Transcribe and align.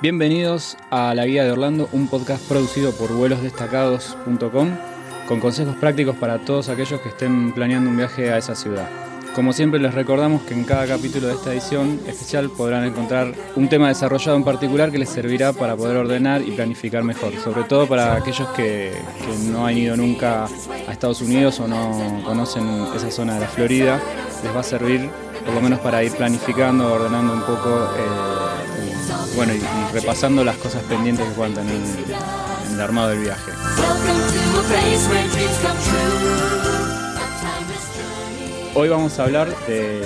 Bienvenidos 0.00 0.76
a 0.90 1.12
La 1.12 1.26
Guía 1.26 1.42
de 1.42 1.50
Orlando, 1.50 1.88
un 1.90 2.06
podcast 2.06 2.46
producido 2.46 2.92
por 2.92 3.12
vuelosdestacados.com 3.12 4.70
con 5.26 5.40
consejos 5.40 5.74
prácticos 5.74 6.14
para 6.14 6.38
todos 6.38 6.68
aquellos 6.68 7.00
que 7.00 7.08
estén 7.08 7.52
planeando 7.52 7.90
un 7.90 7.96
viaje 7.96 8.30
a 8.30 8.38
esa 8.38 8.54
ciudad. 8.54 8.88
Como 9.34 9.52
siempre 9.52 9.80
les 9.80 9.92
recordamos 9.92 10.42
que 10.42 10.54
en 10.54 10.62
cada 10.62 10.86
capítulo 10.86 11.26
de 11.26 11.34
esta 11.34 11.52
edición 11.52 11.98
especial 12.06 12.48
podrán 12.48 12.84
encontrar 12.84 13.34
un 13.56 13.68
tema 13.68 13.88
desarrollado 13.88 14.36
en 14.36 14.44
particular 14.44 14.92
que 14.92 14.98
les 14.98 15.08
servirá 15.08 15.52
para 15.52 15.74
poder 15.74 15.96
ordenar 15.96 16.42
y 16.42 16.52
planificar 16.52 17.02
mejor, 17.02 17.34
sobre 17.42 17.64
todo 17.64 17.88
para 17.88 18.14
aquellos 18.14 18.48
que, 18.50 18.92
no 19.50 19.66
han 19.66 19.76
ido 19.76 19.96
nunca 19.96 20.44
a 20.86 20.92
Estados 20.92 21.20
Unidos 21.22 21.58
o 21.58 21.66
no 21.66 22.22
conocen 22.24 22.86
esa 22.94 23.10
zona 23.10 23.34
de 23.34 23.40
la 23.40 23.48
Florida, 23.48 24.00
les 24.44 24.54
va 24.54 24.60
a 24.60 24.62
servir 24.62 25.10
por 25.44 25.54
lo 25.54 25.60
menos 25.60 25.80
para 25.80 26.04
ir 26.04 26.12
planificando, 26.12 26.92
ordenando 26.92 27.32
un 27.32 27.40
poco 27.40 27.90
eh, 27.96 28.37
bueno, 29.38 29.52
y, 29.54 29.94
repasando 29.94 30.42
las 30.42 30.56
cosas 30.56 30.82
pendientes 30.82 31.24
que 31.24 31.32
puedan 31.34 31.54
tener 31.54 31.72
en, 31.72 31.82
en 32.66 32.74
el 32.74 32.80
armado 32.80 33.10
del 33.10 33.20
viaje. 33.20 33.52
Hoy 38.74 38.88
vamos 38.88 39.16
a 39.20 39.24
hablar 39.24 39.48
de 39.68 40.02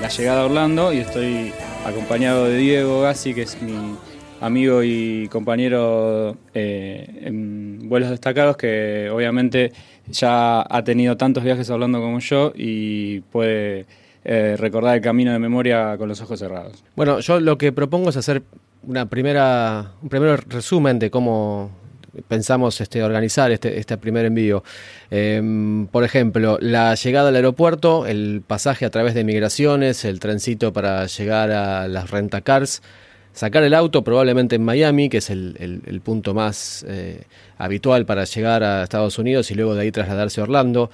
la 0.00 0.08
llegada 0.08 0.42
a 0.42 0.44
Orlando 0.44 0.92
y 0.92 0.98
estoy 0.98 1.52
acompañado 1.84 2.44
de 2.44 2.58
Diego 2.58 3.00
Gassi, 3.00 3.34
que 3.34 3.42
es 3.42 3.60
mi 3.60 3.96
amigo 4.40 4.84
y 4.84 5.26
compañero 5.32 6.36
eh, 6.54 7.22
en 7.22 7.88
vuelos 7.88 8.10
destacados, 8.10 8.56
que 8.56 9.10
obviamente 9.12 9.72
ya 10.08 10.60
ha 10.60 10.84
tenido 10.84 11.16
tantos 11.16 11.42
viajes 11.42 11.68
a 11.70 11.74
Orlando 11.74 12.00
como 12.00 12.20
yo 12.20 12.52
y 12.54 13.22
puede 13.32 13.86
eh, 14.24 14.56
recordar 14.56 14.94
el 14.94 15.02
camino 15.02 15.32
de 15.32 15.40
memoria 15.40 15.96
con 15.98 16.08
los 16.08 16.20
ojos 16.20 16.38
cerrados. 16.38 16.84
Bueno, 16.94 17.18
yo 17.18 17.40
lo 17.40 17.58
que 17.58 17.72
propongo 17.72 18.10
es 18.10 18.16
hacer 18.16 18.44
una 18.86 19.06
primera, 19.06 19.92
un 20.00 20.08
primer 20.08 20.48
resumen 20.48 20.98
de 20.98 21.10
cómo 21.10 21.70
pensamos 22.28 22.80
este, 22.80 23.02
organizar 23.02 23.50
este, 23.50 23.78
este 23.78 23.98
primer 23.98 24.24
envío. 24.24 24.64
Eh, 25.10 25.86
por 25.90 26.04
ejemplo, 26.04 26.58
la 26.60 26.94
llegada 26.94 27.28
al 27.28 27.36
aeropuerto, 27.36 28.06
el 28.06 28.42
pasaje 28.46 28.86
a 28.86 28.90
través 28.90 29.14
de 29.14 29.24
migraciones, 29.24 30.04
el 30.04 30.20
trencito 30.20 30.72
para 30.72 31.06
llegar 31.06 31.50
a 31.50 31.88
las 31.88 32.10
rentacars, 32.10 32.82
sacar 33.32 33.64
el 33.64 33.74
auto 33.74 34.02
probablemente 34.02 34.56
en 34.56 34.64
Miami, 34.64 35.08
que 35.08 35.18
es 35.18 35.30
el, 35.30 35.56
el, 35.58 35.82
el 35.84 36.00
punto 36.00 36.32
más 36.32 36.86
eh, 36.88 37.24
habitual 37.58 38.06
para 38.06 38.24
llegar 38.24 38.62
a 38.62 38.84
Estados 38.84 39.18
Unidos 39.18 39.50
y 39.50 39.54
luego 39.54 39.74
de 39.74 39.82
ahí 39.82 39.92
trasladarse 39.92 40.40
a 40.40 40.44
Orlando, 40.44 40.90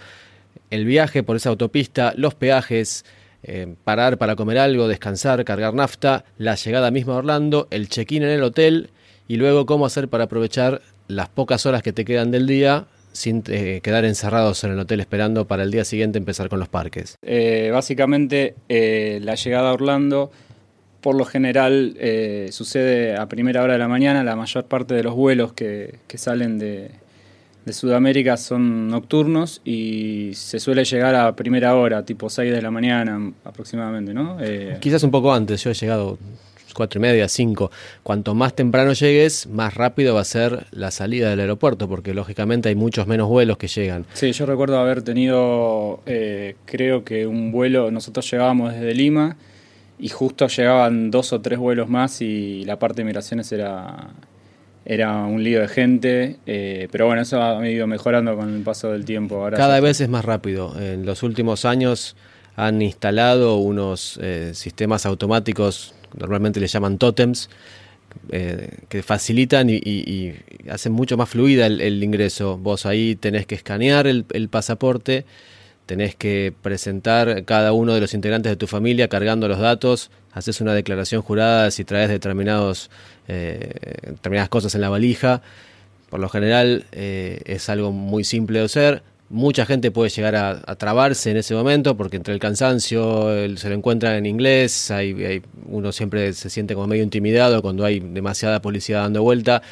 el 0.71 0.87
viaje 0.87 1.23
por 1.23 1.37
esa 1.37 1.51
autopista, 1.51 2.15
los 2.17 2.35
peajes, 2.35 3.05
eh, 3.43 3.75
parar 3.85 4.19
para 4.19 4.37
comer 4.37 4.59
algo, 4.59 4.89
descansar, 4.89 5.45
cargar 5.45 5.75
nafta, 5.75 6.25
la 6.39 6.55
llegada 6.55 6.91
misma 6.91 7.15
a 7.15 7.17
Orlando, 7.17 7.69
el 7.71 7.89
check-in 7.89 8.23
en 8.23 8.31
el 8.31 8.43
hotel 8.43 8.91
y 9.29 9.37
luego 9.37 9.67
cómo 9.67 9.87
hacer 9.87 10.09
para 10.09 10.25
aprovechar 10.25 10.83
las 11.09 11.29
pocas 11.29 11.67
horas 11.67 11.83
que 11.83 11.93
te 11.93 12.05
quedan 12.05 12.31
del 12.31 12.47
día 12.47 12.87
sin 13.13 13.43
eh, 13.49 13.81
quedar 13.83 14.05
encerrados 14.05 14.65
en 14.65 14.73
el 14.73 14.79
hotel 14.79 15.01
esperando 15.01 15.47
para 15.47 15.65
el 15.65 15.71
día 15.71 15.85
siguiente 15.85 16.19
empezar 16.19 16.49
con 16.49 16.59
los 16.59 16.69
parques. 16.69 17.17
Eh, 17.23 17.71
básicamente 17.73 18.55
la 18.69 19.35
llegada 19.35 19.71
a 19.71 19.73
Orlando 19.75 20.31
por 21.01 21.17
lo 21.17 21.25
general 21.25 21.97
sucede 22.51 23.17
a 23.17 23.29
primera 23.29 23.63
hora 23.63 23.73
de 23.73 23.81
la 23.81 23.89
mañana, 23.89 24.23
la 24.23 24.37
mayor 24.37 24.67
parte 24.67 24.95
de 24.95 25.03
los 25.03 25.15
vuelos 25.15 25.53
que 25.53 25.99
salen 26.15 26.59
de, 26.59 26.93
de, 27.65 27.73
Sudamérica 27.73 28.37
son 28.37 28.89
nocturnos 28.89 29.61
y 29.65 30.31
se 30.35 30.61
suele 30.61 30.85
llegar 30.85 31.15
a 31.15 31.35
primera 31.35 31.75
hora, 31.77 32.05
tipo 32.05 32.29
6 32.29 32.53
de 32.53 32.63
la 32.63 32.71
mañana 32.71 33.33
aproximadamente, 33.45 34.15
¿no? 34.15 34.39
Eh, 34.41 34.79
Quizás 34.81 35.03
un 35.03 35.11
poco 35.11 35.33
antes, 35.33 35.63
yo 35.63 35.71
he 35.71 35.75
llegado 35.75 36.19
cuatro 36.73 36.99
y 36.99 37.03
media, 37.03 37.29
cinco. 37.29 37.71
Cuanto 38.03 38.35
más 38.35 38.55
temprano 38.55 38.93
llegues, 38.93 39.47
más 39.47 39.75
rápido 39.75 40.15
va 40.15 40.23
a 40.23 40.25
ser 40.25 40.67
la 40.71 40.91
salida 40.91 41.31
del 41.31 41.41
aeropuerto, 41.41 41.89
porque 41.89 42.15
lógicamente 42.15 42.69
hay 42.69 42.75
muchos 42.75 43.07
menos 43.07 43.29
vuelos 43.29 43.59
que 43.59 43.69
llegan. 43.69 44.07
Sí, 44.15 44.33
yo 44.33 44.47
recuerdo 44.47 44.79
haber 44.79 45.03
tenido, 45.03 46.01
eh, 46.07 46.57
creo 46.65 47.05
que 47.05 47.27
un 47.27 47.53
vuelo, 47.53 47.91
nosotros 47.91 48.31
llegábamos 48.31 48.73
desde 48.73 48.95
Lima 48.95 49.37
y 49.99 50.09
justo 50.09 50.49
llegaban 50.49 51.11
dos 51.11 51.33
o 51.33 51.41
tres 51.41 51.59
vuelos 51.59 51.89
más 51.89 52.21
y 52.23 52.65
la 52.65 52.79
parte 52.79 53.03
de 53.03 53.05
migraciones 53.05 53.53
era, 53.53 54.09
era 54.85 55.25
un 55.25 55.43
lío 55.43 55.61
de 55.61 55.69
gente, 55.69 56.37
eh, 56.47 56.89
pero 56.91 57.07
bueno, 57.07 57.23
eso 57.23 57.43
ha 57.43 57.69
ido 57.69 57.87
mejorando 57.87 58.37
con 58.37 58.55
el 58.55 58.63
paso 58.63 58.93
del 58.93 59.05
tiempo. 59.05 59.37
Ahora 59.37 59.57
Cada 59.57 59.81
vez 59.81 60.01
es 60.01 60.09
más 60.09 60.25
rápido. 60.25 60.75
En 60.81 61.07
los 61.07 61.23
últimos 61.23 61.65
años 61.65 62.17
han 62.57 62.83
instalado 62.83 63.57
unos 63.57 64.19
eh, 64.23 64.53
sistemas 64.55 65.07
automáticos 65.07 65.95
normalmente 66.19 66.61
le 66.61 66.67
llaman 66.67 66.99
tótems, 66.99 67.49
eh, 68.31 68.69
que 68.89 69.03
facilitan 69.03 69.71
y, 69.71 69.75
y, 69.77 69.81
y, 69.81 70.69
hacen 70.69 70.93
mucho 70.93 71.17
más 71.17 71.31
fluida 71.31 71.67
el, 71.67 71.81
el, 71.81 72.03
ingreso. 72.03 72.59
Vos 72.59 72.85
ahí 72.85 73.17
tenés 73.17 73.47
que 73.47 73.55
escanear 73.55 74.07
el, 74.07 74.27
el, 74.33 74.49
pasaporte, 74.49 75.25
tenés 75.87 76.15
que 76.15 76.53
presentar 76.63 77.45
cada 77.45 77.73
uno 77.73 77.95
de 77.95 78.01
los 78.01 78.13
integrantes 78.13 78.53
de 78.53 78.57
tu 78.57 78.67
familia 78.67 79.09
cargando 79.09 79.49
los 79.49 79.59
datos, 79.59 80.11
haces 80.33 80.61
una 80.61 80.75
declaración 80.75 81.23
jurada 81.23 81.71
si 81.71 81.85
traes 81.85 82.09
determinados, 82.09 82.91
eh, 83.29 83.71
determinadas 84.07 84.49
cosas 84.49 84.75
en 84.75 84.81
la 84.81 84.89
valija. 84.89 85.43
Por 86.11 86.21
lo 86.21 86.29
general 86.29 86.85
eh, 86.93 87.41
es 87.47 87.69
algo 87.69 87.93
muy 87.93 88.25
simple 88.25 88.59
de 88.59 88.65
hacer, 88.67 89.03
Mucha 89.33 89.65
gente 89.65 89.91
puede 89.91 90.11
llegar 90.11 90.37
a, 90.37 90.77
trabarse 90.77 91.31
en 91.31 91.39
ese 91.39 91.55
momento 91.55 91.97
porque 91.97 92.19
entre 92.19 92.35
el 92.35 92.39
cansancio, 92.39 93.31
se 93.57 93.71
lo 93.71 93.75
encuentra 93.75 94.19
en 94.19 94.27
inglés, 94.27 94.91
hay, 94.91 95.25
hay, 95.25 95.43
uno 95.71 95.91
siempre 95.91 96.35
se 96.35 96.51
siente 96.51 96.75
como 96.75 96.87
medio 96.87 97.03
intimidado 97.03 97.63
cuando 97.63 97.87
hay 97.87 98.01
demasiada 98.01 98.61
policía 98.61 98.99
dando 98.99 99.23
vuelta, 99.23 99.63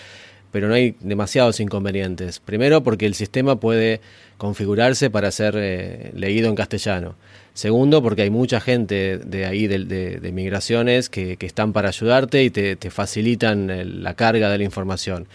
pero 0.51 0.69
no 0.69 0.75
hay 0.75 0.95
demasiados 1.01 1.61
inconvenientes. 1.61 2.41
Primero 2.41 2.83
porque 2.83 3.07
el 3.07 3.15
sistema 3.15 3.61
puede 3.61 4.01
configurarse 4.37 5.11
para 5.11 5.31
ser 5.31 5.55
eh, 5.57 6.11
leído 6.15 6.49
en 6.49 6.55
castellano. 6.55 7.15
Segundo, 7.53 8.03
porque 8.03 8.23
hay 8.23 8.31
mucha 8.31 8.61
gente 8.61 9.19
de 9.19 9.45
ahí, 9.45 9.67
de, 9.67 9.85
de, 9.85 10.33
migraciones, 10.33 11.09
que, 11.09 11.37
que, 11.37 11.47
están 11.47 11.73
para 11.73 11.89
ayudarte 11.89 12.45
y 12.45 12.51
te, 12.51 12.77
te 12.77 12.91
facilitan 12.91 13.71
el, 13.71 14.03
la 14.03 14.15
carga 14.15 14.51
de 14.51 14.59
la 14.59 14.65
información. 14.65 15.27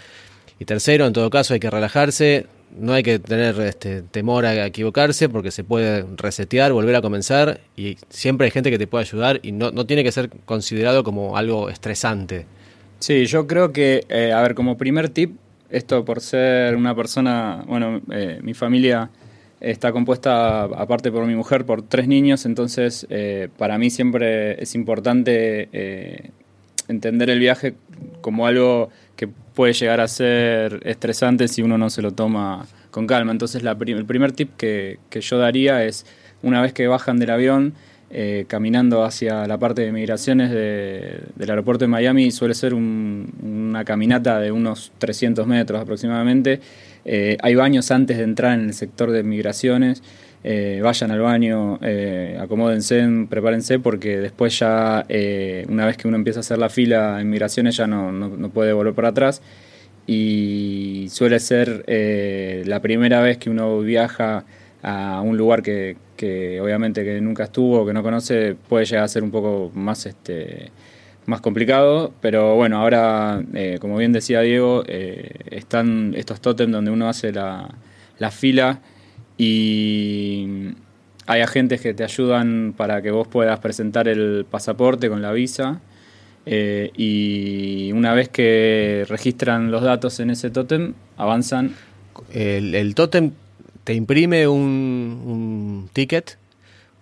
Y 0.60 0.66
tercero, 0.66 1.06
en 1.06 1.14
todo 1.14 1.30
caso, 1.30 1.54
hay 1.54 1.60
que 1.60 1.70
relajarse, 1.70 2.48
no 2.78 2.94
hay 2.94 3.04
que 3.04 3.20
tener 3.20 3.60
este, 3.62 4.02
temor 4.02 4.46
a 4.46 4.66
equivocarse 4.66 5.30
porque 5.30 5.52
se 5.52 5.64
puede 5.64 6.06
resetear, 6.16 6.74
volver 6.74 6.96
a 6.96 7.02
comenzar 7.02 7.62
y 7.76 7.98
siempre 8.10 8.46
hay 8.46 8.52
gente 8.52 8.72
que 8.72 8.78
te 8.78 8.88
puede 8.88 9.04
ayudar 9.04 9.40
y 9.44 9.52
no, 9.52 9.72
no 9.72 9.86
tiene 9.86 10.04
que 10.04 10.12
ser 10.12 10.30
considerado 10.46 11.04
como 11.04 11.38
algo 11.38 11.70
estresante. 11.70 12.46
Sí, 13.06 13.28
yo 13.28 13.46
creo 13.46 13.72
que, 13.72 14.04
eh, 14.10 14.32
a 14.34 14.42
ver, 14.42 14.56
como 14.56 14.80
primer 14.80 15.10
tip, 15.10 15.38
esto 15.70 16.04
por 16.04 16.22
ser 16.22 16.76
una 16.76 16.96
persona, 16.96 17.64
bueno, 17.68 18.02
eh, 18.10 18.40
mi 18.42 18.56
familia 18.56 19.12
está 19.62 19.92
compuesta, 19.92 20.64
aparte 20.64 21.12
por 21.12 21.24
mi 21.28 21.36
mujer, 21.36 21.68
por 21.68 21.84
tres 21.84 22.08
niños, 22.08 22.48
entonces 22.48 23.06
eh, 23.12 23.50
para 23.60 23.78
mí 23.78 23.92
siempre 23.92 24.60
es 24.60 24.74
importante 24.74 25.70
eh, 25.72 26.32
entender 26.88 27.30
el 27.30 27.38
viaje 27.38 27.76
como 28.22 28.48
algo 28.48 28.90
que 29.16 29.28
puede 29.28 29.74
llegar 29.74 30.02
a 30.02 30.08
ser 30.08 30.82
estresante 30.84 31.48
si 31.48 31.62
uno 31.62 31.78
no 31.78 31.92
se 31.92 32.02
lo 32.02 32.10
toma 32.10 32.66
con 32.90 33.06
calma. 33.06 33.32
Entonces 33.32 33.62
la, 33.62 33.78
el 33.80 34.06
primer 34.06 34.32
tip 34.32 34.50
que, 34.58 34.98
que, 35.12 35.22
yo 35.22 35.38
daría 35.38 35.86
es, 35.86 36.08
una 36.42 36.60
vez 36.60 36.74
que 36.74 36.88
bajan 36.88 37.20
del 37.20 37.30
avión, 37.30 37.76
eh, 38.18 38.46
caminando 38.48 39.04
hacia 39.04 39.46
la 39.46 39.58
parte 39.58 39.82
de 39.82 39.92
migraciones 39.92 40.50
de, 40.50 41.20
del 41.36 41.50
aeropuerto 41.50 41.84
de 41.84 41.90
Miami, 41.90 42.32
suele 42.32 42.54
ser 42.54 42.74
un, 42.74 43.30
una 43.44 43.84
caminata 43.84 44.40
de 44.40 44.54
unos 44.54 44.94
300 45.00 45.46
metros 45.46 45.82
aproximadamente. 45.82 46.62
Eh, 47.04 47.36
hay 47.42 47.56
baños 47.56 47.92
antes 47.92 48.18
de 48.18 48.24
entrar 48.24 48.58
en 48.58 48.68
el 48.68 48.74
sector 48.74 49.12
de 49.12 49.22
migraciones. 49.24 50.02
Eh, 50.46 50.80
vayan 50.82 51.12
al 51.12 51.20
baño, 51.20 51.78
acomódense, 52.40 53.06
prepárense, 53.30 53.80
porque 53.80 54.18
después 54.18 54.58
ya, 54.60 55.06
una 55.68 55.86
vez 55.86 55.98
que 55.98 56.08
uno 56.08 56.16
empieza 56.16 56.40
a 56.40 56.42
hacer 56.42 56.58
la 56.58 56.70
fila 56.70 57.20
en 57.20 57.30
migraciones, 57.30 57.76
ya 57.76 57.86
no, 57.86 58.14
no, 58.14 58.50
puede 58.50 58.72
volver 58.72 58.94
para 58.94 59.10
atrás. 59.10 59.42
Y 60.08 61.08
suele 61.10 61.42
ser 61.42 61.84
la 62.66 62.80
primera 62.82 63.20
vez 63.20 63.40
que 63.40 63.50
uno 63.50 63.82
viaja 63.82 64.46
a 64.88 65.22
un 65.22 65.36
lugar 65.36 65.64
que, 65.64 65.98
que, 66.16 66.62
obviamente 66.62 67.04
que 67.04 67.20
nunca 67.20 67.46
estuvo, 67.46 67.88
que 67.88 67.94
no 67.94 68.04
conoce, 68.04 68.56
puede 68.70 68.86
llegar 68.86 69.04
a 69.04 69.08
ser 69.08 69.24
un 69.24 69.32
poco 69.32 69.72
más, 69.74 70.06
este, 70.06 70.72
más 71.26 71.42
complicado. 71.42 72.14
Pero 72.22 72.56
bueno, 72.56 72.78
ahora, 72.80 73.44
eh, 73.56 73.80
como 73.82 73.98
bien 73.98 74.14
decía 74.14 74.42
Diego, 74.42 74.84
eh, 74.88 75.32
están 75.50 76.14
estos 76.16 76.40
tótems 76.40 76.72
donde 76.72 76.92
uno 76.92 77.10
hace 77.10 77.32
la, 77.32 77.74
la 78.20 78.30
fila 78.30 78.82
y 79.40 80.76
hay 81.26 81.42
agentes 81.42 81.82
que 81.82 81.96
te 81.96 82.04
ayudan 82.04 82.76
para 82.78 83.02
que 83.02 83.10
vos 83.10 83.28
puedas 83.28 83.60
presentar 83.60 84.08
el 84.08 84.46
pasaporte 84.48 85.10
con 85.10 85.24
la 85.24 85.32
visa 85.32 85.82
eh, 86.46 86.92
y 86.96 87.92
una 87.92 88.14
vez 88.14 88.30
que 88.30 89.04
registran 89.10 89.72
los 89.72 89.82
datos 89.82 90.20
en 90.20 90.30
ese 90.30 90.52
tótem 90.52 90.94
avanzan. 91.18 91.74
El, 92.32 92.76
el 92.76 92.94
tótem 92.94 93.32
te 93.86 93.94
imprime 93.94 94.48
un, 94.48 95.90
ticket, 95.94 96.38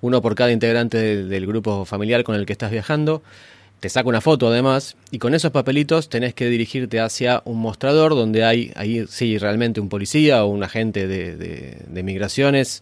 uno 0.01 0.21
por 0.21 0.35
cada 0.35 0.51
integrante 0.51 1.23
del, 1.23 1.47
grupo 1.47 1.85
familiar 1.85 2.23
con 2.23 2.35
el 2.35 2.45
que 2.45 2.53
estás 2.53 2.71
viajando 2.71 3.23
te 3.79 3.89
saca 3.89 4.07
una 4.07 4.21
foto 4.21 4.47
además, 4.47 4.95
y 5.11 5.19
con 5.19 5.33
esos 5.33 5.51
papelitos 5.51 6.07
tenés 6.07 6.33
que 6.33 6.47
dirigirte 6.47 7.01
hacia 7.01 7.41
un 7.43 7.59
mostrador 7.59 8.15
donde 8.15 8.45
hay 8.45 8.71
ahí 8.75 9.05
sí 9.09 9.37
realmente 9.37 9.81
un 9.81 9.89
policía 9.89 10.45
o 10.45 10.47
un 10.47 10.63
agente 10.63 11.05
de, 11.05 11.35
de, 11.35 12.03
migraciones 12.03 12.81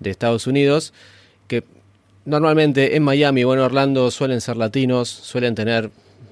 de 0.00 0.08
Estados 0.08 0.46
Unidos, 0.46 0.94
que 1.48 1.64
normalmente 2.24 2.96
en 2.96 3.02
Miami 3.02 3.44
o 3.44 3.52
en 3.52 3.60
Orlando 3.60 4.10
suelen 4.10 4.40
ser 4.40 4.56
latinos, 4.56 5.10
suelen 5.10 5.54
tener 5.54 5.90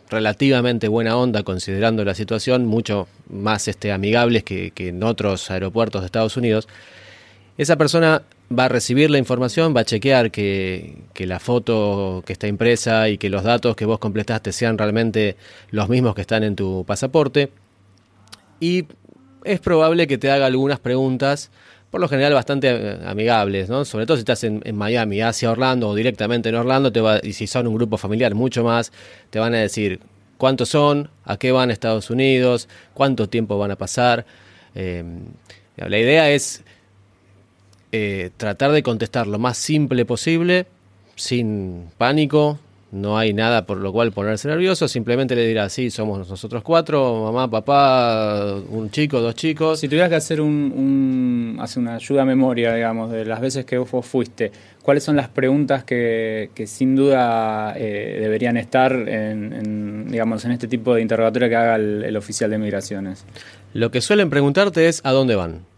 relativamente 0.09 0.89
buena 0.89 1.19
onda 1.19 1.43
considerando 1.43 2.03
la 2.03 2.15
situación, 2.15 2.65
mucho 2.65 3.09
más 3.29 3.69
este, 3.69 3.93
amigables 3.93 4.45
que 4.45 4.73
en 4.79 5.03
otros 5.03 5.51
aeropuertos 5.51 6.01
de 6.01 6.07
Estados 6.07 6.39
Unidos. 6.39 6.69
Esa 7.58 7.76
persona 7.76 8.23
va 8.56 8.67
a 8.67 8.69
recibir 8.69 9.11
la 9.11 9.19
información, 9.19 9.75
va 9.75 9.81
a 9.81 9.85
chequear 9.85 10.31
que, 10.31 10.99
la 11.19 11.41
foto 11.41 12.23
que 12.26 12.32
está 12.32 12.47
impresa 12.47 13.08
y 13.08 13.19
que 13.19 13.31
los 13.31 13.44
datos 13.44 13.76
que 13.76 13.87
vos 13.87 13.99
completaste 13.99 14.53
sean 14.53 14.76
realmente 14.76 15.37
los 15.70 15.88
mismos 15.88 16.14
que 16.14 16.20
están 16.20 16.44
en 16.44 16.55
tu 16.55 16.85
pasaporte. 16.87 17.50
Y 18.61 18.85
es 19.44 19.61
probable 19.61 20.06
que 20.06 20.19
te 20.19 20.31
haga 20.31 20.47
algunas 20.47 20.81
preguntas, 20.81 21.50
por 21.91 22.00
lo 22.00 22.08
general 22.08 22.35
bastante 22.35 22.69
eh, 22.70 22.99
amigables, 23.06 23.70
¿no? 23.70 23.85
Sobre 23.85 24.05
todo 24.05 24.17
si 24.17 24.20
estás 24.20 24.44
en, 24.44 24.62
Miami, 24.75 25.23
hacia 25.23 25.50
Orlando 25.50 25.88
o 25.88 25.94
directamente 25.94 26.50
en 26.50 26.56
Orlando, 26.56 26.93
te 26.93 27.00
va, 27.00 27.20
y 27.23 27.32
si 27.32 27.47
son 27.47 27.67
un 27.67 27.75
grupo 27.75 27.97
familiar, 27.97 28.35
mucho 28.35 28.64
más, 28.64 28.93
te 29.31 29.38
van 29.38 29.55
a 29.55 29.59
decir 29.59 30.00
cuántos 30.37 30.69
son, 30.69 31.11
a 31.25 31.38
qué 31.38 31.52
van 31.52 31.70
a 31.70 31.73
Estados 31.73 32.11
Unidos, 32.11 32.69
cuánto 32.93 33.29
tiempo 33.29 33.56
van 33.59 33.70
a 33.70 33.76
pasar. 33.76 34.26
Eh, 34.75 35.05
la 35.76 35.99
idea 35.99 36.31
es 36.31 36.64
eh, 37.99 38.31
tratar 38.37 38.73
de 38.73 38.83
contestar 38.83 39.27
lo 39.27 39.39
más 39.39 39.57
simple 39.57 40.05
posible, 40.05 40.67
sin 41.15 41.85
pánico, 41.97 42.59
no 42.93 43.17
hay 43.17 43.33
nada 43.33 43.65
por 43.65 43.79
lo 43.79 43.91
cual 43.91 44.13
ponerse 44.13 44.49
nervioso, 44.49 44.87
simplemente 44.87 45.35
le 45.35 45.47
dirá, 45.47 45.71
sí, 45.71 45.91
somos 45.91 46.29
nosotros 46.29 46.63
cuatro, 46.63 47.25
mamá, 47.25 47.51
papá, 47.51 48.55
un 48.69 48.91
chico, 48.91 49.21
dos 49.21 49.35
chicos. 49.35 49.81
Si 49.81 49.89
tuvieras 49.89 50.11
que 50.11 50.17
hacer 50.17 50.43
un, 50.43 51.57
hacer 51.59 51.83
una 51.83 51.95
ayuda 51.95 52.23
a 52.23 52.25
memoria, 52.27 52.75
digamos, 52.75 53.11
de 53.11 53.25
las 53.25 53.41
veces 53.41 53.65
que 53.65 53.79
vos 53.79 54.05
fuiste, 54.05 54.53
¿cuáles 54.83 55.03
son 55.03 55.17
las 55.17 55.29
preguntas 55.29 55.83
que, 55.83 56.51
sin 56.67 56.97
duda 56.97 57.73
eh, 57.79 58.19
deberían 58.21 58.59
estar 58.59 58.93
en, 58.93 60.11
digamos, 60.11 60.45
en 60.45 60.53
este 60.53 60.69
tipo 60.69 60.95
de 60.95 61.01
interrogatorio 61.01 61.49
que 61.49 61.57
haga 61.57 61.77
el 61.77 62.17
oficial 62.17 62.51
de 62.51 62.59
migraciones? 62.59 63.25
Lo 63.73 63.91
que 63.91 64.03
suelen 64.03 64.29
preguntarte 64.29 64.87
es, 64.87 65.01
¿a 65.03 65.13
dónde 65.13 65.35
van? 65.35 65.75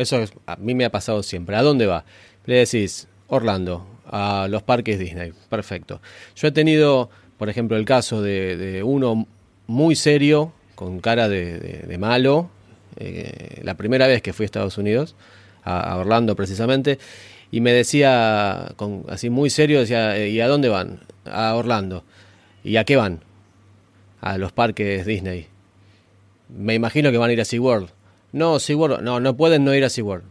Eso 0.00 0.24
a 0.46 0.56
mí 0.56 0.74
me 0.74 0.86
ha 0.86 0.90
pasado 0.90 1.22
siempre. 1.22 1.56
¿A 1.56 1.62
dónde 1.62 1.84
va? 1.84 2.06
Le 2.46 2.54
decís, 2.54 3.06
Orlando, 3.28 3.86
a 4.06 4.46
los 4.48 4.62
parques 4.62 4.98
Disney. 4.98 5.34
Perfecto. 5.50 6.00
Yo 6.34 6.48
he 6.48 6.52
tenido, 6.52 7.10
por 7.36 7.50
ejemplo, 7.50 7.76
el 7.76 7.84
caso 7.84 8.22
de, 8.22 8.82
uno 8.82 9.26
muy 9.66 9.94
serio, 9.96 10.54
con 10.74 11.00
cara 11.00 11.28
de, 11.28 11.96
malo, 11.98 12.48
eh, 12.96 13.60
la 13.62 13.74
primera 13.74 14.06
vez 14.06 14.22
que 14.22 14.32
fui 14.32 14.44
a 14.44 14.46
Estados 14.46 14.78
Unidos, 14.78 15.16
a, 15.64 15.94
Orlando 15.98 16.34
precisamente, 16.34 16.98
y 17.50 17.60
me 17.60 17.74
decía, 17.74 18.74
así 19.08 19.28
muy 19.28 19.50
serio, 19.50 19.80
decía, 19.80 20.16
eh, 20.16 20.30
¿y 20.30 20.40
a 20.40 20.48
dónde 20.48 20.70
van? 20.70 21.00
A 21.26 21.54
Orlando. 21.56 22.04
¿Y 22.64 22.78
a 22.78 22.84
qué 22.84 22.96
van? 22.96 23.20
A 24.22 24.38
los 24.38 24.50
parques 24.52 25.04
Disney. 25.04 25.48
Me 26.48 26.72
imagino 26.72 27.12
que 27.12 27.18
van 27.18 27.28
a 27.28 27.32
ir 27.34 27.40
a 27.42 27.44
SeaWorld. 27.44 27.99
No, 28.32 28.58
SeaWorld, 28.58 29.02
no, 29.02 29.20
no 29.20 29.36
pueden 29.36 29.64
no 29.64 29.74
ir 29.74 29.84
a 29.84 29.90
SeaWorld. 29.90 30.24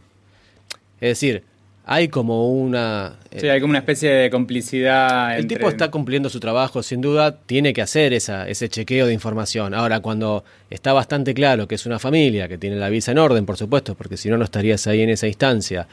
Es 1.00 1.08
decir, 1.08 1.44
hay 1.84 2.08
como 2.08 2.50
una... 2.52 3.18
Sí, 3.36 3.48
hay 3.48 3.60
como 3.60 3.70
una 3.70 3.80
especie 3.80 4.10
de 4.10 4.30
complicidad. 4.30 5.36
El 5.36 5.46
tipo 5.46 5.68
está 5.68 5.90
cumpliendo 5.90 6.28
su 6.28 6.38
trabajo, 6.38 6.82
sin 6.82 7.00
duda, 7.00 7.38
tiene 7.38 7.72
que 7.72 7.82
hacer 7.82 8.12
esa, 8.12 8.48
ese 8.48 8.68
chequeo 8.68 9.06
de 9.06 9.12
información. 9.12 9.74
Ahora, 9.74 10.00
cuando 10.00 10.44
está 10.68 10.92
bastante 10.92 11.34
claro 11.34 11.66
que 11.66 11.74
es 11.74 11.86
una 11.86 11.98
familia, 11.98 12.48
que 12.48 12.58
tiene 12.58 12.76
la 12.76 12.88
visa 12.90 13.12
en 13.12 13.18
orden, 13.18 13.44
por 13.44 13.56
supuesto, 13.56 13.94
porque 13.94 14.16
si 14.16 14.28
no, 14.28 14.36
no 14.36 14.44
estarías 14.44 14.86
ahí 14.86 15.00
en 15.02 15.10
esa 15.10 15.26
instancia, 15.26 15.88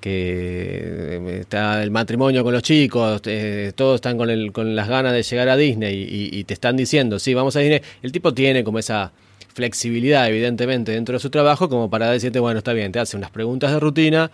que 0.00 1.18
eh, 1.18 1.38
está 1.40 1.82
el 1.82 1.90
matrimonio 1.90 2.44
con 2.44 2.52
los 2.52 2.62
chicos, 2.62 3.20
eh, 3.24 3.72
todos 3.74 3.96
están 3.96 4.18
con, 4.18 4.30
el, 4.30 4.52
con 4.52 4.76
las 4.76 4.88
ganas 4.88 5.12
de 5.12 5.22
llegar 5.22 5.48
a 5.48 5.56
Disney 5.56 6.30
y 6.32 6.44
te 6.44 6.54
están 6.54 6.76
diciendo, 6.76 7.18
sí, 7.18 7.34
vamos 7.34 7.56
a 7.56 7.58
Disney, 7.60 7.82
el 8.02 8.12
tipo 8.12 8.32
tiene 8.32 8.62
como 8.62 8.78
esa 8.78 9.10
flexibilidad, 9.52 10.28
evidentemente, 10.28 10.92
dentro 10.92 11.14
de 11.14 11.20
su 11.20 11.30
trabajo, 11.30 11.68
como 11.68 11.90
para 11.90 12.10
decirte, 12.10 12.38
bueno, 12.38 12.58
está 12.58 12.72
bien, 12.72 12.92
te 12.92 12.98
hace 12.98 13.16
unas 13.16 13.30
preguntas 13.30 13.72
de 13.72 13.80
rutina 13.80 14.30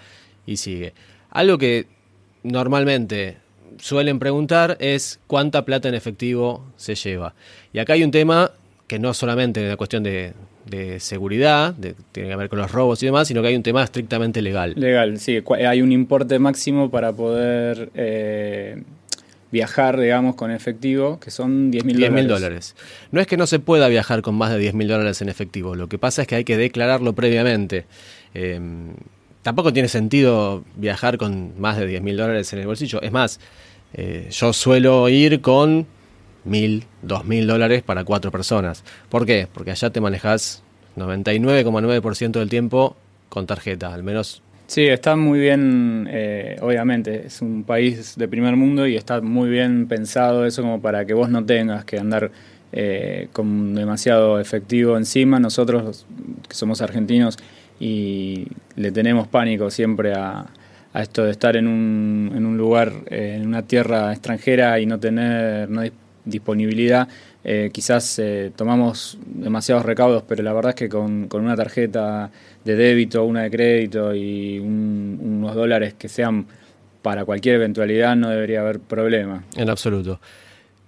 y 0.47 0.57
sigue. 0.57 0.93
Algo 1.31 1.59
que 1.59 1.87
normalmente 2.43 3.37
suelen 3.79 4.19
preguntar 4.19 4.77
es 4.81 5.19
cuánta 5.27 5.65
plata 5.65 5.89
en 5.89 5.95
efectivo 5.95 6.65
se 6.77 6.95
lleva. 6.95 7.35
Y 7.73 7.79
acá 7.79 7.95
hay 7.95 8.05
un 8.05 8.11
tema 8.11 8.53
que 8.87 8.99
no 8.99 9.13
solamente 9.15 9.61
es 9.61 9.67
una 9.67 9.77
cuestión 9.77 10.03
de, 10.03 10.33
seguridad, 11.01 11.75
de, 11.75 11.95
tiene 12.13 12.29
que 12.31 12.37
ver 12.37 12.49
con 12.49 12.59
los 12.59 12.71
robos 12.71 13.03
y 13.03 13.07
demás, 13.07 13.29
sino 13.29 13.43
que 13.43 13.49
hay 13.49 13.57
un 13.57 13.63
tema 13.63 13.83
estrictamente 13.83 14.43
legal. 14.43 14.75
Legal, 14.77 15.19
sí, 15.19 15.43
hay 15.67 15.83
un 15.83 15.93
importe 15.93 16.39
máximo 16.39 16.91
para 16.91 17.13
poder 17.13 17.91
eh, 17.95 18.83
viajar, 19.57 19.99
digamos, 19.99 20.35
con 20.35 20.51
efectivo, 20.51 21.19
que 21.19 21.31
son 21.31 21.71
10 21.71 21.85
mil 21.87 21.99
dólares. 21.99 22.29
dólares. 22.29 22.77
No 23.11 23.23
es 23.23 23.27
que 23.27 23.39
no 23.39 23.47
se 23.47 23.59
pueda 23.59 23.89
viajar 23.89 24.21
con 24.21 24.35
más 24.35 24.51
de 24.51 24.59
10 24.59 24.75
mil 24.75 24.87
dólares 24.87 25.23
en 25.23 25.31
efectivo, 25.31 25.75
lo 25.75 25.89
que 25.89 25.97
pasa 25.99 26.23
es 26.23 26.29
que 26.29 26.35
hay 26.35 26.45
que 26.45 26.59
declararlo 26.59 27.15
previamente. 27.15 27.87
Em, 28.35 28.93
tampoco 29.43 29.73
tiene 29.73 29.89
sentido 29.89 30.63
viajar 30.77 31.17
con 31.17 31.59
más 31.59 31.79
de 31.79 31.87
10 31.87 32.03
mil 32.03 32.19
dólares 32.19 32.53
en 32.53 32.59
el 32.59 32.67
bolsillo. 32.67 33.01
Es 33.01 33.13
más, 33.13 33.41
eh, 33.95 34.29
yo 34.31 34.53
suelo 34.53 35.09
ir 35.09 35.41
con 35.41 35.87
mil, 36.45 36.85
dos 37.01 37.25
mil 37.25 37.47
dólares 37.47 37.83
para 37.83 38.05
cuatro 38.05 38.31
personas. 38.31 38.85
¿Por 39.09 39.25
qué? 39.25 39.49
Porque 39.51 39.71
allá 39.71 39.89
te 39.89 40.03
manejas 40.03 40.63
99,9% 40.97 42.33
del 42.33 42.51
tiempo 42.51 42.95
con 43.31 43.47
tarjeta, 43.47 43.95
al 43.95 44.03
menos 44.03 44.43
Sí, 44.67 44.83
está 44.89 45.15
muy 45.15 45.39
bien, 45.39 46.09
eh, 46.11 46.57
obviamente, 46.61 47.27
es 47.27 47.41
un 47.41 47.63
país 47.63 48.17
de 48.17 48.27
primer 48.27 48.57
mundo 48.57 48.87
y 48.89 48.97
está 48.97 49.21
muy 49.21 49.49
bien 49.49 49.87
pensado 49.87 50.45
eso 50.45 50.63
como 50.63 50.83
para 50.83 51.05
que 51.05 51.15
vos 51.15 51.31
no 51.31 51.45
tengas 51.47 51.85
que 51.85 51.99
andar 52.01 52.33
eh, 52.73 53.29
con 53.33 53.77
demasiado 53.77 54.41
efectivo 54.41 54.97
encima. 54.97 55.39
Nosotros, 55.39 56.05
que 56.49 56.55
somos 56.57 56.83
argentinos 56.83 57.37
y 57.79 58.49
le 58.75 58.91
tenemos 58.91 59.29
pánico 59.29 59.71
siempre 59.71 60.15
a, 60.15 60.47
esto 60.95 61.25
de 61.25 61.31
estar 61.31 61.57
en 61.57 61.69
un, 61.69 62.33
en 62.35 62.45
un 62.45 62.57
lugar, 62.57 62.93
eh, 63.09 63.37
en 63.41 63.47
una 63.47 63.63
tierra 63.63 64.13
extranjera 64.13 64.81
y 64.81 64.87
no 64.87 64.99
tener 64.99 65.69
disponibilidad, 66.25 67.09
eh, 67.49 67.71
quizás 67.73 68.19
eh, 68.19 68.51
tomamos 68.57 69.19
demasiados 69.25 69.87
recaudos, 69.87 70.25
pero 70.27 70.43
la 70.43 70.53
verdad 70.53 70.71
es 70.71 70.75
que 70.75 70.89
con, 70.89 71.29
una 71.33 71.55
tarjeta 71.55 72.31
de 72.67 72.75
débito, 72.75 73.25
una 73.25 73.45
de 73.45 73.51
crédito 73.51 74.15
y 74.15 74.59
unos 74.59 75.55
dólares 75.55 75.95
que 75.95 76.09
sean 76.09 76.47
para 77.01 77.25
cualquier 77.25 77.55
eventualidad 77.55 78.17
no 78.17 78.29
debería 78.29 78.61
haber 78.61 78.81
problema. 78.81 79.45
En 79.57 79.71
absoluto. 79.71 80.21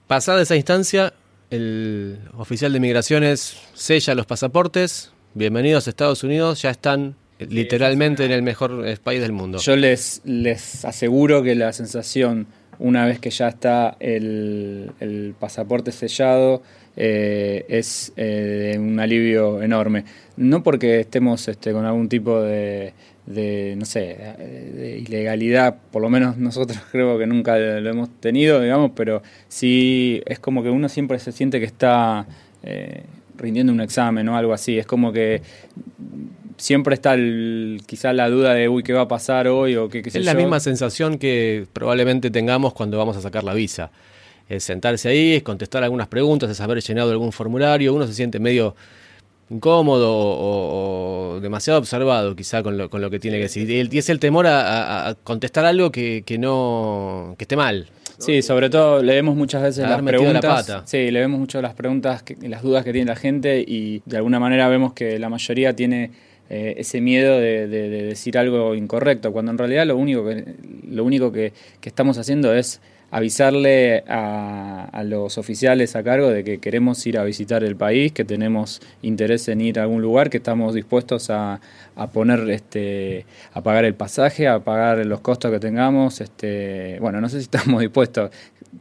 Pasada 0.08 0.42
esa 0.42 0.56
instancia, 0.56 1.14
el 1.50 2.18
oficial 2.36 2.72
de 2.72 2.80
migraciones 2.80 3.56
sella 3.74 4.16
los 4.16 4.26
pasaportes. 4.26 5.12
Bienvenidos 5.34 5.86
a 5.86 5.90
Estados 5.90 6.24
Unidos, 6.24 6.62
ya 6.62 6.70
están 6.70 7.14
literalmente 7.38 8.24
en 8.24 8.32
el 8.32 8.42
mejor 8.42 8.84
país 8.98 9.20
del 9.20 9.32
mundo. 9.32 9.58
Yo 9.58 9.76
les, 9.76 10.20
les 10.24 10.84
aseguro 10.84 11.44
que 11.44 11.54
la 11.54 11.72
sensación 11.72 12.48
una 12.78 13.06
vez 13.06 13.18
que 13.18 13.30
ya 13.30 13.48
está 13.48 13.96
el, 14.00 15.34
pasaporte 15.38 15.92
sellado, 15.92 16.62
eh, 16.96 17.64
es 17.68 18.12
eh, 18.16 18.76
un 18.78 18.98
alivio 19.00 19.62
enorme. 19.62 20.04
No 20.38 20.62
porque 20.62 21.00
estemos 21.00 21.48
este, 21.48 21.72
con 21.72 21.84
algún 21.84 22.08
tipo 22.08 22.40
de, 22.40 22.94
no 23.76 23.84
sé, 23.84 24.16
de 24.38 25.02
ilegalidad, 25.04 25.76
por 25.90 26.00
lo 26.00 26.08
menos 26.08 26.36
nosotros 26.36 26.78
creo 26.92 27.18
que 27.18 27.26
nunca 27.26 27.58
lo 27.58 27.90
hemos 27.90 28.08
tenido, 28.20 28.60
digamos, 28.60 28.92
pero 28.94 29.20
sí 29.48 30.22
es 30.26 30.38
como 30.38 30.62
que 30.62 30.70
uno 30.70 30.88
siempre 30.88 31.18
se 31.18 31.32
siente 31.32 31.58
que 31.58 31.66
está 31.66 32.24
eh, 32.62 33.02
rindiendo 33.36 33.72
un 33.72 33.80
examen 33.80 34.28
o 34.28 34.36
algo 34.36 34.52
así. 34.52 34.78
Es 34.78 34.86
como 34.86 35.12
que 35.12 35.42
siempre 36.56 36.94
está 36.94 37.14
el, 37.14 37.82
quizá 37.86 38.12
la 38.12 38.28
duda 38.28 38.54
de, 38.54 38.68
uy, 38.68 38.84
¿qué 38.84 38.92
va 38.92 39.02
a 39.02 39.08
pasar 39.08 39.48
hoy? 39.48 39.74
o 39.74 39.88
qué, 39.88 40.02
Es 40.04 40.24
la 40.24 40.34
misma 40.34 40.60
sensación 40.60 41.18
que 41.18 41.66
probablemente 41.72 42.30
tengamos 42.30 42.74
cuando 42.74 42.96
vamos 42.96 43.16
a 43.16 43.22
sacar 43.22 43.42
la 43.42 43.54
visa. 43.54 43.90
Es 44.48 44.62
sentarse 44.62 45.08
ahí, 45.08 45.34
es 45.34 45.42
contestar 45.42 45.82
algunas 45.82 46.06
preguntas, 46.06 46.48
es 46.48 46.60
haber 46.60 46.80
llenado 46.80 47.10
algún 47.10 47.32
formulario, 47.32 47.92
uno 47.92 48.06
se 48.06 48.14
siente 48.14 48.38
medio 48.38 48.76
incómodo 49.50 50.10
o, 50.12 51.40
demasiado 51.40 51.78
observado 51.78 52.36
quizá 52.36 52.62
con 52.62 52.76
lo, 52.76 52.90
con 52.90 53.00
lo, 53.00 53.10
que 53.10 53.18
tiene 53.18 53.38
que 53.38 53.44
decir. 53.44 53.70
Y 53.70 53.98
es 53.98 54.08
el 54.08 54.18
temor 54.18 54.46
a, 54.48 55.16
contestar 55.24 55.64
algo 55.64 55.90
que, 55.90 56.22
no 56.38 57.34
que 57.38 57.44
esté 57.44 57.56
mal. 57.56 57.88
Sí, 58.18 58.42
sobre 58.42 58.68
todo 58.68 59.02
leemos 59.02 59.36
muchas 59.36 59.62
veces 59.62 59.88
las 59.88 60.02
preguntas. 60.02 60.68
La 60.68 60.86
Sí, 60.86 61.10
leemos 61.10 61.38
mucho 61.38 61.62
las 61.62 61.74
preguntas, 61.74 62.24
y 62.40 62.48
las 62.48 62.62
dudas 62.62 62.84
que 62.84 62.92
tiene 62.92 63.06
la 63.08 63.16
gente 63.16 63.64
y 63.66 64.02
de 64.06 64.16
alguna 64.16 64.40
manera 64.40 64.68
vemos 64.68 64.92
que 64.92 65.18
la 65.18 65.28
mayoría 65.28 65.74
tiene 65.74 66.10
eh, 66.50 66.76
ese 66.78 67.02
miedo 67.02 67.38
de, 67.38 67.68
decir 67.68 68.38
algo 68.38 68.74
incorrecto, 68.74 69.32
cuando 69.32 69.52
en 69.52 69.58
realidad 69.58 69.86
lo 69.86 69.98
único 69.98 70.24
que, 70.24 70.54
lo 70.90 71.04
único 71.04 71.30
que, 71.30 71.52
estamos 71.82 72.16
haciendo 72.16 72.54
es 72.54 72.80
avisarle 73.10 74.04
a, 74.06 75.02
los 75.04 75.38
oficiales 75.38 75.96
a 75.96 76.02
cargo 76.02 76.28
de 76.28 76.44
que 76.44 76.58
queremos 76.58 77.06
ir 77.06 77.18
a 77.18 77.24
visitar 77.24 77.64
el 77.64 77.76
país, 77.76 78.12
que 78.12 78.24
tenemos 78.24 78.80
interés 79.00 79.48
en 79.48 79.60
ir 79.60 79.78
a 79.78 79.84
algún 79.84 80.02
lugar, 80.02 80.28
que 80.28 80.36
estamos 80.38 80.74
dispuestos 80.74 81.30
a, 81.30 81.60
poner, 82.12 82.50
este, 82.50 83.24
a 83.52 83.62
pagar 83.62 83.84
el 83.84 83.94
pasaje, 83.94 84.48
a 84.48 84.58
pagar 84.60 85.04
los 85.06 85.20
costos 85.20 85.50
que 85.50 85.58
tengamos. 85.58 86.20
Este, 86.20 86.98
bueno, 87.00 87.20
no 87.20 87.28
sé 87.28 87.38
si 87.38 87.44
estamos 87.44 87.80
dispuestos. 87.80 88.30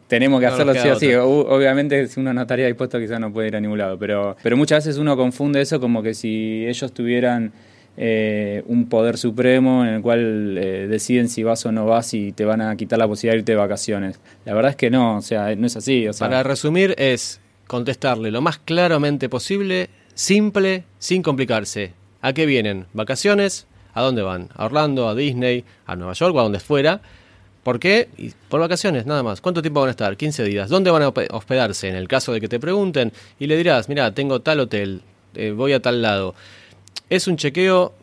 Tenemos 0.07 0.39
que 0.41 0.48
hacerlo 0.48 0.74
sí 0.74 0.89
así. 0.89 1.13
Obviamente, 1.13 2.07
si 2.07 2.19
uno 2.19 2.34
no 2.34 2.41
estaría 2.41 2.67
dispuesto, 2.67 3.00
quizás 3.00 3.19
no 3.19 3.31
puede 3.31 3.48
ir 3.48 3.55
a 3.55 3.62
ningún 3.62 3.77
lado. 3.77 3.98
Pero, 3.98 4.36
pero 4.43 4.57
muchas 4.57 4.86
veces 4.86 5.00
uno 5.00 5.15
confunde 5.15 5.62
eso 5.62 5.79
como 5.79 6.03
que 6.03 6.13
si 6.13 6.65
ellos 6.67 6.91
tuvieran 6.91 7.53
eh, 8.00 8.63
un 8.68 8.89
poder 8.89 9.18
supremo 9.18 9.84
en 9.84 9.96
el 9.96 10.01
cual 10.04 10.56
eh, 10.58 10.88
deciden 10.88 11.30
si 11.30 11.42
vas 11.42 11.66
o 11.66 11.72
no 11.72 11.88
vas 11.88 12.13
y 12.13 12.32
te 12.32 12.46
van 12.46 12.62
a 12.62 12.75
quitar 12.75 13.00
la 13.00 13.08
posibilidad 13.08 13.34
de 13.34 13.39
irte 13.39 13.51
de 13.54 13.58
vacaciones. 13.58 14.20
La 14.46 14.54
verdad 14.54 14.72
es 14.72 14.75
que 14.75 14.92
no, 14.92 15.18
o 15.18 15.22
sea, 15.22 15.56
no 15.56 15.66
es 15.66 15.75
así. 15.75 16.06
Para 16.20 16.44
resumir, 16.44 16.94
es 17.00 17.42
contestarle 17.66 18.30
lo 18.30 18.42
más 18.42 18.60
claramente 18.60 19.30
posible, 19.30 19.89
simple, 20.13 20.84
sin 21.00 21.24
complicarse. 21.24 21.94
¿A 22.22 22.34
qué 22.34 22.46
vienen? 22.46 22.86
¿Vacaciones? 22.94 23.66
¿A 23.94 24.01
dónde 24.04 24.22
van? 24.22 24.50
¿A 24.56 24.66
Orlando? 24.66 25.10
¿A 25.10 25.16
Disney? 25.16 25.66
¿A 25.88 25.96
Nueva 25.96 26.13
York? 26.13 26.36
¿O 26.36 26.39
a 26.39 26.44
donde 26.44 26.60
fuera? 26.60 27.01
¿Por 27.63 27.80
qué? 27.80 28.10
Por 28.48 28.60
vacaciones, 28.60 29.06
nada 29.08 29.24
más. 29.24 29.42
¿Cuánto 29.42 29.62
tiempo 29.62 29.82
van 29.82 29.89
a 29.89 29.92
estar? 29.92 30.16
15 30.16 30.44
días. 30.44 30.70
¿Dónde 30.70 30.92
van 30.92 31.01
a 31.01 31.10
hospedarse? 31.10 31.89
En 31.89 31.96
el 31.96 32.08
caso 32.08 32.32
de 32.32 32.39
que 32.39 32.48
te 32.48 32.60
pregunten 32.60 33.12
y 33.39 33.48
le 33.48 33.58
dirás, 33.58 33.89
mira, 33.89 34.13
tengo 34.13 34.42
tal 34.42 34.60
hotel, 34.60 35.01
eh, 35.34 35.51
voy 35.51 35.74
a 35.74 35.82
tal 35.82 36.01
lado. 36.01 36.36
Es 37.10 37.27
un 37.27 37.38
chequeo 37.38 37.94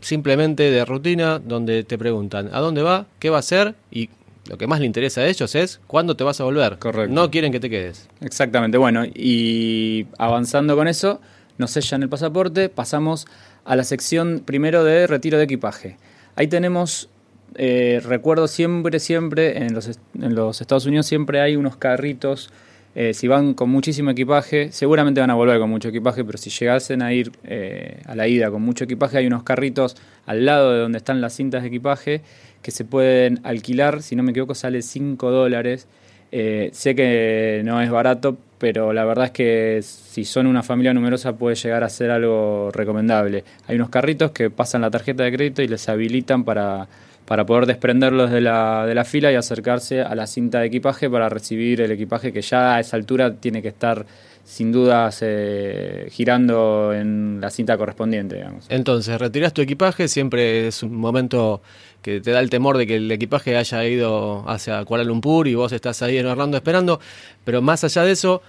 simplemente 0.00 0.70
de 0.70 0.84
rutina 0.84 1.38
donde 1.38 1.84
te 1.84 1.98
preguntan 1.98 2.50
a 2.52 2.60
dónde 2.60 2.82
va, 2.82 3.06
qué 3.18 3.30
va 3.30 3.36
a 3.36 3.40
hacer 3.40 3.74
y 3.90 4.08
lo 4.46 4.58
que 4.58 4.66
más 4.66 4.80
le 4.80 4.86
interesa 4.86 5.20
a 5.20 5.26
ellos 5.26 5.54
es 5.54 5.80
cuándo 5.86 6.16
te 6.16 6.24
vas 6.24 6.40
a 6.40 6.44
volver. 6.44 6.78
Correcto. 6.78 7.14
No 7.14 7.30
quieren 7.30 7.52
que 7.52 7.60
te 7.60 7.70
quedes. 7.70 8.08
Exactamente. 8.20 8.78
Bueno, 8.78 9.04
y 9.04 10.06
avanzando 10.18 10.74
con 10.74 10.88
eso, 10.88 11.20
nos 11.58 11.70
sellan 11.70 12.02
el 12.02 12.08
pasaporte, 12.08 12.68
pasamos 12.68 13.26
a 13.64 13.76
la 13.76 13.84
sección 13.84 14.42
primero 14.44 14.82
de 14.82 15.06
retiro 15.06 15.38
de 15.38 15.44
equipaje. 15.44 15.98
Ahí 16.34 16.48
tenemos, 16.48 17.08
eh, 17.54 18.00
recuerdo 18.04 18.48
siempre, 18.48 18.98
siempre, 18.98 19.58
en 19.58 19.74
los, 19.74 19.88
en 19.88 20.34
los 20.34 20.60
Estados 20.60 20.86
Unidos 20.86 21.06
siempre 21.06 21.40
hay 21.40 21.56
unos 21.56 21.76
carritos 21.76 22.50
eh, 22.94 23.14
si 23.14 23.28
van 23.28 23.54
con 23.54 23.70
muchísimo 23.70 24.10
equipaje, 24.10 24.72
seguramente 24.72 25.20
van 25.20 25.30
a 25.30 25.34
volver 25.34 25.60
con 25.60 25.70
mucho 25.70 25.88
equipaje, 25.88 26.24
pero 26.24 26.38
si 26.38 26.50
llegasen 26.50 27.02
a 27.02 27.12
ir 27.12 27.30
eh, 27.44 28.02
a 28.04 28.16
la 28.16 28.26
ida 28.26 28.50
con 28.50 28.62
mucho 28.62 28.84
equipaje, 28.84 29.18
hay 29.18 29.26
unos 29.26 29.44
carritos 29.44 29.96
al 30.26 30.44
lado 30.44 30.72
de 30.72 30.80
donde 30.80 30.98
están 30.98 31.20
las 31.20 31.34
cintas 31.34 31.62
de 31.62 31.68
equipaje 31.68 32.22
que 32.62 32.72
se 32.72 32.84
pueden 32.84 33.40
alquilar, 33.44 34.02
si 34.02 34.16
no 34.16 34.22
me 34.22 34.32
equivoco 34.32 34.54
sale 34.54 34.82
5 34.82 35.30
dólares. 35.30 35.86
Eh, 36.32 36.70
sé 36.72 36.94
que 36.94 37.62
no 37.64 37.80
es 37.80 37.90
barato, 37.90 38.36
pero 38.58 38.92
la 38.92 39.04
verdad 39.04 39.26
es 39.26 39.30
que 39.32 39.80
si 39.82 40.24
son 40.24 40.46
una 40.46 40.62
familia 40.62 40.92
numerosa 40.92 41.32
puede 41.36 41.56
llegar 41.56 41.82
a 41.82 41.88
ser 41.88 42.10
algo 42.10 42.70
recomendable. 42.72 43.44
Hay 43.66 43.76
unos 43.76 43.88
carritos 43.88 44.32
que 44.32 44.50
pasan 44.50 44.82
la 44.82 44.90
tarjeta 44.90 45.24
de 45.24 45.32
crédito 45.32 45.62
y 45.62 45.68
les 45.68 45.88
habilitan 45.88 46.44
para 46.44 46.88
para 47.30 47.46
poder 47.46 47.66
desprenderlos 47.66 48.28
de 48.32 48.40
la, 48.40 48.84
de 48.86 48.92
la 48.92 49.04
fila 49.04 49.30
y 49.30 49.36
acercarse 49.36 50.02
a 50.02 50.16
la 50.16 50.26
cinta 50.26 50.58
de 50.58 50.66
equipaje 50.66 51.08
para 51.08 51.28
recibir 51.28 51.80
el 51.80 51.92
equipaje 51.92 52.32
que 52.32 52.42
ya 52.42 52.74
a 52.74 52.80
esa 52.80 52.96
altura 52.96 53.36
tiene 53.36 53.62
que 53.62 53.68
estar 53.68 54.04
sin 54.42 54.72
dudas 54.72 55.20
eh, 55.22 56.08
girando 56.10 56.92
en 56.92 57.40
la 57.40 57.50
cinta 57.50 57.78
correspondiente. 57.78 58.44
Entonces, 58.68 59.16
retiras 59.20 59.54
tu 59.54 59.62
equipaje, 59.62 60.08
siempre 60.08 60.66
es 60.66 60.82
un 60.82 60.96
momento 60.96 61.62
que 62.02 62.20
te 62.20 62.32
da 62.32 62.40
el 62.40 62.50
temor 62.50 62.76
de 62.76 62.88
que 62.88 62.96
el 62.96 63.08
equipaje 63.12 63.56
haya 63.56 63.84
ido 63.84 64.42
hacia 64.50 64.84
Kuala 64.84 65.04
Lumpur 65.04 65.46
y 65.46 65.54
vos 65.54 65.70
estás 65.70 66.02
ahí 66.02 66.18
en 66.18 66.26
Orlando 66.26 66.56
esperando, 66.56 66.98
pero 67.44 67.62
más 67.62 67.84
allá 67.84 68.02
de 68.02 68.10
eso, 68.10 68.42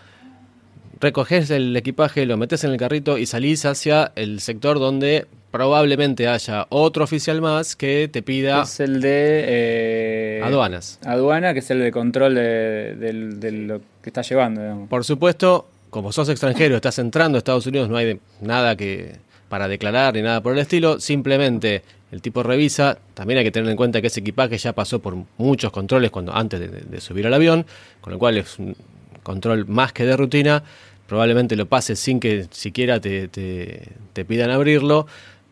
recoges 1.00 1.52
el 1.52 1.78
equipaje, 1.78 2.26
lo 2.26 2.36
metes 2.36 2.64
en 2.64 2.72
el 2.72 2.78
carrito 2.78 3.20
y 3.20 3.28
salís 3.28 3.64
hacia 3.64 4.12
el 4.16 4.40
sector 4.40 4.80
donde 4.80 5.28
probablemente 5.52 6.28
haya 6.28 6.66
otro 6.70 7.04
oficial 7.04 7.42
más 7.42 7.76
que 7.76 8.10
te 8.12 8.24
pida... 8.24 8.64
Es 8.64 8.80
el 8.80 9.02
de... 9.02 9.46
Eh, 9.48 10.42
aduanas. 10.44 10.98
Aduana, 11.06 11.54
que 11.54 11.60
es 11.60 11.70
el 11.70 11.80
de 11.82 11.92
control 11.92 12.36
de, 12.36 13.52
lo 13.68 13.82
que 14.02 14.10
estás 14.10 14.28
llevando. 14.30 14.88
Por 14.90 15.04
supuesto, 15.04 15.68
como 15.90 16.12
sos 16.14 16.30
extranjero, 16.30 16.78
estás 16.78 16.98
entrando 17.00 17.38
a 17.38 17.40
Estados 17.40 17.68
Unidos, 17.68 17.90
no 17.90 17.98
hay 17.98 18.20
nada 18.40 18.76
que 18.76 19.18
para 19.50 19.68
declarar 19.68 20.14
ni 20.14 20.22
nada 20.22 20.42
por 20.42 20.54
el 20.54 20.60
estilo, 20.60 21.02
simplemente 21.02 21.84
el 22.14 22.22
tipo 22.22 22.42
revisa, 22.42 22.98
también 23.14 23.40
hay 23.40 23.44
que 23.44 23.52
tener 23.52 23.70
en 23.70 23.76
cuenta 23.76 24.00
que 24.00 24.08
ese 24.08 24.22
equipaje 24.22 24.58
ya 24.58 24.72
pasó 24.74 25.00
por 25.00 25.18
muchos 25.38 25.72
controles 25.72 26.10
cuando 26.10 26.34
antes 26.34 26.90
de, 26.90 27.02
subir 27.02 27.28
al 27.28 27.34
avión, 27.34 27.66
con 28.00 28.14
lo 28.14 28.20
cual 28.20 28.38
es 28.38 28.58
un 28.58 28.76
control 29.24 29.68
más 29.68 29.92
que 29.92 30.06
de 30.06 30.16
rutina, 30.16 30.64
probablemente 31.06 31.58
lo 31.58 31.66
pases 31.66 32.00
sin 32.00 32.22
que 32.22 32.48
siquiera 32.52 33.02
te, 33.02 33.28
te 33.28 34.26
pidan 34.26 34.52
abrirlo, 34.52 35.08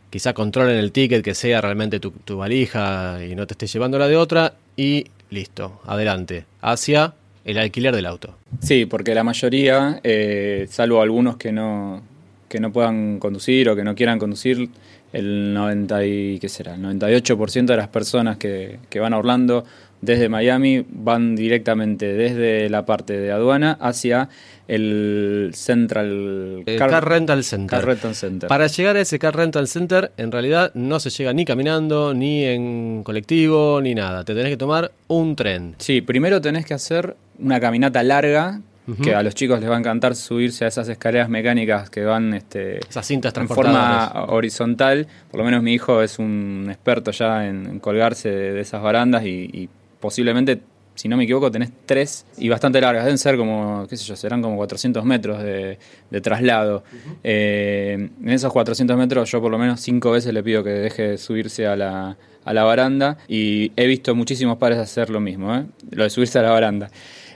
quizá 0.09 0.33
controlen 0.33 0.77
el 0.77 0.91
ticket 0.91 1.23
que 1.23 1.35
sea 1.35 1.61
realmente 1.61 1.99
tu, 1.99 2.37
valija 2.37 3.23
y 3.23 3.35
no 3.35 3.47
te 3.47 3.53
estés 3.53 3.71
llevando 3.73 3.97
la 3.97 4.07
de 4.07 4.17
otra 4.17 4.53
y 4.75 5.05
listo, 5.29 5.81
adelante, 5.85 6.45
hacia 6.61 7.13
el 7.45 7.57
alquiler 7.57 7.95
del 7.95 8.05
auto. 8.05 8.35
Sí, 8.61 8.85
porque 8.85 9.13
la 9.13 9.23
mayoría, 9.23 9.99
eh, 10.03 10.67
salvo 10.69 11.01
algunos 11.01 11.37
que 11.37 11.51
no, 11.51 12.01
que 12.47 12.59
no 12.59 12.71
puedan 12.71 13.19
conducir 13.19 13.69
o 13.69 13.75
que 13.75 13.83
no 13.83 13.95
quieran 13.95 14.19
conducir, 14.19 14.69
el 15.11 15.53
90 15.53 16.05
y, 16.05 16.39
¿qué 16.39 16.49
será? 16.49 16.75
El 16.75 16.83
98% 16.83 17.65
de 17.65 17.77
las 17.77 17.87
personas 17.87 18.37
que, 18.37 18.79
que 18.89 18.99
van 18.99 19.13
a 19.13 19.17
Orlando 19.17 19.65
desde 20.01 20.29
Miami 20.29 20.86
van 20.89 21.36
directamente 21.36 22.13
desde 22.13 22.70
la 22.70 22.86
parte 22.86 23.18
de 23.20 23.32
aduana 23.32 23.77
hacia 23.79 24.29
el 24.68 25.51
Central 25.53 26.63
car, 26.77 27.08
Rental 27.08 27.44
Center. 27.44 28.48
Para 28.48 28.68
llegar 28.68 28.96
a 28.96 29.01
ese 29.01 29.18
Car 29.18 29.36
Rental 29.36 29.68
Center, 29.68 30.12
en 30.18 30.32
realidad 30.32 30.72
no 30.75 31.00
se 31.00 31.10
llega 31.10 31.34
ni 31.34 31.44
caminando, 31.44 32.13
ni 32.13 32.46
en 32.46 33.03
colectivo, 33.03 33.82
ni 33.82 33.96
nada. 33.96 34.24
Te 34.24 34.36
tenés 34.36 34.51
que 34.51 34.58
tomar 34.58 34.91
un 35.08 35.36
tren. 35.36 35.75
Sí, 35.79 36.01
primero 36.01 36.39
tenés 36.39 36.65
que 36.65 36.75
hacer 36.75 37.15
una 37.39 37.60
caminata 37.60 38.03
larga. 38.03 38.62
Que 39.03 39.13
a 39.13 39.22
los 39.22 39.36
chicos 39.36 39.60
les 39.60 39.70
va 39.70 39.75
a 39.75 39.77
encantar 39.77 40.15
subirse 40.15 40.65
a 40.65 40.68
esas 40.68 40.89
escaleras 40.89 41.29
mecánicas 41.29 41.91
que 41.91 42.03
van 42.03 42.34
este, 42.34 42.79
esas 42.79 43.06
cintas 43.06 43.38
en 43.38 43.48
forma 43.48 44.25
horizontal. 44.29 45.06
Por 45.29 45.38
lo 45.38 45.44
menos 45.44 45.62
mi 45.62 45.75
hijo 45.75 46.01
es 46.01 46.18
un 46.18 46.65
experto 46.70 47.12
ya 47.12 47.48
en, 47.48 47.79
colgarse 47.82 48.29
de, 48.29 48.60
esas 48.60 48.82
barandas 48.82 49.24
y 49.27 49.70
posiblemente 50.00 50.62
si 50.96 51.08
no 51.08 51.15
me 51.15 51.24
equivoco, 51.24 51.50
tenés 51.50 51.72
tres 51.86 52.25
y 52.38 52.50
bastante 52.50 52.82
largas. 52.82 53.06
Deben 53.06 53.18
ser 53.18 53.38
como, 53.38 53.88
qué 53.88 53.96
sé 53.96 54.03
yo, 54.03 54.18
serán 54.18 54.41
como 54.41 54.58
400 54.58 55.06
metros 55.06 55.41
de, 55.41 55.77
traslado. 56.22 56.84
Eh, 57.24 58.10
en 58.22 58.29
esos 58.29 58.51
400 58.51 58.98
metros 58.98 59.32
yo 59.32 59.39
por 59.39 59.50
lo 59.50 59.58
menos 59.58 59.79
cinco 59.79 60.12
veces 60.12 60.34
le 60.34 60.44
pido 60.44 60.62
que 60.62 60.72
deje 60.72 61.03
de 61.12 61.18
subirse 61.18 61.68
a 61.68 61.77
la, 61.77 62.18
a 62.44 62.53
la 62.53 62.63
baranda 62.63 63.18
y 63.27 63.72
he 63.75 63.86
visto 63.88 64.13
muchísimos 64.15 64.58
padres 64.58 64.79
hacer 64.79 65.10
lo 65.10 65.20
mismo, 65.20 65.56
¿eh? 65.56 65.65
lo 65.91 66.03
de 66.03 66.10
subirse 66.10 66.39
a 66.39 66.41
la 66.41 66.51
baranda. 66.51 66.89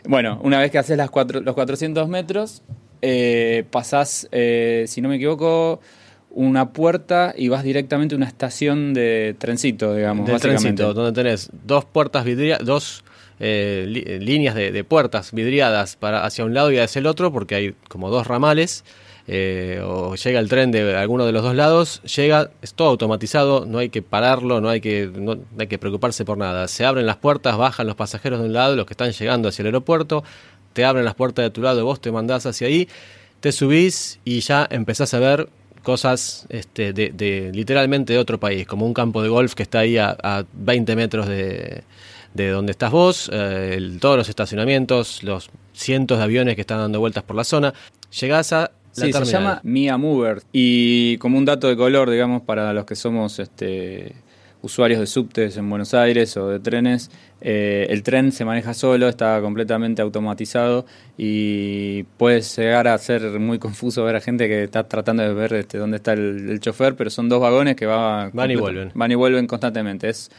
Bueno, 0.05 0.39
una 0.43 0.60
vez 0.60 0.72
que 0.72 0.77
haces 0.77 0.98
las 0.98 1.10
cuatro, 1.10 1.39
los 1.39 1.55
400 1.55 2.10
metros, 2.10 2.63
eh, 3.01 3.63
pasás, 3.70 4.27
eh, 4.32 4.86
si 4.88 5.01
no 5.01 5.10
me 5.10 5.15
equivoco, 5.15 5.79
una 6.33 6.73
puerta 6.73 7.33
y 7.37 7.47
vas 7.47 7.63
directamente 7.63 8.15
a 8.15 8.17
una 8.17 8.27
estación 8.27 8.93
de 8.93 9.35
trencito, 9.37 9.93
digamos. 9.95 10.27
De 10.27 10.37
trencito, 10.39 10.93
donde 10.93 11.11
tenés 11.11 11.49
dos 11.65 11.85
puertas 11.85 12.25
vidriadas, 12.25 12.65
dos 12.65 13.03
eh, 13.39 14.19
líneas 14.21 14.55
de, 14.55 14.83
puertas 14.83 15.31
vidriadas 15.31 15.95
para 15.95 16.25
hacia 16.25 16.43
un 16.43 16.53
lado 16.53 16.71
y 16.71 16.79
hacia 16.79 16.99
el 16.99 17.05
otro, 17.05 17.31
porque 17.31 17.55
hay 17.55 17.75
como 17.87 18.09
dos 18.09 18.27
ramales. 18.27 18.83
Eh, 19.25 19.81
o 19.81 20.15
llega 20.15 20.39
el 20.41 20.49
tren 20.49 20.71
de 20.71 20.97
alguno 20.97 21.25
de 21.25 21.31
los 21.31 21.43
dos 21.43 21.55
lados, 21.55 22.01
llega, 22.03 22.51
es 22.61 22.73
todo 22.73 22.89
automatizado, 22.89 23.65
no 23.65 23.77
hay 23.77 23.87
que 23.87 24.01
pararlo, 24.01 24.59
no 24.59 24.67
hay 24.67 24.81
que, 24.81 25.09
no 25.15 25.37
hay 25.57 25.67
que 25.67 25.77
preocuparse 25.77 26.25
por 26.25 26.37
nada. 26.37 26.67
Se 26.67 26.83
abren 26.83 27.05
las 27.05 27.15
puertas, 27.17 27.55
bajan 27.57 27.87
los 27.87 27.95
pasajeros 27.95 28.39
de 28.39 28.47
un 28.47 28.53
lado, 28.53 28.75
los 28.75 28.85
que 28.85 28.93
están 28.93 29.11
llegando 29.11 29.47
hacia 29.47 29.61
el 29.61 29.67
aeropuerto, 29.67 30.25
te 30.73 30.83
abren 30.83 31.05
las 31.05 31.15
puertas 31.15 31.43
de 31.43 31.51
tu 31.51 31.61
lado, 31.61 31.85
vos 31.85 32.01
te 32.01 32.11
mandás 32.11 32.45
hacia 32.45 32.67
ahí, 32.67 32.89
te 33.39 33.53
subís 33.53 34.19
y 34.25 34.41
ya 34.41 34.67
empezás 34.69 35.13
a 35.13 35.19
ver 35.19 35.47
cosas 35.83 36.47
este, 36.49 36.93
de, 36.93 37.51
literalmente 37.53 38.13
de 38.13 38.19
otro 38.19 38.39
país, 38.39 38.65
como 38.65 38.85
un 38.85 38.93
campo 38.93 39.21
de 39.21 39.29
golf 39.29 39.53
que 39.53 39.63
está 39.63 39.79
ahí 39.79 39.97
a, 39.97 40.17
a 40.23 40.45
20 40.53 40.95
metros 40.95 41.27
de, 41.27 41.83
de 42.33 42.49
donde 42.49 42.71
estás 42.71 42.91
vos, 42.91 43.29
eh, 43.31 43.97
todos 43.99 44.17
los 44.17 44.29
estacionamientos, 44.29 45.23
los 45.23 45.49
cientos 45.73 46.17
de 46.17 46.23
aviones 46.23 46.55
que 46.55 46.61
están 46.61 46.79
dando 46.79 46.99
vueltas 46.99 47.23
por 47.23 47.35
la 47.35 47.43
zona. 47.43 47.73
Llegás 48.19 48.53
a 48.53 48.71
la 48.95 49.05
sí, 49.05 49.13
se 49.13 49.25
llama 49.25 49.59
Mia 49.63 49.97
Mover. 49.97 50.41
Y 50.51 51.17
como 51.17 51.37
un 51.37 51.45
dato 51.45 51.67
de 51.67 51.77
color, 51.77 52.09
digamos, 52.09 52.41
para 52.41 52.73
los 52.73 52.85
que 52.85 52.95
somos 52.95 53.39
este, 53.39 54.15
usuarios 54.63 55.00
de 55.01 55.08
subtes 55.08 55.58
en 55.58 55.70
Buenos 55.70 55.93
Aires 55.93 56.36
o 56.38 56.48
de 56.48 56.60
trenes, 56.60 57.12
eh, 57.41 57.86
el 57.89 58.01
tren 58.01 58.32
se 58.32 58.46
maneja 58.46 58.74
solo, 58.74 59.10
está 59.10 59.41
completamente 59.41 60.01
automatizado 60.01 60.86
y 61.17 62.03
puede 62.17 62.41
llegar 62.41 62.88
a 62.88 62.98
ser 62.98 63.22
muy 63.39 63.60
confuso 63.60 64.05
ver 64.05 64.15
a 64.15 64.22
gente 64.22 64.48
que 64.48 64.63
está 64.63 64.88
tratando 64.88 65.22
de 65.22 65.34
ver 65.34 65.53
este, 65.53 65.77
dónde 65.77 65.98
está 65.98 66.13
el, 66.13 66.60
chofer, 66.62 66.96
pero 66.96 67.10
son 67.10 67.27
dos 67.27 67.41
vagones 67.41 67.75
que 67.75 67.86
van 67.86 68.32
y 68.50 68.55
vuelven. 68.55 68.91
Van 68.96 69.12
y 69.12 69.15
vuelven 69.15 69.48
constantemente. 69.48 70.08
Es 70.08 70.32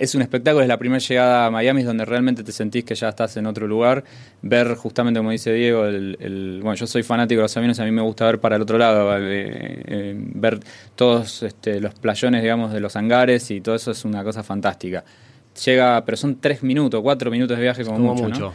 es 0.00 0.14
un 0.14 0.22
espectáculo, 0.22 0.62
es 0.62 0.68
la 0.68 0.78
primera 0.78 0.98
llegada 0.98 1.44
a 1.44 1.50
Miami, 1.50 1.82
es 1.82 1.86
donde 1.86 2.06
realmente 2.06 2.42
te 2.42 2.52
sentís 2.52 2.84
que 2.84 2.94
ya 2.94 3.10
estás 3.10 3.36
en 3.36 3.44
otro 3.44 3.68
lugar. 3.68 4.02
Ver 4.40 4.74
justamente, 4.74 5.20
como 5.20 5.30
dice 5.30 5.52
Diego, 5.52 5.84
el, 5.84 6.60
bueno, 6.62 6.74
yo 6.74 6.86
soy 6.86 7.02
fanático 7.02 7.40
de 7.40 7.42
los 7.42 7.56
aviones, 7.58 7.78
a 7.80 7.84
mí 7.84 7.90
me 7.90 8.00
gusta 8.00 8.24
ver 8.24 8.40
para 8.40 8.56
el 8.56 8.62
otro 8.62 8.78
lado, 8.78 9.14
eh, 9.18 9.20
eh, 9.86 10.14
ver 10.16 10.60
todos 10.96 11.42
este, 11.42 11.80
los 11.80 11.92
playones, 11.96 12.40
digamos, 12.40 12.72
de 12.72 12.80
los 12.80 12.96
hangares 12.96 13.50
y 13.50 13.60
todo 13.60 13.74
eso 13.74 13.90
es 13.90 14.06
una 14.06 14.24
cosa 14.24 14.42
fantástica. 14.42 15.04
Llega, 15.66 16.02
pero 16.06 16.16
son 16.16 16.40
tres 16.40 16.62
minutos, 16.62 17.02
cuatro 17.02 17.30
minutos 17.30 17.58
de 17.58 17.62
viaje 17.62 17.84
como, 17.84 17.98
mucho. 17.98 18.22
mucho. 18.22 18.54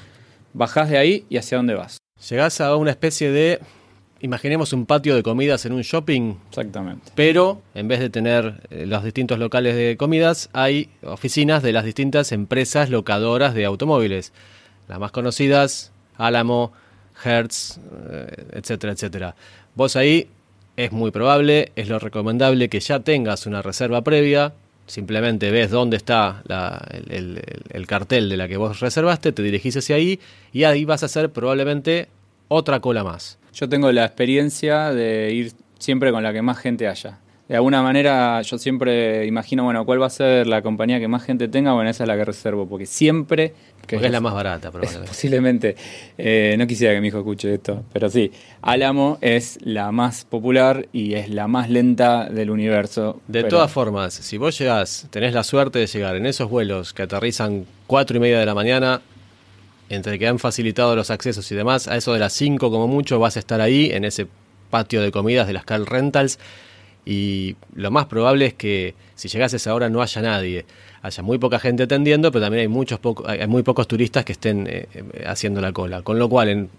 Bajás 0.54 0.90
de 0.90 0.98
ahí 0.98 1.26
y 1.30 1.38
hacia 1.38 1.58
dónde 1.58 1.76
vas. 1.76 2.00
Llegás 2.28 2.60
a 2.60 2.76
una 2.76 2.90
especie 2.90 3.30
de 3.30 3.60
imaginemos 4.26 4.74
un 4.74 4.86
patio 4.86 5.16
de 5.16 5.24
comidas 5.24 5.66
en 5.66 5.72
un 5.72 5.82
shopping. 5.82 6.36
Exactamente. 6.50 7.12
Pero 7.16 7.62
en 7.74 7.88
vez 7.88 8.00
de 8.00 8.10
tener 8.10 8.62
eh, 8.70 8.86
los 8.86 9.04
distintos 9.04 9.40
locales 9.40 9.76
de 9.76 9.96
comidas, 9.98 10.50
hay 10.52 10.90
oficinas 11.04 11.64
de 11.64 11.72
las 11.72 11.86
distintas 11.86 12.32
empresas 12.32 12.90
locadoras 12.90 13.54
de 13.54 13.66
automóviles. 13.66 14.34
Las 14.88 15.00
más 15.00 15.12
conocidas, 15.12 15.92
Alamo, 16.18 16.74
Hertz, 17.24 17.80
eh, 18.10 18.46
etcétera, 18.54 18.94
etcétera. 18.94 19.36
Vos 19.76 19.96
ahí 19.96 20.28
es 20.76 20.92
muy 20.92 21.12
probable, 21.12 21.72
es 21.76 21.88
lo 21.88 22.00
recomendable 22.00 22.68
que 22.68 22.80
ya 22.80 23.00
tengas 23.00 23.46
una 23.46 23.62
reserva 23.62 24.04
previa. 24.04 24.54
Simplemente 24.88 25.50
ves 25.50 25.72
dónde 25.72 25.98
está 25.98 26.44
el, 27.10 27.42
el 27.70 27.88
cartel 27.88 28.30
de 28.30 28.38
la 28.38 28.48
que 28.48 28.58
vos 28.58 28.80
reservaste, 28.82 29.32
te 29.32 29.42
dirigís 29.42 29.78
hacia 29.78 29.96
ahí 29.96 30.20
y 30.54 30.64
ahí 30.64 30.86
vas 30.86 31.02
a 31.02 31.08
hacer 31.08 31.32
probablemente 31.32 32.08
otra 32.50 32.80
cola 32.82 33.04
más. 33.04 33.40
Yo 33.56 33.70
tengo 33.70 33.90
la 33.94 34.04
experiencia 34.04 34.92
de 34.92 35.32
ir 35.34 35.54
siempre 35.80 36.12
con 36.12 36.22
la 36.24 36.34
que 36.34 36.42
más 36.42 36.58
gente 36.58 36.90
haya. 36.90 37.20
De 37.48 37.56
alguna 37.56 37.82
manera 37.82 38.42
yo 38.42 38.58
siempre 38.58 39.26
imagino, 39.26 39.64
bueno, 39.64 39.86
¿cuál 39.86 40.02
va 40.02 40.08
a 40.08 40.10
ser 40.10 40.46
la 40.46 40.62
compañía 40.62 41.00
que 41.00 41.08
más 41.08 41.24
gente 41.24 41.48
tenga? 41.48 41.72
Bueno, 41.72 41.90
esa 41.90 42.04
es 42.04 42.08
la 42.10 42.18
que 42.18 42.26
reservo, 42.26 42.68
porque 42.68 42.86
siempre... 42.86 43.54
Que 43.88 43.96
es, 43.96 44.12
la 44.12 44.20
más 44.20 44.34
barata, 44.34 44.72
probablemente. 44.72 45.08
Posiblemente. 45.08 45.76
Eh, 46.18 46.56
no 46.58 46.68
quisiera 46.68 46.94
que 46.94 47.00
mi 47.00 47.10
hijo 47.10 47.20
escuche 47.20 47.54
esto, 47.54 47.84
pero 47.94 48.10
sí. 48.10 48.30
Álamo 48.62 49.20
es 49.22 49.60
la 49.62 49.92
más 49.94 50.26
popular 50.26 50.90
y 50.92 51.14
es 51.14 51.30
la 51.30 51.48
más 51.48 51.70
lenta 51.70 52.28
del 52.28 52.50
universo. 52.50 53.22
De 53.28 53.46
todas 53.46 53.72
formas, 53.72 54.16
si 54.16 54.38
vos 54.38 54.58
llegás, 54.58 55.08
tenés 55.12 55.34
la 55.34 55.44
suerte 55.44 55.80
de 55.80 55.88
llegar 55.88 56.18
en 56.18 56.26
esos 56.26 56.50
vuelos 56.50 56.94
que 56.94 57.04
aterrizan 57.04 57.66
cuatro 57.88 58.18
y 58.18 58.20
media 58.20 58.40
de 58.40 58.46
la 58.48 58.56
mañana, 58.56 59.02
entre 59.90 60.18
que 60.20 60.28
han 60.28 60.40
facilitado 60.40 60.96
los 60.96 61.12
accesos 61.12 61.52
y 61.52 61.56
demás, 61.56 61.88
a 61.88 61.96
eso 61.96 62.14
de 62.14 62.20
las 62.20 62.34
5 62.34 62.72
como 62.72 62.88
mucho 62.88 63.20
vas 63.20 63.36
a 63.38 63.40
estar 63.40 63.62
ahí 63.62 63.92
en 63.92 64.06
ese 64.06 64.28
patio 64.70 65.02
de 65.02 65.12
comidas 65.12 65.48
de 65.48 65.54
las 65.54 65.66
Cal 65.66 65.86
Rentals 65.86 66.40
y 67.06 67.56
lo 67.76 67.92
más 67.92 68.06
probable 68.08 68.48
es 68.48 68.54
que 68.56 68.96
si 69.14 69.28
llegases 69.28 69.68
ahora 69.68 69.90
no 69.90 70.02
haya 70.02 70.22
nadie, 70.22 70.66
haya 71.04 71.22
muy 71.22 71.38
poca 71.38 71.60
gente 71.60 71.84
atendiendo, 71.84 72.32
pero 72.32 72.46
también 72.46 72.62
hay 72.62 72.68
muchos 72.68 73.00
hay 73.28 73.48
muy 73.48 73.62
pocos 73.62 73.88
turistas 73.88 74.26
que 74.26 74.32
estén 74.32 74.66
eh, 74.68 74.88
eh, 74.94 75.24
haciendo 75.28 75.62
la 75.62 75.72
cola, 75.72 76.02
con 76.02 76.18
lo 76.18 76.28
cual 76.28 76.50
en 76.50 76.70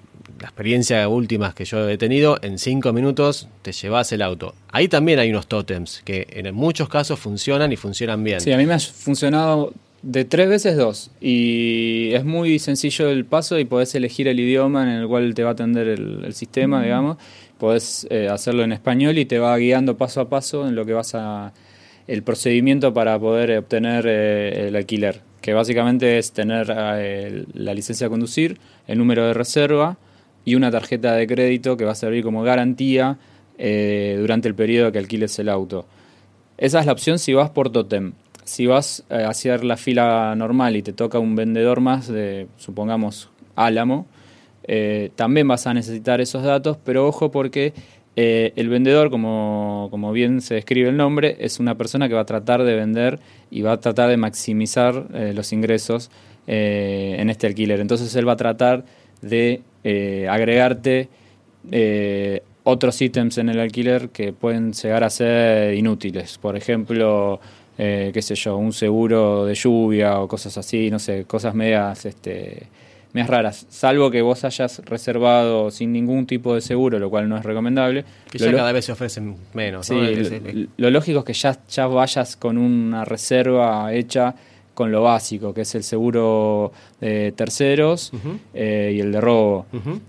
la 0.40 0.48
experiencia 0.48 1.08
última 1.08 1.54
que 1.54 1.64
yo 1.64 1.88
he 1.88 1.96
tenido, 1.96 2.38
en 2.42 2.58
5 2.58 2.92
minutos 2.92 3.48
te 3.62 3.72
llevas 3.72 4.10
el 4.12 4.22
auto. 4.22 4.54
Ahí 4.68 4.88
también 4.88 5.20
hay 5.20 5.30
unos 5.30 5.46
tótems 5.46 6.02
que 6.04 6.26
en 6.30 6.52
muchos 6.54 6.88
casos 6.88 7.20
funcionan 7.20 7.72
y 7.72 7.76
funcionan 7.76 8.22
bien. 8.24 8.40
Sí, 8.40 8.52
a 8.52 8.56
mí 8.56 8.66
me 8.66 8.74
ha 8.74 8.80
funcionado 8.80 9.72
de 10.02 10.24
tres 10.24 10.48
veces 10.48 10.76
dos. 10.76 11.10
Y 11.20 12.10
es 12.12 12.24
muy 12.24 12.58
sencillo 12.58 13.08
el 13.10 13.24
paso 13.24 13.58
y 13.58 13.64
podés 13.64 13.94
elegir 13.94 14.28
el 14.28 14.38
idioma 14.40 14.82
en 14.82 14.88
el 14.90 15.08
cual 15.08 15.34
te 15.34 15.42
va 15.42 15.50
a 15.50 15.52
atender 15.52 15.88
el, 15.88 16.32
sistema, 16.34 16.82
digamos. 16.82 17.16
Podés 17.58 18.06
eh, 18.10 18.28
hacerlo 18.28 18.62
en 18.62 18.72
español 18.72 19.18
y 19.18 19.24
te 19.24 19.38
va 19.38 19.56
guiando 19.56 19.96
paso 19.96 20.20
a 20.20 20.28
paso 20.28 20.68
en 20.68 20.74
lo 20.74 20.84
que 20.84 20.92
vas 20.92 21.14
a. 21.14 21.52
el 22.06 22.22
procedimiento 22.22 22.92
para 22.94 23.18
poder 23.18 23.58
obtener 23.58 24.06
eh, 24.06 24.68
el 24.68 24.76
alquiler. 24.76 25.22
Que 25.40 25.54
básicamente 25.54 26.18
es 26.18 26.32
tener 26.32 26.72
eh, 26.76 27.44
la 27.54 27.72
licencia 27.74 28.06
de 28.06 28.10
conducir, 28.10 28.58
el 28.86 28.98
número 28.98 29.26
de 29.26 29.34
reserva 29.34 29.96
y 30.44 30.54
una 30.54 30.70
tarjeta 30.70 31.14
de 31.14 31.26
crédito 31.26 31.76
que 31.76 31.84
va 31.84 31.92
a 31.92 31.96
servir 31.96 32.22
como 32.22 32.42
garantía 32.42 33.18
durante 33.58 34.48
el 34.48 34.54
periodo 34.54 34.92
que 34.92 34.98
alquiles 34.98 35.38
el 35.38 35.48
auto. 35.48 35.86
Esa 36.58 36.80
es 36.80 36.86
la 36.86 36.92
opción 36.92 37.18
si 37.18 37.32
vas 37.32 37.48
por 37.48 37.70
Totem 37.70 38.12
si 38.46 38.66
vas 38.66 39.04
a 39.10 39.28
hacer 39.28 39.64
la 39.64 39.76
fila 39.76 40.34
normal 40.36 40.76
y 40.76 40.82
te 40.82 40.92
toca 40.92 41.18
un 41.18 41.34
vendedor 41.34 41.80
más 41.80 42.06
de, 42.06 42.46
supongamos, 42.56 43.28
Álamo, 43.56 44.06
eh, 44.64 45.10
también 45.16 45.48
vas 45.48 45.66
a 45.66 45.74
necesitar 45.74 46.20
esos 46.20 46.44
datos, 46.44 46.78
pero 46.84 47.08
ojo 47.08 47.30
porque 47.32 47.74
eh, 48.14 48.52
el 48.54 48.68
vendedor, 48.68 49.10
como, 49.10 49.88
como, 49.90 50.12
bien 50.12 50.40
se 50.40 50.54
describe 50.54 50.88
el 50.88 50.96
nombre, 50.96 51.36
es 51.40 51.58
una 51.58 51.76
persona 51.76 52.08
que 52.08 52.14
va 52.14 52.20
a 52.20 52.26
tratar 52.26 52.62
de 52.62 52.76
vender 52.76 53.18
y 53.50 53.62
va 53.62 53.72
a 53.72 53.80
tratar 53.80 54.08
de 54.08 54.16
maximizar 54.16 55.06
eh, 55.12 55.32
los 55.34 55.52
ingresos 55.52 56.10
en 56.48 57.28
este 57.28 57.48
alquiler. 57.48 57.80
Entonces 57.80 58.14
él 58.14 58.28
va 58.28 58.34
a 58.34 58.36
tratar 58.36 58.84
de 59.20 59.62
agregarte 60.30 61.08
otros 62.62 63.02
ítems 63.02 63.38
en 63.38 63.48
el 63.48 63.58
alquiler 63.58 64.10
que 64.10 64.32
pueden 64.32 64.72
llegar 64.72 65.02
a 65.02 65.10
ser 65.10 65.74
inútiles. 65.74 66.38
Por 66.38 66.56
ejemplo, 66.56 67.40
eh, 67.78 68.10
qué 68.12 68.22
sé 68.22 68.34
yo, 68.34 68.56
un 68.56 68.72
seguro 68.72 69.44
de 69.44 69.54
lluvia 69.54 70.20
o 70.20 70.28
cosas 70.28 70.56
así, 70.58 70.90
no 70.90 70.98
sé, 70.98 71.24
cosas 71.24 71.54
medias, 71.54 72.06
este, 72.06 72.68
medias 73.12 73.28
raras, 73.28 73.66
salvo 73.68 74.10
que 74.10 74.22
vos 74.22 74.44
hayas 74.44 74.78
reservado 74.84 75.70
sin 75.70 75.92
ningún 75.92 76.26
tipo 76.26 76.54
de 76.54 76.60
seguro, 76.60 76.98
lo 76.98 77.10
cual 77.10 77.28
no 77.28 77.36
es 77.36 77.44
recomendable. 77.44 78.04
Que 78.30 78.38
ya 78.38 78.52
cada 78.52 78.72
vez 78.72 78.84
se 78.84 78.92
ofrecen 78.92 79.36
menos. 79.54 79.86
Sí, 79.86 80.68
lo, 80.76 80.90
lógico 80.90 81.20
es 81.20 81.24
que 81.24 81.32
ya, 81.32 81.58
ya 81.68 81.86
vayas 81.86 82.36
con 82.36 82.58
una 82.58 83.04
reserva 83.04 83.92
hecha 83.92 84.34
con 84.76 84.92
lo 84.92 85.02
básico, 85.02 85.54
que 85.54 85.62
es 85.62 85.74
el 85.74 85.82
seguro 85.82 86.70
de 87.00 87.32
terceros 87.32 88.12
eh, 88.52 88.92
y 88.94 89.00
el 89.00 89.10
de 89.10 89.22
robo. 89.22 89.64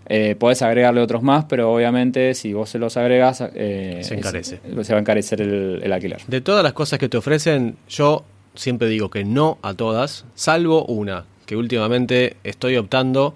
Eh, 0.08 0.36
podés 0.38 0.62
agregarle 0.62 1.00
otros 1.00 1.24
más, 1.24 1.46
pero 1.46 1.74
obviamente 1.74 2.34
si 2.34 2.52
vos 2.52 2.70
se 2.70 2.78
los 2.78 2.98
agregas, 2.98 3.42
eh, 3.56 4.02
se 4.04 4.16
encarece. 4.16 4.60
se 4.84 4.94
va 4.94 5.00
a 5.00 5.02
encarecer 5.02 5.42
el, 5.42 5.92
alquiler. 5.92 6.22
De 6.28 6.42
todas 6.42 6.64
las 6.64 6.74
cosas 6.74 7.00
que 7.00 7.08
te 7.08 7.16
ofrecen, 7.16 7.78
yo 7.88 8.26
siempre 8.56 8.90
digo 8.90 9.10
que 9.10 9.24
no 9.24 9.58
a 9.62 9.74
todas, 9.74 10.26
salvo 10.36 10.86
una, 10.86 11.24
que 11.46 11.56
últimamente 11.56 12.36
estoy 12.44 12.76
optando, 12.76 13.36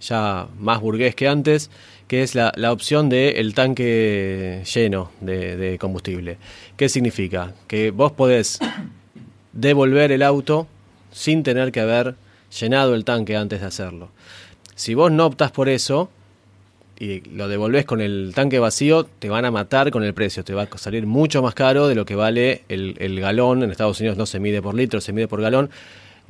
ya 0.00 0.46
más 0.60 0.80
burgués 0.80 1.16
que 1.16 1.26
antes, 1.26 1.72
que 2.06 2.22
es 2.22 2.36
la, 2.36 2.52
opción 2.70 3.08
del 3.08 3.34
el 3.34 3.52
tanque 3.52 4.62
lleno 4.72 5.10
de, 5.20 5.56
de 5.56 5.76
combustible. 5.76 6.38
¿Qué 6.76 6.88
significa? 6.88 7.52
Que 7.66 7.90
vos 7.90 8.12
podés 8.12 8.60
devolver 9.60 10.12
el 10.12 10.22
auto 10.22 10.66
sin 11.10 11.42
tener 11.42 11.72
que 11.72 11.80
haber 11.80 12.14
llenado 12.58 12.94
el 12.94 13.04
tanque 13.04 13.36
antes 13.36 13.60
de 13.60 13.66
hacerlo. 13.66 14.10
Si 14.74 14.94
vos 14.94 15.10
no 15.10 15.26
optás 15.26 15.50
por 15.50 15.68
eso 15.68 16.10
y 16.98 17.20
lo 17.30 17.48
devolvés 17.48 17.84
con 17.84 18.00
el 18.00 18.32
tanque 18.34 18.58
vacío, 18.58 19.04
te 19.04 19.28
van 19.28 19.44
a 19.44 19.50
matar 19.50 19.90
con 19.90 20.04
el 20.04 20.14
precio, 20.14 20.44
te 20.44 20.54
va 20.54 20.68
a 20.70 20.78
salir 20.78 21.06
mucho 21.06 21.42
más 21.42 21.54
caro 21.54 21.88
de 21.88 21.94
lo 21.94 22.04
que 22.04 22.14
vale 22.14 22.62
el, 22.68 22.96
el 22.98 23.20
galón. 23.20 23.62
En 23.62 23.70
Estados 23.70 24.00
Unidos 24.00 24.16
no 24.16 24.26
se 24.26 24.40
mide 24.40 24.62
por 24.62 24.74
litro, 24.74 25.00
se 25.00 25.12
mide 25.12 25.28
por 25.28 25.40
galón. 25.40 25.70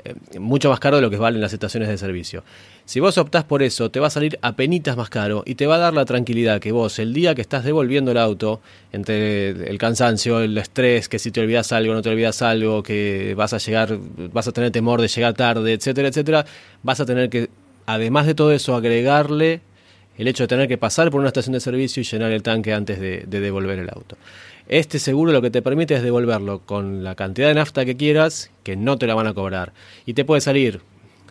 Eh, 0.04 0.14
mucho 0.38 0.70
más 0.70 0.78
caro 0.78 0.96
de 0.96 1.02
lo 1.02 1.10
que 1.10 1.16
valen 1.16 1.40
las 1.40 1.52
estaciones 1.52 1.88
de 1.88 1.98
servicio. 1.98 2.44
Si 2.84 3.00
vos 3.00 3.18
optás 3.18 3.42
por 3.42 3.64
eso, 3.64 3.90
te 3.90 3.98
va 3.98 4.06
a 4.06 4.10
salir 4.10 4.38
a 4.42 4.54
penitas 4.54 4.96
más 4.96 5.10
caro 5.10 5.42
y 5.44 5.56
te 5.56 5.66
va 5.66 5.74
a 5.74 5.78
dar 5.78 5.92
la 5.92 6.04
tranquilidad 6.04 6.60
que 6.60 6.70
vos, 6.70 7.00
el 7.00 7.12
día 7.12 7.34
que 7.34 7.42
estás 7.42 7.64
devolviendo 7.64 8.12
el 8.12 8.18
auto, 8.18 8.60
entre 8.92 9.50
el 9.50 9.76
cansancio, 9.78 10.40
el 10.40 10.56
estrés, 10.56 11.08
que 11.08 11.18
si 11.18 11.32
te 11.32 11.40
olvidas 11.40 11.72
algo, 11.72 11.94
no 11.94 12.02
te 12.02 12.10
olvidas 12.10 12.42
algo, 12.42 12.82
que 12.82 13.34
vas 13.36 13.52
a 13.52 13.58
llegar, 13.58 13.98
vas 14.32 14.46
a 14.46 14.52
tener 14.52 14.70
temor 14.70 15.00
de 15.00 15.08
llegar 15.08 15.34
tarde, 15.34 15.72
etcétera, 15.72 16.08
etcétera, 16.08 16.46
vas 16.84 17.00
a 17.00 17.04
tener 17.04 17.28
que, 17.28 17.50
además 17.86 18.26
de 18.26 18.34
todo 18.34 18.52
eso, 18.52 18.76
agregarle 18.76 19.62
el 20.16 20.28
hecho 20.28 20.44
de 20.44 20.48
tener 20.48 20.68
que 20.68 20.78
pasar 20.78 21.10
por 21.10 21.20
una 21.20 21.28
estación 21.28 21.54
de 21.54 21.60
servicio 21.60 22.00
y 22.00 22.04
llenar 22.04 22.30
el 22.30 22.42
tanque 22.42 22.72
antes 22.72 23.00
de 23.00 23.26
devolver 23.26 23.80
el 23.80 23.90
auto. 23.90 24.16
Este 24.68 24.98
seguro 24.98 25.32
lo 25.32 25.40
que 25.40 25.50
te 25.50 25.62
permite 25.62 25.94
es 25.94 26.02
devolverlo 26.02 26.60
con 26.60 27.02
la 27.02 27.14
cantidad 27.14 27.48
de 27.48 27.54
nafta 27.54 27.86
que 27.86 27.96
quieras, 27.96 28.50
que 28.64 28.76
no 28.76 28.98
te 28.98 29.06
la 29.06 29.14
van 29.14 29.26
a 29.26 29.32
cobrar. 29.32 29.72
Y 30.04 30.12
te 30.12 30.26
puede 30.26 30.42
salir 30.42 30.82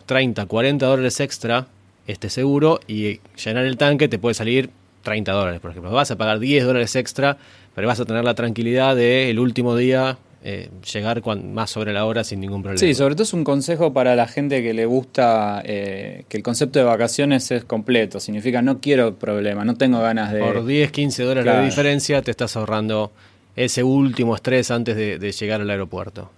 30, 0.06 0.46
40 0.46 0.84
dólares 0.84 1.20
extra 1.20 1.68
este 2.08 2.30
seguro 2.30 2.80
y 2.88 3.20
llenar 3.36 3.64
el 3.64 3.76
tanque 3.76 4.08
te 4.08 4.18
puede 4.18 4.34
salir 4.34 4.70
30 5.04 5.30
dólares, 5.30 5.60
por 5.60 5.70
ejemplo. 5.70 5.92
Vas 5.92 6.10
a 6.10 6.18
pagar 6.18 6.40
10 6.40 6.64
dólares 6.64 6.96
extra, 6.96 7.38
pero 7.76 7.86
vas 7.86 8.00
a 8.00 8.04
tener 8.04 8.24
la 8.24 8.34
tranquilidad 8.34 8.96
de 8.96 9.30
el 9.30 9.38
último 9.38 9.76
día 9.76 10.18
eh, 10.42 10.70
llegar 10.92 11.22
más 11.44 11.70
sobre 11.70 11.92
la 11.92 12.04
hora 12.04 12.22
sin 12.22 12.40
ningún 12.40 12.62
problema. 12.62 12.78
Sí, 12.78 12.94
sobre 12.94 13.14
todo 13.14 13.24
es 13.24 13.32
un 13.32 13.42
consejo 13.42 13.92
para 13.92 14.14
la 14.14 14.28
gente 14.28 14.62
que 14.62 14.72
le 14.72 14.86
gusta 14.86 15.62
eh, 15.64 16.24
que 16.28 16.36
el 16.36 16.42
concepto 16.42 16.78
de 16.78 16.84
vacaciones 16.84 17.50
es 17.50 17.64
completo. 17.64 18.20
Significa 18.20 18.62
no 18.62 18.80
quiero 18.80 19.16
problema, 19.16 19.64
no 19.64 19.74
tengo 19.74 20.00
ganas 20.00 20.32
de... 20.32 20.40
Por 20.40 20.64
10, 20.64 20.92
15 20.92 21.22
dólares 21.24 21.54
de 21.54 21.64
diferencia 21.64 22.22
te 22.22 22.30
estás 22.30 22.56
ahorrando 22.56 23.12
ese 23.56 23.82
último 23.82 24.36
estrés 24.36 24.70
antes 24.70 24.94
de, 24.96 25.32
llegar 25.32 25.60
al 25.60 25.70
aeropuerto. 25.70 26.30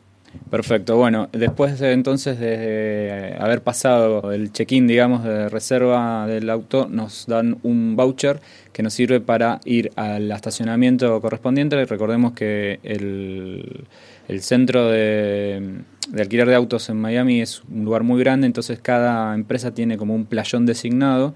Perfecto, 0.48 0.96
bueno, 0.96 1.28
después 1.32 1.78
de, 1.78 1.92
entonces 1.92 2.38
de 2.38 3.36
haber 3.38 3.62
pasado 3.62 4.32
el 4.32 4.52
check-in, 4.52 4.86
digamos, 4.86 5.24
de 5.24 5.48
reserva 5.48 6.26
del 6.26 6.50
auto, 6.50 6.88
nos 6.90 7.26
dan 7.26 7.58
un 7.62 7.96
voucher 7.96 8.40
que 8.72 8.82
nos 8.82 8.94
sirve 8.94 9.20
para 9.20 9.60
ir 9.64 9.92
al 9.96 10.30
estacionamiento 10.30 11.20
correspondiente. 11.20 11.84
Recordemos 11.84 12.32
que 12.32 12.78
el, 12.82 13.86
el 14.28 14.40
centro 14.42 14.88
de, 14.88 15.82
de 16.08 16.22
alquiler 16.22 16.48
de 16.48 16.54
autos 16.54 16.88
en 16.90 16.96
Miami 16.96 17.40
es 17.40 17.62
un 17.70 17.84
lugar 17.84 18.02
muy 18.02 18.20
grande, 18.20 18.46
entonces 18.46 18.78
cada 18.80 19.34
empresa 19.34 19.72
tiene 19.72 19.96
como 19.96 20.14
un 20.14 20.26
playón 20.26 20.66
designado. 20.66 21.34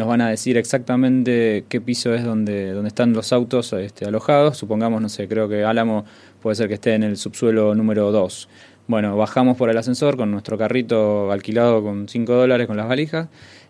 Nos 0.00 0.08
van 0.08 0.22
a 0.22 0.30
decir 0.30 0.56
exactamente 0.56 1.66
qué 1.68 1.78
piso 1.78 2.14
es 2.14 2.24
donde, 2.24 2.72
donde 2.72 2.88
están 2.88 3.12
los 3.12 3.34
autos 3.34 3.70
este, 3.74 4.06
alojados. 4.06 4.56
Supongamos, 4.56 5.02
no 5.02 5.10
sé, 5.10 5.28
creo 5.28 5.46
que 5.46 5.62
Álamo 5.62 6.06
puede 6.40 6.56
ser 6.56 6.68
que 6.68 6.74
esté 6.74 6.94
en 6.94 7.02
el 7.02 7.18
subsuelo 7.18 7.74
número 7.74 8.10
2. 8.10 8.48
Bueno, 8.86 9.14
bajamos 9.18 9.58
por 9.58 9.68
el 9.68 9.76
ascensor 9.76 10.16
con 10.16 10.30
nuestro 10.30 10.56
carrito 10.56 11.30
alquilado 11.30 11.82
con 11.82 12.08
5 12.08 12.32
dólares 12.32 12.66
con 12.66 12.78
las 12.78 12.88
valijas 12.88 13.28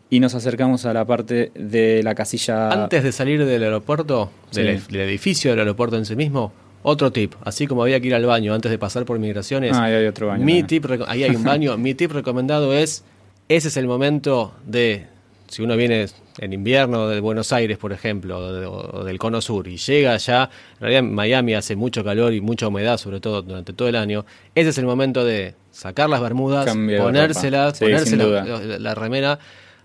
y 0.08 0.20
nos 0.20 0.36
acercamos 0.36 0.86
a 0.86 0.92
la 0.92 1.04
parte 1.04 1.50
de 1.56 2.04
la 2.04 2.14
casilla. 2.14 2.70
Antes 2.70 3.02
de 3.02 3.10
salir 3.10 3.44
del 3.44 3.64
aeropuerto, 3.64 4.30
del, 4.52 4.86
del 4.86 5.00
edificio 5.00 5.50
del 5.50 5.58
aeropuerto 5.58 5.96
en 5.96 6.06
sí 6.06 6.14
mismo, 6.14 6.52
otro 6.84 7.10
tip, 7.10 7.34
así 7.42 7.66
como 7.66 7.82
había 7.82 7.98
que 7.98 8.06
ir 8.06 8.14
al 8.14 8.24
baño 8.24 8.54
antes 8.54 8.70
de 8.70 8.78
pasar 8.78 9.04
por 9.04 9.18
migraciones. 9.18 9.72
Ah, 9.74 9.86
ahí 9.86 9.94
hay 9.94 10.06
otro 10.06 10.28
baño. 10.28 10.44
Mi 10.44 10.62
tip, 10.62 10.86
ahí 11.08 11.24
hay 11.24 11.34
un 11.34 11.42
baño. 11.42 11.76
mi 11.76 11.94
tip 11.94 12.12
recomendado 12.12 12.72
es: 12.72 13.02
ese 13.48 13.66
es 13.66 13.76
el 13.76 13.88
momento 13.88 14.54
de, 14.64 15.06
si 15.50 15.62
uno 15.62 15.76
viene 15.76 16.06
en 16.38 16.52
invierno 16.52 17.08
de 17.08 17.18
Buenos 17.18 17.52
Aires, 17.52 17.76
por 17.76 17.92
ejemplo, 17.92 18.38
o, 18.38 19.04
del 19.04 19.18
Cono 19.18 19.40
Sur, 19.40 19.66
y 19.66 19.76
llega 19.76 20.14
allá, 20.14 20.48
en 20.74 20.80
realidad 20.80 21.02
Miami 21.02 21.54
hace 21.54 21.74
mucho 21.74 22.04
calor 22.04 22.32
y 22.32 22.40
mucha 22.40 22.68
humedad, 22.68 22.98
sobre 22.98 23.18
todo 23.18 23.42
durante 23.42 23.72
todo 23.72 23.88
el 23.88 23.96
año, 23.96 24.24
ese 24.54 24.70
es 24.70 24.78
el 24.78 24.86
momento 24.86 25.24
de 25.24 25.56
sacar 25.72 26.08
las 26.08 26.20
bermudas, 26.20 26.66
ponérselas, 26.66 27.78
ponerse 27.80 28.16
la, 28.16 28.78
la 28.78 28.94
remera 28.94 29.40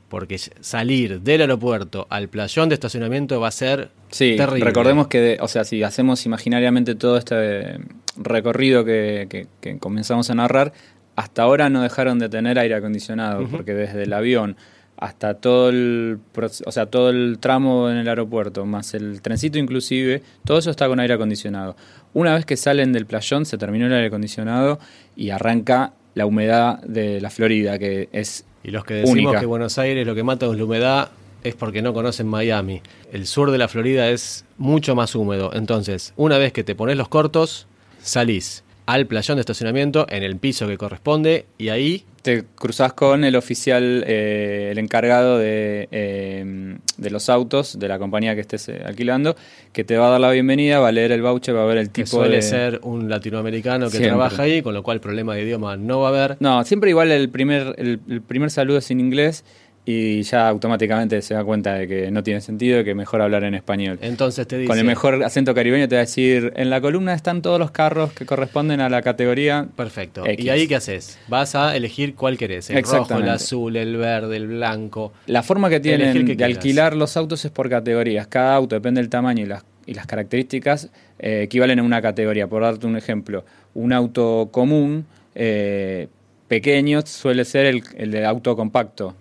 porque 0.08 0.38
salir 0.38 1.21
del 1.21 1.41
aeropuerto 1.41 2.06
al 2.12 2.30
playón 2.30 2.69
de 2.69 2.75
estacionamiento 2.75 3.39
va 3.39 3.47
a 3.47 3.51
ser 3.51 3.89
sí, 4.10 4.36
terrible. 4.38 4.63
Recordemos 4.65 5.08
que, 5.08 5.39
o 5.41 5.47
sea, 5.47 5.63
si 5.63 5.82
hacemos 5.82 6.28
imaginariamente 6.28 6.93
todo 6.93 7.17
este 7.17 7.80
recorrido 8.15 8.86
que, 8.86 9.47
comenzamos 9.80 10.30
a 10.30 10.36
narrar, 10.36 10.73
hasta 11.15 11.41
ahora 11.41 11.71
no 11.71 11.82
dejaron 11.82 12.19
de 12.19 12.30
tener 12.30 12.60
aire 12.60 12.75
acondicionado, 12.75 13.47
porque 13.49 13.73
desde 13.73 14.04
el 14.04 14.13
avión 14.13 14.58
hasta 14.97 15.36
todo 15.36 15.69
el, 15.69 16.19
o 16.65 16.71
sea, 16.71 16.86
todo 16.86 17.10
el 17.10 17.38
tramo 17.39 17.89
en 17.89 17.97
el 17.97 18.08
aeropuerto, 18.08 18.65
más 18.65 18.93
el 18.93 19.21
trencito 19.21 19.58
inclusive, 19.58 20.21
todo 20.45 20.58
eso 20.58 20.71
está 20.71 20.88
con 20.88 20.99
aire 20.99 21.13
acondicionado. 21.13 21.75
Una 22.13 22.34
vez 22.34 22.45
que 22.45 22.58
salen 22.58 22.93
del 22.93 23.05
playón, 23.05 23.45
se 23.45 23.58
terminó 23.58 23.88
el 23.88 23.93
aire 23.93 24.08
acondicionado 24.08 24.79
y 25.15 25.31
arranca 25.31 25.93
la 26.13 26.25
humedad 26.25 26.81
de 26.84 27.19
la 27.19 27.29
Florida, 27.29 27.77
que 27.77 28.10
es 28.13 28.45
y 28.63 28.71
los 28.71 28.84
que 28.84 28.95
decimos 28.95 29.36
que 29.39 29.45
Buenos 29.45 29.77
Aires 29.77 30.08
lo 30.08 30.15
que 30.15 30.23
mata 30.23 30.47
es 30.47 30.58
la 30.58 30.63
humedad 30.63 31.12
es 31.43 31.53
porque 31.53 31.84
no 31.84 31.93
conocen 31.93 32.25
Miami. 32.25 32.81
El 33.12 33.27
sur 33.27 33.51
de 33.51 33.60
la 33.60 33.67
Florida 33.67 34.10
es 34.10 34.43
mucho 34.58 34.95
más 34.95 35.13
húmedo. 35.13 35.51
Entonces, 35.53 36.13
una 36.15 36.39
vez 36.39 36.51
que 36.51 36.63
te 36.63 36.73
pones 36.73 36.97
los 36.97 37.08
cortos, 37.08 37.67
salís 38.01 38.64
al 38.86 39.08
playón 39.08 39.38
de 39.38 39.41
estacionamiento 39.41 40.06
en 40.10 40.24
el 40.24 40.38
piso 40.38 40.67
que 40.67 40.78
corresponde 40.78 41.45
y 41.58 41.69
ahí 41.69 42.06
te 42.21 42.43
cruzas 42.56 42.93
con 42.93 43.24
el 43.24 43.36
oficial, 43.36 44.04
eh, 44.08 44.69
el 44.71 44.80
encargado 44.80 45.38
de, 45.38 45.88
eh, 45.91 46.76
de, 46.98 47.10
los 47.12 47.30
autos 47.30 47.78
de 47.78 47.88
la 47.88 48.00
compañía 48.00 48.34
que 48.34 48.41
estés 48.41 48.67
eh, 48.67 48.82
alquilando, 48.84 49.36
que 49.71 49.84
te 49.84 49.95
va 49.95 50.08
a 50.08 50.10
dar 50.10 50.19
la 50.19 50.32
bienvenida, 50.32 50.80
va 50.80 50.88
a 50.88 50.91
leer 50.91 51.12
el 51.12 51.21
voucher, 51.21 51.56
va 51.56 51.62
a 51.62 51.67
ver 51.67 51.78
el 51.78 51.91
tipo 51.91 52.06
que 52.06 52.08
suele 52.08 52.41
ser 52.41 52.80
un 52.82 53.10
latinoamericano 53.10 53.91
que 53.91 54.00
trabaja 54.00 54.41
ahí, 54.41 54.63
con 54.63 54.74
lo 54.74 54.82
cual 54.82 55.02
problema 55.02 55.36
de 55.36 55.43
idioma 55.43 55.78
no 55.78 56.00
va 56.00 56.08
a 56.08 56.10
haber. 56.10 56.38
No, 56.39 56.63
siempre 56.63 56.89
igual 56.89 57.12
el 57.12 57.30
primer, 57.30 57.76
el 57.78 58.21
primer 58.26 58.50
saludo 58.50 58.80
es 58.80 58.89
en 58.89 59.02
inglés 59.02 59.43
y 59.86 60.24
ya 60.24 60.50
automáticamente 60.50 61.21
se 61.21 61.36
da 61.36 61.43
cuenta 61.43 61.76
de 61.76 61.88
que 61.88 62.10
no 62.10 62.24
tiene 62.24 62.41
sentido 62.41 62.80
y 62.80 62.84
que 62.84 62.95
mejor 62.95 63.21
hablar 63.21 63.43
en 63.43 63.54
español. 63.54 64.00
Entonces 64.02 64.48
te 64.48 64.58
dice... 64.58 64.67
Con 64.67 64.80
el 64.80 64.86
mejor 64.86 65.24
acento 65.24 65.54
caribeño 65.54 65.88
te 65.88 65.95
va 65.95 66.02
a 66.02 66.06
decir, 66.06 66.52
en 66.56 66.71
la 66.71 66.82
columna 66.82 67.13
están 67.13 67.43
todos 67.43 67.60
los 67.60 67.69
carros 67.69 68.12
que 68.13 68.26
corresponden 68.26 68.82
a 68.82 68.89
la 68.89 69.04
categoría. 69.04 69.67
Perfecto. 69.76 70.24
¿Y 70.26 70.50
ahí 70.50 70.67
qué 70.67 70.76
haces? 70.76 71.19
Vas 71.28 71.54
a 71.54 71.76
elegir 71.76 72.15
cuál 72.15 72.36
querés, 72.36 72.71
el 72.71 72.84
rojo, 72.84 73.17
el 73.19 73.30
azul, 73.30 73.76
el 73.76 73.95
verde, 73.98 74.38
el 74.38 74.48
blanco. 74.48 75.13
La 75.28 75.43
forma 75.43 75.69
que 75.69 75.80
tienen 75.80 76.36
de 76.36 76.43
alquilar 76.43 76.95
los 76.95 77.15
autos 77.15 77.45
es 77.45 77.52
por 77.52 77.69
categorías. 77.69 78.26
Cada 78.26 78.56
auto, 78.56 78.76
depende 78.76 79.02
del 79.02 79.10
tamaño 79.10 79.43
y 79.43 79.48
las, 79.48 79.63
y 79.86 79.93
las 79.93 80.08
características, 80.08 80.89
eh, 81.19 81.43
equivalen 81.43 81.78
a 81.78 81.84
una 81.84 82.02
categoría. 82.02 82.48
Por 82.48 82.63
darte 82.63 82.88
un 82.88 82.98
ejemplo, 82.98 83.45
un 83.76 83.93
auto 83.93 84.50
común... 84.52 85.06
Eh, 85.36 86.08
pequeño 86.47 87.01
suele 87.05 87.43
ser 87.45 87.65
el, 87.65 87.84
el 87.95 88.12
de 88.12 88.25
auto 88.25 88.55
compacto. 88.55 89.15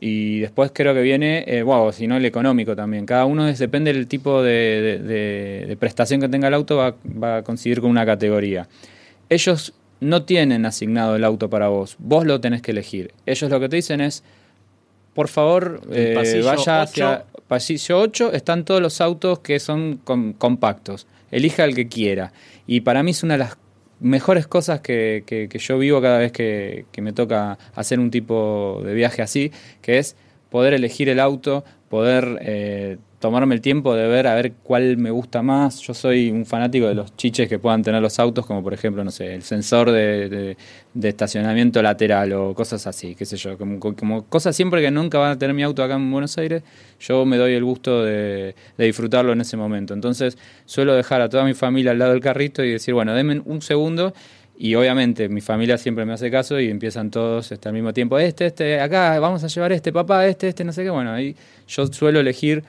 Y 0.00 0.40
después 0.40 0.70
creo 0.72 0.94
que 0.94 1.02
viene, 1.02 1.44
eh, 1.46 1.62
wow, 1.62 1.92
si 1.92 2.06
no 2.06 2.16
el 2.16 2.24
económico 2.24 2.76
también. 2.76 3.06
Cada 3.06 3.24
uno 3.24 3.46
depende 3.46 3.92
del 3.92 4.06
tipo 4.06 4.42
de, 4.42 5.76
prestación 5.80 6.20
que 6.20 6.28
tenga 6.28 6.48
el 6.48 6.54
auto, 6.54 6.76
va, 6.76 6.94
va, 7.22 7.38
a 7.38 7.42
conseguir 7.42 7.80
con 7.80 7.90
una 7.90 8.06
categoría. 8.06 8.68
Ellos 9.28 9.74
no 10.00 10.22
tienen 10.22 10.64
asignado 10.66 11.16
el 11.16 11.24
auto 11.24 11.50
para 11.50 11.68
vos, 11.68 11.96
vos 11.98 12.24
lo 12.24 12.40
tenés 12.40 12.62
que 12.62 12.70
elegir. 12.70 13.12
Ellos 13.26 13.50
lo 13.50 13.58
que 13.58 13.68
te 13.68 13.76
dicen 13.76 14.00
es, 14.00 14.22
por 15.14 15.28
favor, 15.28 15.80
eh, 15.90 16.42
vaya 16.44 16.82
hacia 16.82 17.24
pasillo 17.48 17.98
8, 18.00 18.32
están 18.34 18.64
todos 18.64 18.80
los 18.80 19.00
autos 19.00 19.40
que 19.40 19.58
son 19.58 20.00
compactos. 20.38 21.06
Elija 21.30 21.64
el 21.64 21.74
que 21.74 21.88
quiera. 21.88 22.32
Y 22.66 22.82
para 22.82 23.02
mí 23.02 23.10
es 23.10 23.22
una 23.22 23.34
de 23.34 23.38
las 23.38 23.56
mejores 24.00 24.46
cosas 24.46 24.80
que, 24.80 25.24
que, 25.26 25.58
yo 25.58 25.78
vivo 25.78 26.00
cada 26.00 26.18
vez 26.18 26.32
que, 26.32 26.86
que, 26.92 27.02
me 27.02 27.12
toca 27.12 27.58
hacer 27.74 27.98
un 27.98 28.10
tipo 28.10 28.80
de 28.84 28.94
viaje 28.94 29.22
así, 29.22 29.52
que 29.82 29.98
es 29.98 30.16
poder 30.50 30.74
elegir 30.74 31.08
el 31.08 31.20
auto, 31.20 31.64
poder 31.88 32.38
eh, 32.42 32.98
tomarme 33.18 33.54
el 33.54 33.60
tiempo 33.60 33.94
de 33.94 34.06
ver 34.06 34.26
a 34.26 34.34
ver 34.34 34.52
cuál 34.62 34.96
me 34.96 35.10
gusta 35.10 35.42
más. 35.42 35.80
Yo 35.80 35.92
soy 35.92 36.30
un 36.30 36.46
fanático 36.46 36.86
de 36.86 36.94
los 36.94 37.16
chiches 37.16 37.48
que 37.48 37.58
puedan 37.58 37.82
tener 37.82 38.00
los 38.00 38.18
autos, 38.18 38.46
como 38.46 38.62
por 38.62 38.74
ejemplo, 38.74 39.02
no 39.02 39.10
sé, 39.10 39.34
el 39.34 39.42
sensor 39.42 39.90
de, 39.90 40.56
estacionamiento 41.02 41.82
lateral 41.82 42.32
o 42.32 42.54
cosas 42.54 42.86
así, 42.86 43.14
qué 43.14 43.24
sé 43.24 43.36
yo, 43.36 43.58
como, 43.58 44.24
cosas 44.28 44.54
siempre 44.54 44.82
que 44.82 44.90
nunca 44.90 45.18
van 45.18 45.32
a 45.32 45.38
tener 45.38 45.54
mi 45.54 45.62
auto 45.62 45.82
acá 45.82 45.94
en 45.94 46.10
Buenos 46.10 46.36
Aires, 46.38 46.62
yo 47.00 47.24
me 47.24 47.36
doy 47.36 47.54
el 47.54 47.64
gusto 47.64 48.04
de, 48.04 48.54
disfrutarlo 48.76 49.32
en 49.32 49.40
ese 49.40 49.56
momento. 49.56 49.94
Entonces 49.94 50.38
suelo 50.64 50.94
dejar 50.94 51.20
a 51.20 51.28
toda 51.28 51.44
mi 51.44 51.54
familia 51.54 51.90
al 51.90 51.98
lado 51.98 52.12
del 52.12 52.20
carrito 52.20 52.62
y 52.62 52.70
decir, 52.70 52.94
bueno, 52.94 53.14
denme 53.14 53.42
un 53.44 53.62
segundo 53.62 54.12
y 54.60 54.74
obviamente 54.74 55.28
mi 55.28 55.40
familia 55.40 55.78
siempre 55.78 56.04
me 56.04 56.12
hace 56.12 56.32
caso 56.32 56.58
y 56.58 56.68
empiezan 56.68 57.12
todos 57.12 57.52
este, 57.52 57.68
al 57.68 57.74
mismo 57.74 57.92
tiempo, 57.92 58.18
este, 58.18 58.46
este, 58.46 58.80
acá, 58.80 59.20
vamos 59.20 59.44
a 59.44 59.46
llevar 59.46 59.70
este, 59.70 59.92
papá, 59.92 60.26
este, 60.26 60.48
este, 60.48 60.64
no 60.64 60.72
sé 60.72 60.82
qué. 60.82 60.90
Bueno, 60.90 61.12
ahí 61.12 61.36
yo 61.68 61.86
suelo 61.86 62.18
elegir 62.18 62.64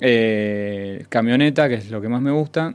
eh, 0.00 1.04
camioneta, 1.08 1.68
que 1.68 1.74
es 1.74 1.90
lo 1.90 2.00
que 2.00 2.08
más 2.08 2.20
me 2.20 2.30
gusta, 2.30 2.74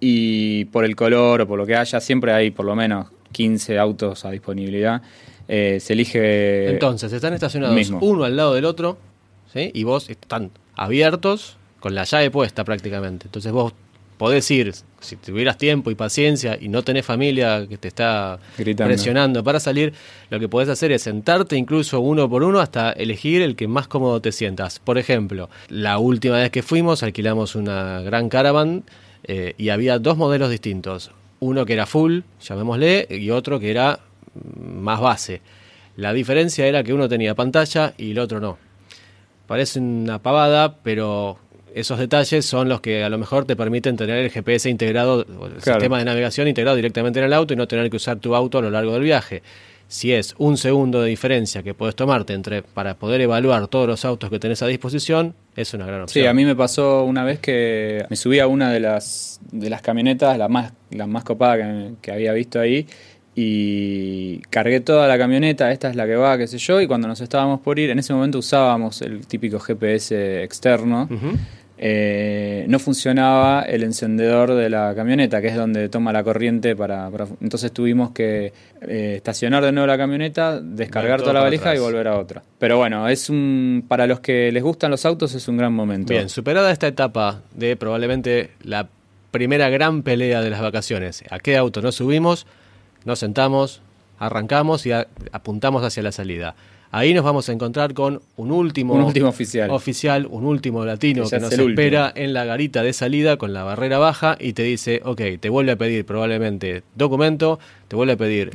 y 0.00 0.66
por 0.66 0.84
el 0.84 0.94
color 0.96 1.42
o 1.42 1.48
por 1.48 1.58
lo 1.58 1.66
que 1.66 1.76
haya, 1.76 2.00
siempre 2.00 2.32
hay 2.32 2.50
por 2.50 2.66
lo 2.66 2.76
menos 2.76 3.08
15 3.32 3.78
autos 3.78 4.24
a 4.24 4.30
disponibilidad. 4.30 5.02
Eh, 5.48 5.78
se 5.80 5.92
elige... 5.92 6.70
Entonces, 6.70 7.12
están 7.12 7.34
estacionados 7.34 7.92
uno 8.00 8.24
al 8.24 8.36
lado 8.36 8.54
del 8.54 8.64
otro, 8.64 8.98
¿sí? 9.52 9.70
Y 9.74 9.84
vos 9.84 10.10
están 10.10 10.50
abiertos 10.74 11.56
con 11.80 11.94
la 11.94 12.04
llave 12.04 12.30
puesta 12.30 12.64
prácticamente. 12.64 13.26
Entonces 13.26 13.52
vos 13.52 13.72
podés 14.18 14.50
ir, 14.50 14.72
si 15.00 15.16
tuvieras 15.16 15.58
tiempo 15.58 15.90
y 15.90 15.94
paciencia 15.94 16.58
y 16.60 16.68
no 16.68 16.82
tenés 16.82 17.04
familia 17.04 17.66
que 17.68 17.76
te 17.78 17.88
está 17.88 18.38
presionando 18.76 19.44
para 19.44 19.60
salir, 19.60 19.92
lo 20.30 20.40
que 20.40 20.48
podés 20.48 20.68
hacer 20.68 20.92
es 20.92 21.02
sentarte 21.02 21.56
incluso 21.56 22.00
uno 22.00 22.28
por 22.28 22.42
uno 22.42 22.60
hasta 22.60 22.92
elegir 22.92 23.42
el 23.42 23.56
que 23.56 23.68
más 23.68 23.88
cómodo 23.88 24.20
te 24.20 24.32
sientas. 24.32 24.78
Por 24.78 24.98
ejemplo, 24.98 25.50
la 25.68 25.98
última 25.98 26.36
vez 26.36 26.50
que 26.50 26.62
fuimos 26.62 27.02
alquilamos 27.02 27.54
una 27.54 28.00
gran 28.00 28.28
caravan 28.28 28.84
eh, 29.24 29.54
y 29.58 29.68
había 29.68 29.98
dos 29.98 30.16
modelos 30.16 30.50
distintos. 30.50 31.10
Uno 31.40 31.66
que 31.66 31.74
era 31.74 31.86
full, 31.86 32.20
llamémosle, 32.40 33.06
y 33.10 33.30
otro 33.30 33.60
que 33.60 33.70
era 33.70 34.00
más 34.58 35.00
base. 35.00 35.42
La 35.96 36.12
diferencia 36.12 36.66
era 36.66 36.82
que 36.82 36.92
uno 36.92 37.08
tenía 37.08 37.34
pantalla 37.34 37.94
y 37.96 38.12
el 38.12 38.18
otro 38.18 38.40
no. 38.40 38.58
Parece 39.46 39.78
una 39.78 40.20
pavada, 40.20 40.78
pero 40.82 41.38
esos 41.74 41.98
detalles 41.98 42.44
son 42.44 42.68
los 42.68 42.80
que 42.80 43.04
a 43.04 43.08
lo 43.08 43.18
mejor 43.18 43.44
te 43.44 43.56
permiten 43.56 43.96
tener 43.96 44.16
el 44.16 44.30
GPS 44.30 44.68
integrado, 44.70 45.26
el 45.46 45.62
sistema 45.62 45.98
de 45.98 46.04
navegación 46.04 46.48
integrado 46.48 46.76
directamente 46.76 47.18
en 47.18 47.26
el 47.26 47.32
auto 47.32 47.54
y 47.54 47.56
no 47.56 47.68
tener 47.68 47.90
que 47.90 47.96
usar 47.96 48.18
tu 48.18 48.34
auto 48.34 48.58
a 48.58 48.62
lo 48.62 48.70
largo 48.70 48.92
del 48.94 49.02
viaje. 49.02 49.42
Si 49.88 50.12
es 50.12 50.34
un 50.38 50.56
segundo 50.56 51.02
de 51.02 51.10
diferencia 51.10 51.62
que 51.62 51.72
puedes 51.72 51.94
tomarte 51.94 52.32
entre 52.32 52.62
para 52.62 52.94
poder 52.94 53.20
evaluar 53.20 53.68
todos 53.68 53.86
los 53.86 54.04
autos 54.04 54.30
que 54.30 54.40
tenés 54.40 54.60
a 54.62 54.66
disposición, 54.66 55.34
es 55.54 55.74
una 55.74 55.86
gran 55.86 56.02
opción. 56.02 56.24
Sí, 56.24 56.26
a 56.26 56.34
mí 56.34 56.44
me 56.44 56.56
pasó 56.56 57.04
una 57.04 57.22
vez 57.22 57.38
que 57.38 58.04
me 58.10 58.16
subí 58.16 58.40
a 58.40 58.48
una 58.48 58.72
de 58.72 58.80
las, 58.80 59.38
de 59.52 59.70
las 59.70 59.82
camionetas, 59.82 60.36
la 60.38 60.48
más, 60.48 60.72
la 60.90 61.06
más 61.06 61.22
copada 61.22 61.56
que, 61.58 61.92
que 62.02 62.10
había 62.10 62.32
visto 62.32 62.58
ahí, 62.58 62.86
y 63.38 64.38
cargué 64.48 64.80
toda 64.80 65.06
la 65.06 65.18
camioneta, 65.18 65.70
esta 65.70 65.90
es 65.90 65.94
la 65.94 66.06
que 66.06 66.16
va, 66.16 66.38
qué 66.38 66.46
sé 66.46 66.56
yo, 66.56 66.80
y 66.80 66.86
cuando 66.86 67.06
nos 67.06 67.20
estábamos 67.20 67.60
por 67.60 67.78
ir, 67.78 67.90
en 67.90 67.98
ese 67.98 68.14
momento 68.14 68.38
usábamos 68.38 69.02
el 69.02 69.26
típico 69.26 69.60
GPS 69.60 70.42
externo, 70.42 71.06
eh, 71.78 72.64
no 72.68 72.78
funcionaba 72.78 73.62
el 73.62 73.82
encendedor 73.82 74.54
de 74.54 74.70
la 74.70 74.94
camioneta, 74.94 75.42
que 75.42 75.48
es 75.48 75.56
donde 75.56 75.88
toma 75.88 76.12
la 76.12 76.24
corriente 76.24 76.74
para... 76.74 77.10
entonces 77.40 77.70
tuvimos 77.72 78.12
que 78.12 78.52
eh, 78.80 79.14
estacionar 79.16 79.62
de 79.62 79.72
nuevo 79.72 79.86
la 79.86 79.98
camioneta, 79.98 80.60
descargar 80.60 81.20
toda 81.20 81.34
la 81.34 81.40
valija 81.40 81.74
y 81.74 81.78
volver 81.78 82.08
a 82.08 82.18
otra. 82.18 82.42
Pero 82.58 82.78
bueno, 82.78 83.08
es 83.08 83.28
un 83.28 83.84
para 83.86 84.06
los 84.06 84.20
que 84.20 84.50
les 84.52 84.62
gustan 84.62 84.90
los 84.90 85.04
autos 85.04 85.34
es 85.34 85.48
un 85.48 85.58
gran 85.58 85.72
momento. 85.72 86.12
Bien, 86.12 86.28
superada 86.28 86.70
esta 86.70 86.86
etapa 86.86 87.42
de 87.54 87.76
probablemente 87.76 88.50
la 88.62 88.88
primera 89.30 89.68
gran 89.68 90.02
pelea 90.02 90.40
de 90.40 90.48
las 90.48 90.62
vacaciones. 90.62 91.24
¿A 91.30 91.38
qué 91.38 91.58
auto 91.58 91.82
nos 91.82 91.96
subimos? 91.96 92.46
Nos 93.04 93.18
sentamos, 93.18 93.82
arrancamos 94.18 94.86
y 94.86 94.92
apuntamos 94.92 95.84
hacia 95.84 96.02
la 96.02 96.12
salida. 96.12 96.54
Ahí 96.96 97.12
nos 97.12 97.24
vamos 97.26 97.46
a 97.50 97.52
encontrar 97.52 97.92
con 97.92 98.22
un 98.36 98.50
último, 98.50 98.94
un 98.94 99.02
último 99.02 99.28
oficial. 99.28 99.70
oficial, 99.70 100.26
un 100.30 100.46
último 100.46 100.82
latino 100.86 101.28
que 101.28 101.38
nos 101.38 101.52
espera 101.52 102.10
en 102.16 102.32
la 102.32 102.46
garita 102.46 102.82
de 102.82 102.94
salida 102.94 103.36
con 103.36 103.52
la 103.52 103.64
barrera 103.64 103.98
baja 103.98 104.38
y 104.40 104.54
te 104.54 104.62
dice, 104.62 105.02
ok, 105.04 105.20
te 105.38 105.50
vuelve 105.50 105.72
a 105.72 105.76
pedir 105.76 106.06
probablemente 106.06 106.84
documento, 106.94 107.58
te 107.88 107.96
vuelve 107.96 108.14
a 108.14 108.16
pedir 108.16 108.50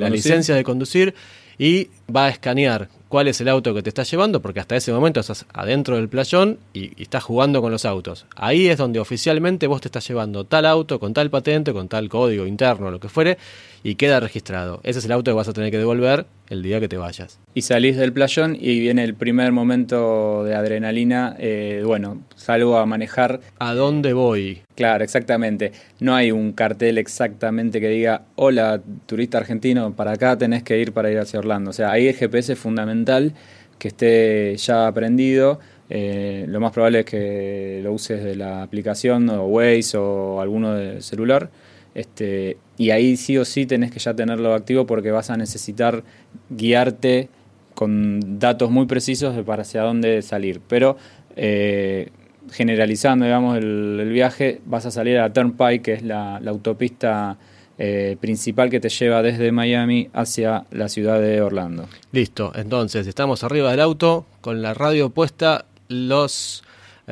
la 0.00 0.08
licencia 0.08 0.54
de 0.54 0.64
conducir 0.64 1.14
y 1.58 1.88
va 2.14 2.24
a 2.24 2.28
escanear 2.30 2.88
cuál 3.08 3.28
es 3.28 3.42
el 3.42 3.48
auto 3.48 3.74
que 3.74 3.82
te 3.82 3.90
está 3.90 4.04
llevando, 4.04 4.40
porque 4.40 4.60
hasta 4.60 4.74
ese 4.74 4.90
momento 4.90 5.20
estás 5.20 5.44
adentro 5.52 5.96
del 5.96 6.08
playón 6.08 6.58
y, 6.72 6.98
y, 6.98 7.02
estás 7.02 7.22
jugando 7.22 7.60
con 7.60 7.70
los 7.72 7.84
autos. 7.84 8.24
Ahí 8.36 8.68
es 8.68 8.78
donde 8.78 9.00
oficialmente 9.00 9.66
vos 9.66 9.82
te 9.82 9.88
estás 9.88 10.08
llevando 10.08 10.44
tal 10.44 10.64
auto 10.64 10.98
con 10.98 11.12
tal 11.12 11.28
patente, 11.28 11.74
con 11.74 11.88
tal 11.88 12.08
código 12.08 12.46
interno, 12.46 12.90
lo 12.90 13.00
que 13.00 13.10
fuere, 13.10 13.36
y 13.84 13.96
queda 13.96 14.18
registrado. 14.18 14.80
Ese 14.82 15.00
es 15.00 15.04
el 15.04 15.12
auto 15.12 15.30
que 15.30 15.36
vas 15.36 15.48
a 15.48 15.52
tener 15.52 15.70
que 15.70 15.76
devolver 15.76 16.24
el 16.52 16.62
día 16.62 16.80
que 16.80 16.88
te 16.88 16.98
vayas. 16.98 17.40
Y 17.54 17.62
salís 17.62 17.96
del 17.96 18.12
playón 18.12 18.56
y 18.60 18.78
viene 18.78 19.04
el 19.04 19.14
primer 19.14 19.52
momento 19.52 20.44
de 20.44 20.54
adrenalina. 20.54 21.34
Eh, 21.38 21.82
bueno, 21.84 22.22
salgo 22.36 22.76
a 22.76 22.84
manejar. 22.84 23.40
¿A 23.58 23.72
dónde 23.72 24.12
voy? 24.12 24.60
Claro, 24.74 25.02
exactamente. 25.02 25.72
No 25.98 26.14
hay 26.14 26.30
un 26.30 26.52
cartel 26.52 26.98
exactamente 26.98 27.80
que 27.80 27.88
diga, 27.88 28.26
hola, 28.36 28.82
turista 29.06 29.38
argentino, 29.38 29.96
para 29.96 30.12
acá 30.12 30.36
tenés 30.36 30.62
que 30.62 30.78
ir 30.78 30.92
para 30.92 31.10
ir 31.10 31.18
hacia 31.18 31.38
Orlando. 31.38 31.70
O 31.70 31.72
sea, 31.72 31.90
ahí 31.90 32.08
el 32.08 32.14
GPS 32.14 32.52
es 32.52 32.58
fundamental 32.58 33.32
que 33.78 33.88
esté 33.88 34.54
ya 34.58 34.86
aprendido. 34.86 35.58
Eh, 35.88 36.44
lo 36.48 36.60
más 36.60 36.72
probable 36.72 37.00
es 37.00 37.06
que 37.06 37.80
lo 37.82 37.92
uses 37.92 38.22
de 38.22 38.36
la 38.36 38.62
aplicación 38.62 39.28
o 39.30 39.46
Waze 39.46 39.96
o 39.96 40.40
alguno 40.42 40.74
de 40.74 41.00
celular. 41.00 41.48
Este, 41.94 42.56
y 42.78 42.90
ahí 42.90 43.16
sí 43.16 43.36
o 43.36 43.44
sí 43.44 43.66
tenés 43.66 43.90
que 43.90 43.98
ya 43.98 44.14
tenerlo 44.14 44.54
activo 44.54 44.86
porque 44.86 45.10
vas 45.10 45.30
a 45.30 45.36
necesitar 45.36 46.04
guiarte 46.50 47.28
con 47.74 48.38
datos 48.38 48.70
muy 48.70 48.86
precisos 48.86 49.36
de 49.36 49.44
para 49.44 49.62
hacia 49.62 49.82
dónde 49.82 50.22
salir. 50.22 50.60
Pero 50.66 50.96
eh, 51.36 52.10
generalizando, 52.50 53.24
digamos, 53.24 53.56
el, 53.58 54.08
viaje, 54.10 54.60
vas 54.66 54.86
a 54.86 54.90
salir 54.90 55.18
a 55.18 55.32
Turnpike, 55.32 55.82
que 55.82 55.92
es 55.94 56.02
la, 56.02 56.36
autopista 56.46 57.38
eh, 57.78 58.16
principal 58.20 58.70
que 58.70 58.80
te 58.80 58.88
lleva 58.88 59.22
desde 59.22 59.52
Miami 59.52 60.08
hacia 60.12 60.66
la 60.70 60.88
ciudad 60.88 61.20
de 61.20 61.40
Orlando. 61.40 61.88
Listo, 62.10 62.52
entonces 62.54 63.06
estamos 63.06 63.44
arriba 63.44 63.70
del 63.70 63.80
auto 63.80 64.26
con 64.40 64.62
la 64.62 64.74
radio 64.74 65.10
puesta, 65.10 65.66
los 65.88 66.64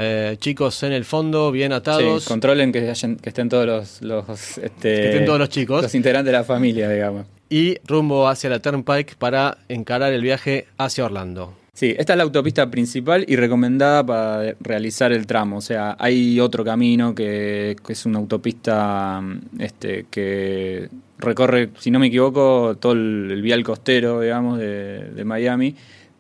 eh, 0.03 0.37
chicos 0.39 0.83
en 0.83 0.93
el 0.93 1.05
fondo, 1.05 1.53
bien 1.53 1.75
atados. 1.75 2.23
Sí, 2.23 2.29
controlen 2.29 2.73
que, 2.73 2.81
que 2.81 3.29
estén 3.29 3.51
todos 3.51 3.67
los, 3.67 4.01
los 4.01 4.57
este, 4.57 5.21
todos 5.27 5.39
los 5.39 5.51
chicos. 5.51 5.83
Los 5.83 5.95
integrantes 5.95 6.33
de 6.33 6.39
la 6.39 6.45
familia, 6.45 6.89
digamos. 6.89 7.27
Y 7.51 7.77
rumbo 7.87 8.27
hacia 8.27 8.49
la 8.49 8.61
Turnpike 8.61 9.17
para 9.17 9.59
encarar 9.69 10.15
el 10.15 10.23
viaje 10.23 10.69
hacia 10.79 11.05
Orlando. 11.05 11.55
Sí, 11.75 11.95
esta 11.99 12.15
es 12.15 12.17
la 12.17 12.23
autopista 12.23 12.71
principal 12.71 13.27
y 13.29 13.37
recomendada 13.37 14.05
para 14.05 14.55
realizar 14.61 15.13
el 15.13 15.27
tramo. 15.27 15.59
O 15.59 15.61
sea, 15.61 15.97
hay 15.99 16.41
otro 16.41 16.65
camino 16.65 17.15
que, 17.15 17.77
es 17.87 18.07
una 18.07 18.19
autopista 18.19 19.23
este, 19.59 20.07
que 20.11 20.89
recorre, 21.19 21.71
si 21.79 21.91
no 21.91 21.99
me 21.99 22.07
equivoco, 22.07 22.77
todo 22.81 22.93
el, 22.93 23.43
vial 23.43 23.63
costero, 23.65 24.21
digamos, 24.21 24.59
de, 24.59 25.11
de 25.11 25.25
Miami. 25.25 25.77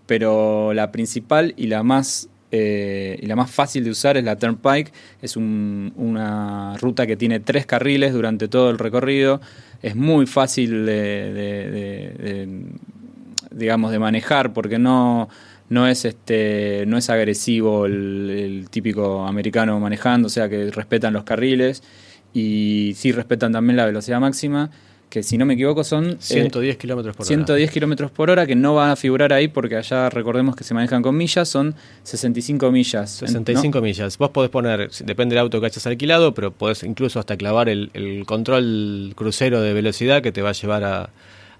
Pero 0.06 0.74
la 0.74 0.92
principal 0.92 1.54
y 1.56 1.68
la 1.68 1.82
más 1.82 2.28
eh, 2.52 3.18
y 3.20 3.26
la 3.26 3.36
más 3.36 3.50
fácil 3.50 3.84
de 3.84 3.90
usar 3.90 4.16
es 4.16 4.24
la 4.24 4.36
Turnpike. 4.36 4.92
Es 5.22 5.36
una 5.36 6.76
ruta 6.78 7.06
que 7.06 7.16
tiene 7.16 7.40
tres 7.40 7.66
carriles 7.66 8.12
durante 8.12 8.48
todo 8.48 8.70
el 8.70 8.78
recorrido. 8.78 9.40
Es 9.82 9.96
muy 9.96 10.26
fácil 10.26 10.86
de, 10.86 12.48
digamos, 13.50 13.92
de 13.92 13.98
manejar 13.98 14.52
porque 14.52 14.78
no, 14.78 15.28
no, 15.68 15.86
es, 15.86 16.04
este, 16.04 16.84
no 16.86 16.98
es 16.98 17.08
agresivo 17.08 17.86
el, 17.86 18.66
típico 18.70 19.26
americano 19.26 19.78
manejando, 19.80 20.26
o 20.26 20.30
sea 20.30 20.48
que 20.48 20.70
respetan 20.70 21.12
los 21.14 21.24
carriles 21.24 21.82
y 22.32 22.92
sí 22.96 23.12
respetan 23.12 23.52
también 23.52 23.76
la 23.76 23.86
velocidad 23.86 24.20
máxima 24.20 24.70
que 25.10 25.24
si 25.24 25.36
no 25.36 25.44
me 25.44 25.54
equivoco 25.54 25.82
son... 25.84 26.16
110 26.20 26.74
eh, 26.74 26.78
kilómetros 26.78 27.16
por 27.16 27.26
110 27.26 27.70
kilómetros 27.70 28.10
por 28.12 28.30
hora, 28.30 28.46
que 28.46 28.54
no 28.54 28.76
van 28.76 28.90
a 28.90 28.96
figurar 28.96 29.32
ahí 29.32 29.48
porque 29.48 29.76
allá 29.76 30.08
recordemos 30.08 30.54
que 30.54 30.62
se 30.64 30.72
manejan 30.72 31.02
con 31.02 31.16
millas, 31.16 31.48
son 31.48 31.74
65 32.04 32.70
millas. 32.70 33.10
65 33.10 33.80
millas. 33.80 34.16
Vos 34.16 34.30
podés 34.30 34.50
poner, 34.50 34.88
depende 35.04 35.34
del 35.34 35.42
auto 35.42 35.60
que 35.60 35.66
hayas 35.66 35.84
alquilado, 35.86 36.32
pero 36.32 36.52
podés 36.52 36.84
incluso 36.84 37.18
hasta 37.18 37.36
clavar 37.36 37.68
el, 37.68 37.90
control 38.24 39.12
crucero 39.16 39.60
de 39.60 39.74
velocidad 39.74 40.22
que 40.22 40.30
te 40.30 40.42
va 40.42 40.50
a 40.50 40.52
llevar 40.52 40.84
a, 40.84 41.10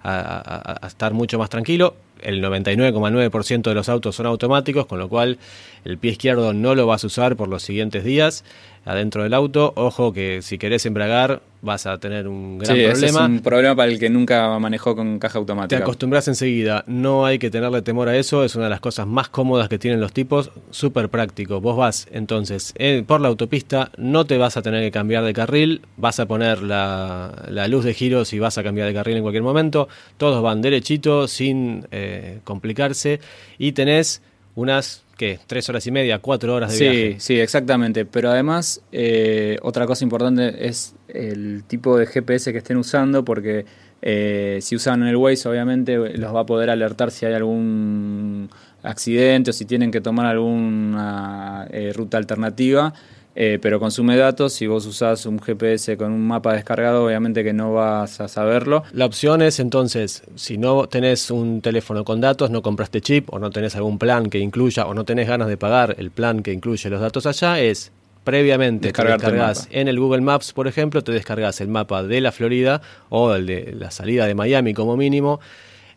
a 0.03 0.87
estar 0.87 1.13
mucho 1.13 1.37
más 1.37 1.49
tranquilo. 1.49 1.95
El 2.21 2.41
99,9% 2.43 3.63
de 3.63 3.73
los 3.73 3.89
autos 3.89 4.15
son 4.15 4.27
automáticos, 4.27 4.85
con 4.85 4.99
lo 4.99 5.09
cual 5.09 5.39
el 5.83 5.97
pie 5.97 6.11
izquierdo 6.11 6.53
no 6.53 6.75
lo 6.75 6.85
vas 6.85 7.03
a 7.03 7.07
usar 7.07 7.35
por 7.35 7.49
los 7.49 7.63
siguientes 7.63 8.03
días 8.03 8.43
adentro 8.85 9.23
del 9.23 9.33
auto. 9.33 9.73
Ojo 9.75 10.13
que 10.13 10.41
si 10.41 10.57
querés 10.57 10.85
embragar 10.85 11.41
vas 11.61 11.85
a 11.85 11.99
tener 11.99 12.27
un 12.27 12.57
gran 12.57 12.75
sí, 12.75 12.83
problema. 12.83 13.19
es 13.19 13.29
un 13.29 13.39
problema 13.41 13.75
para 13.75 13.91
el 13.91 13.99
que 13.99 14.09
nunca 14.09 14.57
manejó 14.59 14.95
con 14.95 15.19
caja 15.19 15.37
automática. 15.37 15.77
Te 15.77 15.83
acostumbras 15.83 16.27
enseguida, 16.27 16.83
no 16.87 17.25
hay 17.25 17.37
que 17.37 17.51
tenerle 17.51 17.81
temor 17.81 18.09
a 18.09 18.17
eso, 18.17 18.43
es 18.43 18.55
una 18.55 18.65
de 18.65 18.71
las 18.71 18.79
cosas 18.79 19.05
más 19.05 19.29
cómodas 19.29 19.69
que 19.69 19.77
tienen 19.77 20.01
los 20.01 20.11
tipos, 20.11 20.51
súper 20.71 21.09
práctico. 21.09 21.61
Vos 21.61 21.77
vas 21.77 22.07
entonces 22.11 22.73
eh, 22.77 23.03
por 23.05 23.21
la 23.21 23.27
autopista, 23.27 23.91
no 23.97 24.25
te 24.25 24.37
vas 24.37 24.57
a 24.57 24.61
tener 24.61 24.83
que 24.83 24.91
cambiar 24.91 25.23
de 25.23 25.33
carril, 25.33 25.81
vas 25.97 26.19
a 26.19 26.25
poner 26.25 26.63
la, 26.63 27.67
luz 27.67 27.85
de 27.85 27.93
giro 27.93 28.25
si 28.25 28.39
vas 28.39 28.57
a 28.57 28.63
cambiar 28.63 28.87
de 28.87 28.93
carril 28.93 29.17
en 29.17 29.21
cualquier 29.21 29.43
momento, 29.43 29.87
todos 30.17 30.41
van 30.41 30.61
derechito, 30.61 31.27
sin 31.27 31.85
eh, 31.91 32.39
complicarse, 32.43 33.19
y 33.59 33.73
tenés 33.73 34.21
unas 34.55 35.03
¿qué? 35.21 35.39
¿Tres 35.45 35.69
horas 35.69 35.85
y 35.85 35.91
media, 35.91 36.17
cuatro 36.17 36.55
horas 36.55 36.75
de 36.75 36.79
viaje? 36.79 37.15
Sí, 37.19 37.39
exactamente. 37.39 38.05
Pero 38.05 38.31
además, 38.31 38.81
eh, 38.91 39.55
otra 39.61 39.85
cosa 39.85 40.03
importante 40.03 40.67
es 40.67 40.95
el 41.07 41.63
tipo 41.67 41.95
de 41.95 42.07
GPS 42.07 42.51
que 42.51 42.57
estén 42.57 42.77
usando, 42.77 43.23
porque 43.23 43.65
eh, 44.01 44.57
si 44.61 44.75
usan 44.75 45.03
el 45.03 45.15
Waze, 45.15 45.47
obviamente 45.47 45.95
los 46.17 46.33
va 46.33 46.39
a 46.39 46.45
poder 46.47 46.71
alertar 46.71 47.11
si 47.11 47.27
hay 47.27 47.35
algún 47.35 48.49
accidente 48.81 49.51
o 49.51 49.53
si 49.53 49.65
tienen 49.65 49.91
que 49.91 50.01
tomar 50.01 50.25
alguna 50.25 51.67
eh, 51.69 51.93
ruta 51.93 52.17
alternativa. 52.17 52.91
Eh, 53.33 53.59
pero 53.61 53.79
consume 53.79 54.17
datos. 54.17 54.53
Si 54.53 54.67
vos 54.67 54.85
usás 54.85 55.25
un 55.25 55.39
GPS 55.39 55.95
con 55.97 56.11
un 56.11 56.27
mapa 56.27 56.53
descargado, 56.53 57.05
obviamente 57.05 57.43
que 57.43 57.53
no 57.53 57.73
vas 57.73 58.19
a 58.19 58.27
saberlo. 58.27 58.83
La 58.91 59.05
opción 59.05 59.41
es 59.41 59.59
entonces, 59.59 60.23
si 60.35 60.57
no 60.57 60.87
tenés 60.87 61.31
un 61.31 61.61
teléfono 61.61 62.03
con 62.03 62.19
datos, 62.19 62.51
no 62.51 62.61
compraste 62.61 62.99
chip 63.01 63.33
o 63.33 63.39
no 63.39 63.49
tenés 63.49 63.75
algún 63.75 63.97
plan 63.97 64.29
que 64.29 64.39
incluya 64.39 64.85
o 64.85 64.93
no 64.93 65.05
tenés 65.05 65.27
ganas 65.27 65.47
de 65.47 65.57
pagar 65.57 65.95
el 65.97 66.11
plan 66.11 66.43
que 66.43 66.51
incluye 66.51 66.89
los 66.89 66.99
datos 66.99 67.25
allá, 67.25 67.59
es 67.59 67.91
previamente 68.23 68.91
te 68.91 69.03
descargas 69.03 69.67
en 69.71 69.87
el 69.87 69.99
Google 69.99 70.21
Maps, 70.21 70.53
por 70.53 70.67
ejemplo, 70.67 71.03
te 71.03 71.11
descargas 71.11 71.59
el 71.61 71.69
mapa 71.69 72.03
de 72.03 72.21
la 72.21 72.31
Florida 72.31 72.81
o 73.09 73.33
el 73.33 73.45
de 73.45 73.73
la 73.73 73.91
salida 73.91 74.27
de 74.27 74.35
Miami 74.35 74.73
como 74.73 74.95
mínimo. 74.97 75.39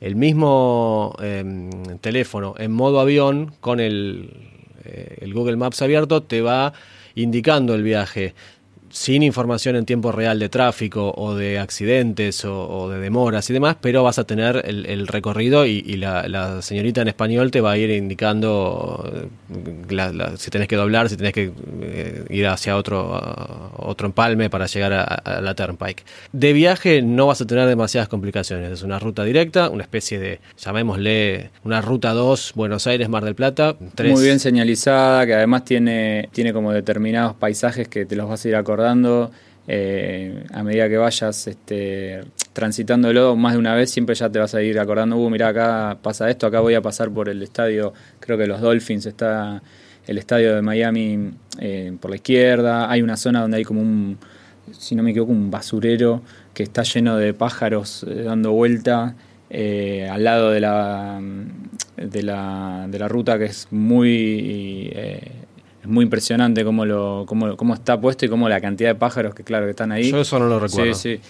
El 0.01 0.17
mismo 0.17 1.17
em, 1.21 1.71
teléfono 2.01 2.55
en 2.59 2.73
modo 2.73 3.01
avión 3.01 3.55
con 3.61 3.81
el, 3.81 4.31
eh, 4.85 5.19
el 5.21 5.33
Google 5.33 5.57
Maps 5.57 5.83
abierto 5.83 6.23
te 6.23 6.41
va 6.41 6.73
indicando 7.15 7.75
el 7.75 7.83
viaje 7.83 8.35
sin 8.95 9.25
información 9.25 9.75
en 9.75 9.87
tiempo 9.87 10.13
real 10.13 10.39
de 10.39 10.49
tráfico 10.49 11.13
o 11.17 11.35
de 11.35 11.59
accidentes 11.59 12.45
o, 12.45 12.89
de 12.89 13.01
demoras 13.01 13.51
y 13.51 13.53
demás, 13.53 13.77
pero 13.81 14.05
vas 14.05 14.21
a 14.21 14.25
tener 14.25 14.63
el, 14.67 15.09
recorrido 15.09 15.67
y, 15.67 15.83
la, 15.97 16.63
señorita 16.63 17.03
en 17.03 17.09
español 17.09 17.51
te 17.51 17.61
va 17.61 17.73
a 17.73 17.77
ir 17.77 17.91
indicando 17.91 19.29
eh, 19.51 20.37
si 20.37 20.49
tenés 20.51 20.69
que 20.69 20.77
doblar, 20.77 21.09
si 21.09 21.17
tenés 21.17 21.33
que 21.33 21.51
eh, 21.83 22.25
ir 22.31 22.47
hacia 22.47 22.77
otro, 22.77 23.21
otro 23.79 24.07
empalme 24.07 24.49
para 24.49 24.67
llegar 24.67 24.93
a, 24.93 25.41
la 25.41 25.55
Turnpike. 25.57 26.05
De 26.33 26.53
viaje 26.53 27.03
no 27.03 27.27
vas 27.27 27.41
a 27.41 27.47
tener 27.47 27.67
demasiadas 27.67 28.09
complicaciones, 28.09 28.71
es 28.71 28.83
una 28.83 29.01
ruta 29.01 29.25
directa, 29.25 29.71
una 29.71 29.83
especie 29.83 30.21
de, 30.21 30.39
llamémosle, 30.57 31.51
una 31.65 31.81
ruta 31.81 32.13
2, 32.13 32.53
Buenos 32.55 32.87
Aires, 32.87 33.09
Mar 33.09 33.25
del 33.25 33.35
Plata. 33.35 33.75
Muy 34.05 34.23
bien 34.23 34.39
señalizada, 34.39 35.27
que 35.27 35.35
además 35.35 35.65
tiene, 35.65 36.29
tiene 36.31 36.53
como 36.53 36.73
determinados 36.73 37.35
paisajes 37.35 37.89
que 37.89 38.07
te 38.07 38.15
los 38.15 38.29
vas 38.29 38.45
a 38.45 38.49
ir 38.49 38.55
eh, 39.67 40.45
a 40.53 40.63
medida 40.63 40.89
que 40.89 40.99
vayas 40.99 41.47
este, 41.47 42.21
transitándolo 42.53 43.35
más 43.35 43.55
de 43.55 43.59
una 43.59 43.75
vez, 43.75 43.91
siempre 43.91 44.15
ya 44.15 44.29
te 44.29 44.39
vas 44.39 44.55
a 44.55 44.63
ir 44.63 44.79
acordando, 44.79 45.17
uh, 45.17 45.31
mira, 45.31 45.49
acá 45.49 45.97
pasa 46.03 46.29
esto, 46.29 46.47
acá 46.47 46.61
voy 46.61 46.75
a 46.75 46.83
pasar 46.83 47.11
por 47.11 47.29
el 47.31 47.43
estadio, 47.43 47.95
creo 48.21 48.37
que 48.37 48.47
los 48.47 48.61
Dolphins 48.61 49.07
está 49.07 49.63
el 50.07 50.19
estadio 50.19 50.55
de 50.55 50.61
Miami 50.61 51.31
eh, 51.59 51.97
por 51.99 52.11
la 52.11 52.17
izquierda, 52.17 52.91
hay 52.91 53.01
una 53.01 53.17
zona 53.17 53.41
donde 53.41 53.57
hay 53.57 53.65
como 53.65 53.81
un, 53.81 54.19
si 54.71 54.95
no 54.95 55.03
me 55.03 55.13
equivoco, 55.13 55.33
un 55.33 55.51
basurero 55.51 56.21
que 56.53 56.63
está 56.63 56.83
lleno 56.83 57.17
de 57.17 57.33
pájaros 57.33 58.05
eh, 58.07 58.23
dando 58.25 58.53
vuelta. 58.53 59.15
al 59.51 60.25
lado 60.25 60.51
de 60.51 60.61
la, 60.61 61.21
de 61.97 62.23
la, 62.23 62.87
de 62.89 62.99
la 62.99 63.09
ruta 63.09 63.39
que 63.39 63.47
es 63.47 63.69
muy 63.71 64.93
es 65.85 65.91
muy 65.91 66.05
impresionante 66.05 66.65
cómo, 66.65 66.87
lo, 66.87 67.25
cómo, 67.27 67.57
cómo 67.59 67.75
está 67.75 68.01
puesto 68.01 68.25
y 68.25 68.29
cómo 68.31 68.49
la 68.49 68.59
cantidad 68.59 68.89
de 68.89 68.95
pájaros 68.95 69.35
que, 69.35 69.45
claro, 69.45 69.67
que 69.67 69.71
están 69.71 69.93
ahí. 69.93 70.11
Yo 70.11 70.19
eso 70.23 70.39
no 70.39 70.47
lo 70.47 70.59
recuerdo. 70.59 70.95
Sí, 70.95 71.19
sí. 71.19 71.21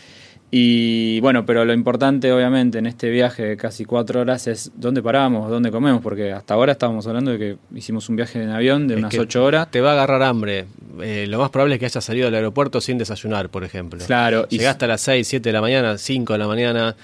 Y 0.57 1.19
bueno, 1.19 1.45
pero 1.45 1.65
lo 1.65 1.73
importante 1.73 2.33
obviamente 2.33 2.79
en 2.79 2.87
este 2.87 3.11
viaje 3.11 3.43
de 3.43 3.57
casi 3.57 3.85
cuatro 3.85 4.21
horas 4.21 4.47
es 4.47 4.71
dónde 4.77 5.03
paramos, 5.03 5.51
dónde 5.51 5.73
comemos, 5.73 6.01
porque 6.01 6.31
hasta 6.31 6.55
ahora 6.55 6.71
estábamos 6.71 7.05
hablando 7.09 7.33
de 7.33 7.39
que 7.39 7.57
hicimos 7.75 8.09
un 8.09 8.15
viaje 8.15 8.41
en 8.41 8.51
avión 8.51 8.87
de 8.87 8.95
Es 8.95 8.99
unas 9.01 9.19
ocho 9.19 9.45
horas. 9.45 9.69
Te 9.73 9.81
va 9.81 9.91
a 9.91 9.93
agarrar 9.95 10.23
hambre. 10.23 10.67
Eh, 11.03 11.27
lo 11.29 11.39
más 11.41 11.51
probable 11.51 11.75
es 11.75 11.81
que 11.81 11.87
hayas 11.87 12.05
salido 12.05 12.27
del 12.27 12.37
aeropuerto 12.37 12.81
sin 12.81 12.99
desayunar, 12.99 13.49
por 13.49 13.65
ejemplo. 13.65 13.99
Claro, 14.07 14.47
y- 14.49 14.59
Llegaste 14.59 14.85
a 14.85 14.89
las 14.89 15.01
6, 15.01 15.27
7 15.27 15.49
de 15.49 15.53
la 15.53 15.61
mañana, 15.61 15.99
5 15.99 16.35
de 16.35 16.39
la 16.39 16.47
mañana. 16.47 16.95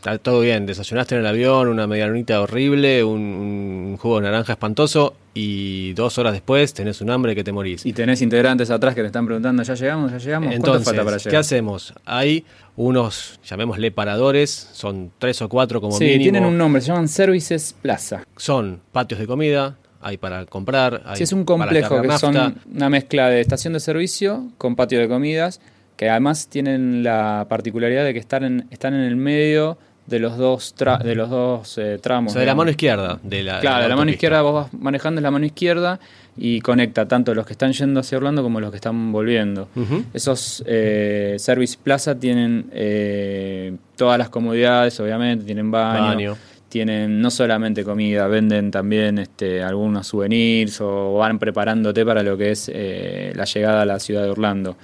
Está 0.00 0.16
todo 0.16 0.40
bien. 0.40 0.64
Desayunaste 0.64 1.14
en 1.14 1.20
el 1.20 1.26
avión, 1.26 1.68
una 1.68 1.86
medianita 1.86 2.40
horrible, 2.40 3.04
un, 3.04 3.20
un 3.20 3.96
jugo 3.98 4.16
de 4.16 4.22
naranja 4.22 4.52
espantoso. 4.54 5.14
Y 5.34 5.92
dos 5.92 6.16
horas 6.16 6.32
después 6.32 6.72
tenés 6.72 7.02
un 7.02 7.10
hambre 7.10 7.34
que 7.34 7.44
te 7.44 7.52
morís. 7.52 7.84
Y 7.84 7.92
tenés 7.92 8.22
integrantes 8.22 8.70
atrás 8.70 8.94
que 8.94 9.02
te 9.02 9.08
están 9.08 9.26
preguntando, 9.26 9.62
¿ya 9.62 9.74
llegamos? 9.74 10.10
¿Ya 10.10 10.16
llegamos? 10.18 10.48
¿Cuánto 10.48 10.66
Entonces, 10.68 10.86
falta 10.86 11.04
para 11.04 11.16
¿qué 11.18 11.24
llegar? 11.24 11.40
hacemos? 11.40 11.92
Hay 12.06 12.46
unos, 12.76 13.38
llamémosle 13.44 13.90
paradores, 13.90 14.70
son 14.72 15.12
tres 15.18 15.42
o 15.42 15.50
cuatro 15.50 15.82
como 15.82 15.98
sí, 15.98 16.04
mínimo. 16.04 16.22
tienen 16.22 16.44
un 16.46 16.56
nombre, 16.56 16.80
se 16.80 16.88
llaman 16.88 17.06
Services 17.06 17.76
Plaza. 17.82 18.24
Son 18.38 18.80
patios 18.92 19.20
de 19.20 19.26
comida, 19.26 19.76
hay 20.00 20.16
para 20.16 20.46
comprar. 20.46 21.02
Hay 21.04 21.18
Sí, 21.18 21.24
es 21.24 21.32
un 21.34 21.44
complejo 21.44 22.00
que 22.00 22.18
son 22.18 22.56
una 22.74 22.88
mezcla 22.88 23.28
de 23.28 23.42
estación 23.42 23.74
de 23.74 23.80
servicio 23.80 24.48
con 24.56 24.76
patio 24.76 24.98
de 24.98 25.08
comidas, 25.08 25.60
que 25.96 26.08
además 26.08 26.48
tienen 26.48 27.02
la 27.02 27.46
particularidad 27.50 28.04
de 28.04 28.14
que 28.14 28.18
están 28.18 28.44
en, 28.44 28.66
están 28.70 28.94
en 28.94 29.02
el 29.02 29.16
medio 29.16 29.76
de 30.10 30.18
los 30.18 30.36
dos 30.36 30.74
tra- 30.76 31.02
de 31.02 31.14
los 31.14 31.30
dos 31.30 31.78
eh, 31.78 31.94
O 31.96 32.00
tramos. 32.00 32.32
sea, 32.32 32.40
de 32.40 32.46
la 32.46 32.54
mano 32.54 32.70
izquierda 32.70 33.18
de 33.22 33.42
la 33.42 33.60
Claro, 33.60 33.84
de 33.84 33.88
la 33.88 33.96
mano 33.96 34.10
izquierda 34.10 34.42
vos 34.42 34.54
vas 34.70 34.74
manejando 34.74 35.20
es 35.20 35.22
la 35.22 35.30
mano 35.30 35.46
izquierda 35.46 35.98
y 36.36 36.60
conecta 36.60 37.06
tanto 37.08 37.34
los 37.34 37.46
que 37.46 37.52
están 37.52 37.72
yendo 37.72 38.00
hacia 38.00 38.18
Orlando 38.18 38.42
como 38.42 38.60
los 38.60 38.70
que 38.70 38.76
están 38.76 39.12
volviendo. 39.12 39.68
Esos 40.14 40.62
eh, 40.66 41.36
Service 41.38 41.76
Plaza 41.82 42.18
tienen 42.18 42.66
eh, 42.72 43.76
todas 43.96 44.18
las 44.18 44.28
comodidades, 44.30 44.98
obviamente, 45.00 45.44
tienen 45.44 45.70
baño, 45.70 46.02
Baño. 46.06 46.36
tienen 46.68 47.20
no 47.20 47.30
solamente 47.30 47.84
comida, 47.84 48.26
venden 48.28 48.70
también 48.70 49.18
este, 49.18 49.62
algunos 49.62 50.06
souvenirs 50.06 50.80
o 50.80 51.14
van 51.14 51.38
preparándote 51.38 52.04
para 52.06 52.22
lo 52.22 52.36
que 52.38 52.52
es 52.52 52.70
eh, 52.72 53.32
la 53.34 53.44
llegada 53.44 53.82
a 53.82 53.84
la 53.86 53.98
ciudad 54.00 54.22
de 54.22 54.30
Orlando. 54.30 54.76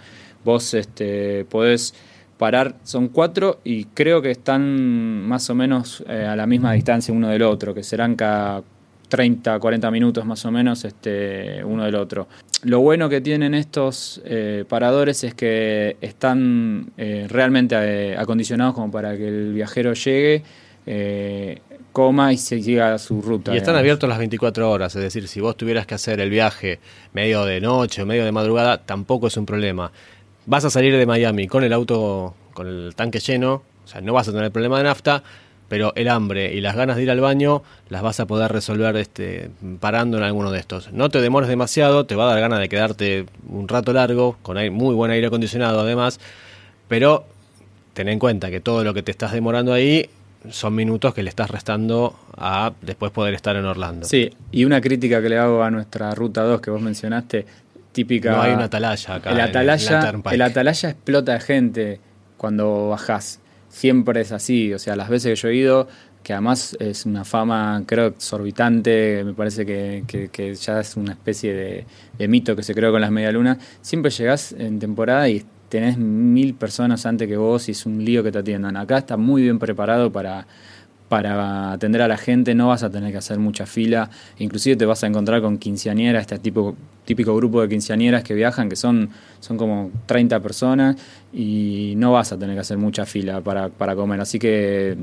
Vos 0.45 0.75
este, 0.75 1.45
podés 1.47 1.95
parar, 2.38 2.77
son 2.83 3.09
cuatro 3.09 3.61
y 3.64 3.85
creo 3.87 4.22
que 4.22 4.31
están 4.31 5.22
más 5.27 5.49
o 5.51 5.55
menos 5.55 6.05
eh, 6.09 6.27
a 6.27 6.37
la 6.37 6.46
misma 6.46 6.72
distancia 6.72 7.12
uno 7.14 7.29
del 7.29 7.42
otro, 7.42 7.75
que 7.75 7.83
serán 7.83 8.14
cada 8.14 8.62
30, 9.09 9.59
40 9.59 9.90
minutos 9.90 10.25
más 10.25 10.44
o 10.44 10.51
menos 10.51 10.85
este, 10.85 11.62
uno 11.64 11.85
del 11.85 11.94
otro. 11.94 12.29
Lo 12.62 12.81
bueno 12.81 13.09
que 13.09 13.20
tienen 13.20 13.55
estos 13.55 14.20
eh, 14.25 14.64
paradores 14.68 15.22
es 15.25 15.35
que 15.35 15.96
están 16.01 16.92
eh, 16.96 17.27
realmente 17.29 17.77
eh, 17.79 18.16
acondicionados 18.16 18.75
como 18.75 18.90
para 18.90 19.16
que 19.16 19.29
el 19.29 19.53
viajero 19.53 19.92
llegue, 19.92 20.42
eh, 20.87 21.61
coma 21.92 22.33
y 22.33 22.37
se 22.37 22.62
siga 22.62 22.94
a 22.94 22.99
su 22.99 23.22
ruta. 23.22 23.53
Y 23.53 23.57
están 23.57 23.72
digamos. 23.72 23.81
abiertos 23.81 24.09
las 24.09 24.18
24 24.18 24.70
horas, 24.70 24.94
es 24.96 25.03
decir, 25.03 25.29
si 25.29 25.40
vos 25.40 25.57
tuvieras 25.57 25.87
que 25.87 25.94
hacer 25.94 26.20
el 26.20 26.31
viaje 26.31 26.79
medio 27.12 27.44
de 27.44 27.61
noche 27.61 28.03
o 28.03 28.07
medio 28.07 28.25
de 28.25 28.33
madrugada, 28.33 28.79
tampoco 28.85 29.29
es 29.29 29.37
un 29.37 29.46
problema. 29.46 29.92
Vas 30.47 30.65
a 30.65 30.71
salir 30.71 30.97
de 30.97 31.07
Miami 31.07 31.49
con 31.49 31.65
el 31.65 31.73
auto, 31.73 32.35
con 32.55 32.67
el 32.69 32.95
tanque 32.95 33.19
lleno, 33.19 33.63
o 33.85 33.89
sea, 33.89 34.01
no 34.01 34.13
vas 34.13 34.29
a 34.29 34.33
tener 34.33 34.51
problema 34.51 34.79
de 34.79 34.85
nafta, 34.85 35.23
pero 35.69 35.93
el 35.97 36.09
hambre 36.09 36.55
y 36.55 36.61
las 36.61 36.77
ganas 36.77 36.97
de 36.97 37.03
ir 37.03 37.11
al 37.11 37.21
baño 37.21 37.63
las 37.89 38.03
vas 38.03 38.21
a 38.21 38.27
poder 38.27 38.53
resolver 38.53 38.97
este, 38.97 39.51
parando 39.81 40.19
en 40.19 40.25
alguno 40.25 40.51
de 40.51 40.61
estos. 40.61 40.93
No 40.93 41.09
te 41.09 41.21
demores 41.21 41.49
demasiado, 41.49 42.07
te 42.07 42.15
va 42.15 42.25
a 42.25 42.29
dar 42.29 42.41
ganas 42.41 42.61
de 42.61 42.69
quedarte 42.69 43.27
un 43.49 43.67
rato 43.67 43.93
largo, 43.93 44.37
con 44.43 44.57
muy 44.73 44.95
buen 44.95 45.11
aire 45.11 45.27
acondicionado 45.27 45.81
además, 45.81 46.21
pero 46.89 47.25
ten 47.95 48.09
en 48.09 48.19
cuenta 48.19 48.51
que 48.51 48.61
todo 48.61 48.85
lo 48.85 48.95
que 48.95 49.03
te 49.03 49.11
estás 49.11 49.33
demorando 49.33 49.73
ahí 49.73 50.09
son 50.51 50.75
minutos 50.75 51.15
que 51.15 51.23
le 51.23 51.31
estás 51.31 51.51
restando 51.51 52.17
a 52.37 52.73
después 52.83 53.11
poder 53.11 53.35
estar 53.35 53.57
en 53.57 53.65
Orlando. 53.65 54.07
Sí, 54.07 54.31
y 54.53 54.65
una 54.65 54.81
crítica 54.81 55.21
que 55.21 55.29
le 55.29 55.39
hago 55.39 55.63
a 55.63 55.71
nuestra 55.71 56.15
ruta 56.15 56.43
2 56.43 56.61
que 56.61 56.71
vos 56.71 56.81
mencionaste, 56.81 57.47
típica. 57.97 58.31
No 58.33 58.43
hay 58.43 58.53
una 58.53 58.65
atalaya 58.65 59.15
acá. 59.15 59.31
El 59.31 59.39
en 59.39 59.45
atalaya, 59.45 60.01
el 60.35 60.43
atalaya 60.43 60.91
explota 60.91 61.33
de 61.33 61.41
gente 61.41 62.01
cuando 62.37 62.89
bajás. 62.91 63.41
Siempre 63.69 64.21
es 64.21 64.33
así. 64.33 64.73
O 64.75 64.79
sea, 64.79 64.95
las 64.97 65.09
veces 65.09 65.31
que 65.31 65.37
yo 65.43 65.49
he 65.49 65.55
ido, 65.57 65.89
que 66.23 66.33
además 66.33 66.77
es 66.81 67.07
una 67.07 67.25
fama, 67.25 67.83
creo, 67.87 68.07
exorbitante, 68.09 69.23
me 69.25 69.33
parece 69.35 69.65
que, 69.65 70.05
que- 70.07 70.29
que 70.29 70.55
ya 70.55 70.81
es 70.81 70.97
una 70.97 71.13
especie 71.13 71.55
de, 71.55 71.85
de 72.19 72.29
mito 72.29 72.55
que 72.55 72.63
se 72.63 72.75
creó 72.75 72.93
con 72.93 73.01
las 73.01 73.11
medialunas. 73.11 73.59
Siempre 73.81 74.11
llegás 74.11 74.53
en 74.53 74.79
temporada 74.79 75.29
y 75.29 75.45
tenés 75.69 75.99
mil 75.99 76.55
personas 76.55 77.07
antes 77.07 77.27
que 77.29 77.37
vos 77.37 77.69
y 77.69 77.73
es 77.73 77.87
un 77.87 78.05
lío 78.05 78.23
que 78.23 78.31
te 78.31 78.39
atiendan. 78.39 78.77
Acá 78.77 78.99
está 78.99 79.17
muy 79.17 79.43
bien 79.43 79.59
preparado 79.59 80.13
para, 80.13 80.47
para 81.09 81.73
atender 81.73 82.03
a 82.03 82.09
la 82.09 82.16
gente, 82.16 82.55
no 82.55 82.69
vas 82.69 82.83
a 82.83 82.90
tener 82.90 83.12
que 83.12 83.19
hacer 83.19 83.38
mucha 83.38 83.66
fila, 83.66 84.11
inclusive 84.38 84.77
te 84.77 84.87
vas 84.87 85.05
a 85.05 85.07
encontrar 85.07 85.40
con 85.40 85.59
quinceañeras, 85.59 86.23
este 86.23 86.38
tipo, 86.38 86.75
típico 87.05 87.35
grupo 87.37 87.62
de 87.62 87.69
quinceañeras 87.69 88.25
que 88.25 88.35
viajan, 88.35 88.69
que 88.69 88.77
son, 88.77 89.11
son 89.40 89.57
como 89.57 89.90
30 90.07 90.40
personas 90.40 90.97
y 91.33 91.95
no 91.97 92.12
vas 92.12 92.33
a 92.33 92.38
tener 92.38 92.57
que 92.57 92.61
hacer 92.61 92.79
mucha 92.79 93.07
fila 93.07 93.40
para, 93.40 93.69
para 93.69 93.95
comer, 93.95 94.21
así 94.21 94.38
que 94.38 94.97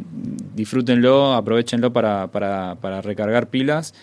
disfrútenlo, 0.55 1.33
aprovechenlo 1.33 1.93
para, 1.93 2.27
para, 2.27 2.75
para 2.75 3.01
recargar 3.01 3.47
pilas. 3.47 3.93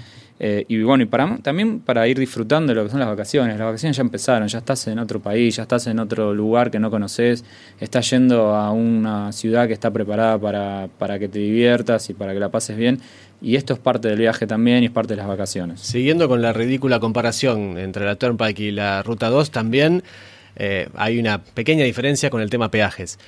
Eh, 0.42 0.64
y 0.68 0.82
bueno, 0.82 1.04
y 1.04 1.42
también 1.42 1.80
para 1.80 2.08
ir 2.08 2.18
disfrutando 2.18 2.72
de 2.72 2.74
lo 2.74 2.84
que 2.84 2.90
son 2.90 2.98
las 2.98 3.10
vacaciones. 3.10 3.58
Las 3.58 3.66
vacaciones 3.66 3.98
ya 3.98 4.00
empezaron, 4.00 4.48
ya 4.48 4.58
estás 4.58 4.86
en 4.88 4.98
otro 4.98 5.20
país, 5.20 5.56
ya 5.56 5.64
estás 5.64 5.86
en 5.86 5.98
otro 5.98 6.32
lugar 6.32 6.70
que 6.70 6.78
no 6.78 6.90
conoces, 6.90 7.44
estás 7.78 8.08
yendo 8.08 8.54
a 8.54 8.70
una 8.72 9.32
ciudad 9.32 9.66
que 9.66 9.74
está 9.74 9.90
preparada 9.90 10.38
para, 10.38 10.88
para 10.98 11.18
que 11.18 11.28
te 11.28 11.38
diviertas 11.40 12.08
y 12.08 12.14
para 12.14 12.32
que 12.32 12.40
la 12.40 12.48
pases 12.48 12.78
bien. 12.78 13.00
Y 13.42 13.56
esto 13.56 13.74
es 13.74 13.78
parte 13.78 14.08
del 14.08 14.18
viaje 14.18 14.46
también 14.46 14.82
y 14.82 14.86
es 14.86 14.92
parte 14.92 15.12
de 15.12 15.18
las 15.18 15.26
vacaciones. 15.26 15.82
Siguiendo 15.82 16.26
con 16.26 16.40
la 16.40 16.54
ridícula 16.54 17.00
comparación 17.00 17.76
entre 17.76 18.06
la 18.06 18.16
Turnpike 18.16 18.60
y 18.60 18.70
la 18.70 19.02
Ruta 19.02 19.28
2, 19.28 19.50
también 19.50 20.02
eh, 20.56 20.88
hay 20.94 21.18
una 21.18 21.44
pequeña 21.44 21.84
diferencia 21.84 22.30
con 22.30 22.40
el 22.40 22.48
tema 22.48 22.70
peajes. 22.70 23.18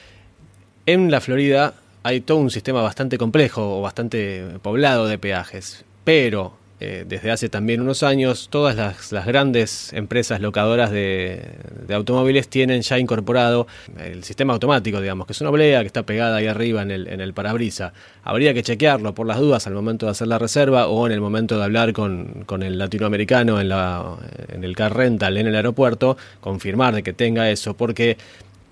En 0.86 1.10
la 1.10 1.20
Florida 1.20 1.74
hay 2.04 2.22
todo 2.22 2.38
un 2.38 2.50
sistema 2.50 2.80
bastante 2.80 3.18
complejo 3.18 3.78
o 3.78 3.82
bastante 3.82 4.44
poblado 4.62 5.06
de 5.06 5.18
peajes, 5.18 5.84
pero 6.04 6.61
eh, 6.84 7.04
desde 7.06 7.30
hace 7.30 7.48
también 7.48 7.80
unos 7.80 8.02
años 8.02 8.48
todas 8.50 8.74
las, 8.74 9.24
grandes 9.24 9.92
empresas 9.92 10.40
locadoras 10.40 10.90
de, 10.90 11.40
de 11.86 11.94
automóviles 11.94 12.48
tienen 12.48 12.82
ya 12.82 12.98
incorporado 12.98 13.68
el 14.00 14.24
sistema 14.24 14.52
automático, 14.52 15.00
digamos, 15.00 15.28
que 15.28 15.32
es 15.32 15.40
una 15.40 15.50
oblea 15.50 15.82
que 15.82 15.86
está 15.86 16.02
pegada 16.02 16.38
ahí 16.38 16.48
arriba 16.48 16.82
en 16.82 16.90
el, 16.90 17.06
en 17.06 17.20
el 17.20 17.34
parabrisa. 17.34 17.92
Habría 18.24 18.52
que 18.52 18.64
chequearlo 18.64 19.14
por 19.14 19.28
las 19.28 19.38
dudas 19.38 19.68
al 19.68 19.74
momento 19.74 20.06
de 20.06 20.12
hacer 20.12 20.26
la 20.26 20.40
reserva 20.40 20.88
o 20.88 21.06
en 21.06 21.12
el 21.12 21.20
momento 21.20 21.56
de 21.56 21.62
hablar 21.62 21.92
con, 21.92 22.42
con 22.46 22.64
el 22.64 22.78
latinoamericano 22.78 23.60
en, 23.60 23.68
la, 23.68 24.16
en 24.48 24.64
el 24.64 24.74
car 24.74 24.96
rental 24.96 25.36
en 25.36 25.46
el 25.46 25.54
aeropuerto, 25.54 26.16
confirmar 26.40 26.96
de 26.96 27.04
que 27.04 27.12
tenga 27.12 27.48
eso, 27.48 27.76
porque 27.76 28.16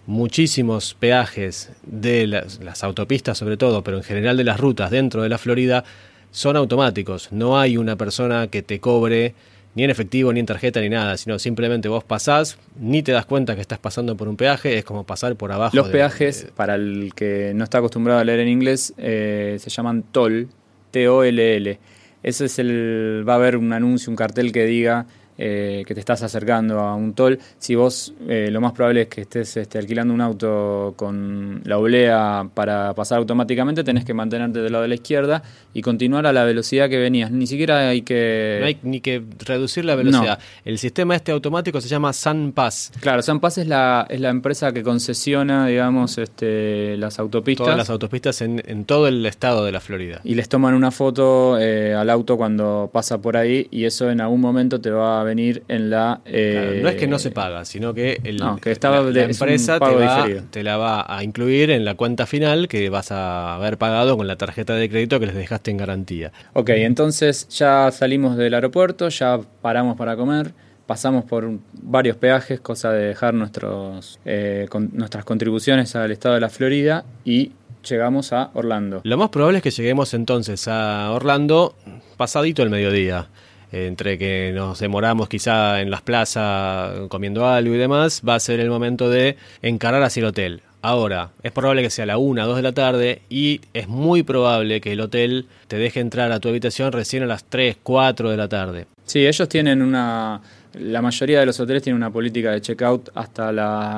muchísimos 0.06 0.96
peajes 0.98 1.70
de 1.84 2.26
las, 2.26 2.58
las, 2.58 2.82
autopistas 2.82 3.38
sobre 3.38 3.56
todo, 3.56 3.84
pero 3.84 3.98
en 3.98 4.02
general 4.02 4.36
de 4.36 4.42
las 4.42 4.58
rutas 4.58 4.90
dentro 4.90 5.22
de 5.22 5.28
la 5.28 5.38
Florida, 5.38 5.84
son 6.30 6.56
automáticos. 6.56 7.30
No 7.32 7.58
hay 7.58 7.76
una 7.76 7.96
persona 7.96 8.48
que 8.48 8.62
te 8.62 8.80
cobre 8.80 9.34
ni 9.74 9.84
en 9.84 9.90
efectivo, 9.90 10.32
ni 10.32 10.40
en 10.40 10.46
tarjeta, 10.46 10.80
ni 10.80 10.88
nada, 10.88 11.16
sino 11.16 11.38
simplemente 11.38 11.88
vos 11.88 12.02
pasás, 12.02 12.58
ni 12.78 13.02
te 13.02 13.12
das 13.12 13.24
cuenta 13.24 13.54
que 13.54 13.60
estás 13.60 13.78
pasando 13.78 14.16
por 14.16 14.28
un 14.28 14.36
peaje, 14.36 14.76
es 14.76 14.84
como 14.84 15.04
pasar 15.04 15.36
por 15.36 15.52
abajo. 15.52 15.76
Los 15.76 15.86
de, 15.86 15.92
peajes, 15.92 16.46
de, 16.46 16.52
para 16.52 16.74
el 16.74 17.12
que 17.14 17.52
no 17.54 17.64
está 17.64 17.78
acostumbrado 17.78 18.20
a 18.20 18.24
leer 18.24 18.40
en 18.40 18.48
inglés, 18.48 18.92
eh, 18.98 19.56
se 19.60 19.70
llaman 19.70 20.02
toll, 20.02 20.48
T-O-L-L. 20.90 21.78
Ese 22.22 22.44
es 22.44 22.58
el. 22.58 23.24
Va 23.26 23.34
a 23.34 23.36
haber 23.36 23.56
un 23.56 23.72
anuncio, 23.72 24.10
un 24.10 24.16
cartel 24.16 24.52
que 24.52 24.66
diga 24.66 25.06
eh, 25.42 25.84
que 25.86 25.94
te 25.94 26.00
estás 26.00 26.22
acercando 26.22 26.80
a 26.80 26.94
un 26.94 27.14
toll. 27.14 27.38
Si 27.58 27.74
vos, 27.74 28.12
eh, 28.28 28.50
lo 28.52 28.60
más 28.60 28.72
probable 28.72 29.02
es 29.02 29.08
que 29.08 29.22
estés 29.22 29.56
este, 29.56 29.78
alquilando 29.78 30.12
un 30.12 30.20
auto 30.20 30.92
con 30.96 31.62
la 31.64 31.78
oblea 31.78 32.46
para 32.52 32.92
pasar 32.94 33.18
automáticamente, 33.18 33.82
tenés 33.82 34.04
que 34.04 34.12
mantenerte 34.12 34.60
del 34.60 34.70
lado 34.70 34.82
de 34.82 34.88
la 34.88 34.96
izquierda 34.96 35.42
y 35.72 35.80
continuar 35.80 36.26
a 36.26 36.34
la 36.34 36.44
velocidad 36.44 36.90
que 36.90 36.98
venías. 36.98 37.30
Ni 37.30 37.46
siquiera 37.46 37.88
hay 37.88 38.02
que. 38.02 38.58
No 38.60 38.66
hay 38.66 38.78
ni 38.82 39.00
que 39.00 39.22
reducir 39.38 39.86
la 39.86 39.94
velocidad. 39.94 40.38
No. 40.38 40.44
El 40.66 40.76
sistema 40.76 41.16
este 41.16 41.32
automático 41.32 41.80
se 41.80 41.88
llama 41.88 42.12
SunPass. 42.12 42.92
Claro, 43.00 43.22
SunPass 43.22 43.58
es 43.58 43.66
la, 43.66 44.06
es 44.10 44.20
la 44.20 44.28
empresa 44.28 44.72
que 44.72 44.82
concesiona, 44.82 45.66
digamos, 45.66 46.18
este, 46.18 46.98
las 46.98 47.18
autopistas. 47.18 47.64
Todas 47.64 47.78
las 47.78 47.88
autopistas 47.88 48.42
en, 48.42 48.62
en 48.66 48.84
todo 48.84 49.08
el 49.08 49.24
estado 49.24 49.64
de 49.64 49.72
la 49.72 49.80
Florida. 49.80 50.20
Y 50.22 50.34
les 50.34 50.50
toman 50.50 50.74
una 50.74 50.90
foto 50.90 51.58
eh, 51.58 51.94
al 51.94 52.10
auto 52.10 52.36
cuando 52.36 52.90
pasa 52.92 53.22
por 53.22 53.36
ahí 53.36 53.68
y 53.70 53.84
eso 53.84 54.10
en 54.10 54.20
algún 54.20 54.40
momento 54.40 54.80
te 54.80 54.90
va 54.90 55.20
a 55.20 55.24
venir 55.30 55.62
en 55.68 55.90
la... 55.90 56.20
Eh, 56.24 56.52
claro, 56.52 56.82
no 56.82 56.88
es 56.88 56.96
que 56.96 57.06
no 57.06 57.18
se 57.18 57.30
paga, 57.30 57.64
sino 57.64 57.94
que, 57.94 58.20
el, 58.24 58.36
no, 58.36 58.56
que 58.56 58.70
estaba 58.70 59.00
la, 59.00 59.22
empresa 59.22 59.78
te, 59.78 59.94
va, 59.94 60.16
diferido. 60.16 60.44
te 60.50 60.62
la 60.62 60.76
va 60.76 61.06
a 61.08 61.22
incluir 61.24 61.70
en 61.70 61.84
la 61.84 61.94
cuenta 61.94 62.26
final 62.26 62.68
que 62.68 62.90
vas 62.90 63.12
a 63.12 63.54
haber 63.54 63.78
pagado 63.78 64.16
con 64.16 64.26
la 64.26 64.36
tarjeta 64.36 64.74
de 64.74 64.88
crédito 64.88 65.20
que 65.20 65.26
les 65.26 65.34
dejaste 65.34 65.70
en 65.70 65.76
garantía. 65.76 66.32
Ok, 66.52 66.70
entonces 66.70 67.48
ya 67.48 67.90
salimos 67.90 68.36
del 68.36 68.54
aeropuerto, 68.54 69.08
ya 69.08 69.40
paramos 69.62 69.96
para 69.96 70.16
comer. 70.16 70.52
pasamos 70.86 71.24
por 71.24 71.48
varios 71.72 72.16
peajes, 72.16 72.60
cosa 72.60 72.92
de 72.92 73.06
dejar 73.06 73.34
nuestros, 73.34 74.18
eh, 74.24 74.68
nuestras 74.92 75.24
contribuciones 75.24 75.94
al 75.94 76.10
estado 76.10 76.34
de 76.34 76.40
la 76.40 76.50
Florida 76.50 77.04
y 77.24 77.52
llegamos 77.88 78.32
a 78.32 78.50
Orlando. 78.54 79.00
Lo 79.04 79.16
más 79.16 79.30
probable 79.30 79.58
es 79.58 79.62
que 79.62 79.70
lleguemos 79.70 80.14
entonces 80.14 80.66
a 80.68 81.10
Orlando 81.12 81.74
pasadito 82.16 82.62
el 82.62 82.70
mediodía. 82.70 83.28
Entre 83.72 84.18
que 84.18 84.52
nos 84.54 84.80
demoramos 84.80 85.28
quizá 85.28 85.80
en 85.80 85.90
las 85.90 86.02
plazas 86.02 87.08
comiendo 87.08 87.46
algo 87.46 87.74
y 87.74 87.78
demás, 87.78 88.22
va 88.28 88.34
a 88.34 88.40
ser 88.40 88.60
el 88.60 88.68
momento 88.68 89.08
de 89.08 89.36
encarar 89.62 90.02
hacia 90.02 90.20
el 90.20 90.26
hotel. 90.26 90.62
Ahora, 90.82 91.30
es 91.42 91.52
probable 91.52 91.82
que 91.82 91.90
sea 91.90 92.06
la 92.06 92.16
1 92.16 92.42
o 92.42 92.46
2 92.46 92.56
de 92.56 92.62
la 92.62 92.72
tarde 92.72 93.22
y 93.28 93.60
es 93.74 93.86
muy 93.86 94.22
probable 94.22 94.80
que 94.80 94.92
el 94.92 95.00
hotel 95.00 95.46
te 95.68 95.76
deje 95.76 96.00
entrar 96.00 96.32
a 96.32 96.40
tu 96.40 96.48
habitación 96.48 96.90
recién 96.92 97.22
a 97.22 97.26
las 97.26 97.44
3, 97.44 97.76
4 97.82 98.30
de 98.30 98.36
la 98.36 98.48
tarde. 98.48 98.86
Sí, 99.04 99.26
ellos 99.26 99.48
tienen 99.48 99.82
una... 99.82 100.40
La 100.74 101.02
mayoría 101.02 101.40
de 101.40 101.46
los 101.46 101.58
hoteles 101.58 101.82
tienen 101.82 101.96
una 101.96 102.10
política 102.10 102.52
de 102.52 102.60
checkout 102.60 103.10
hasta 103.14 103.50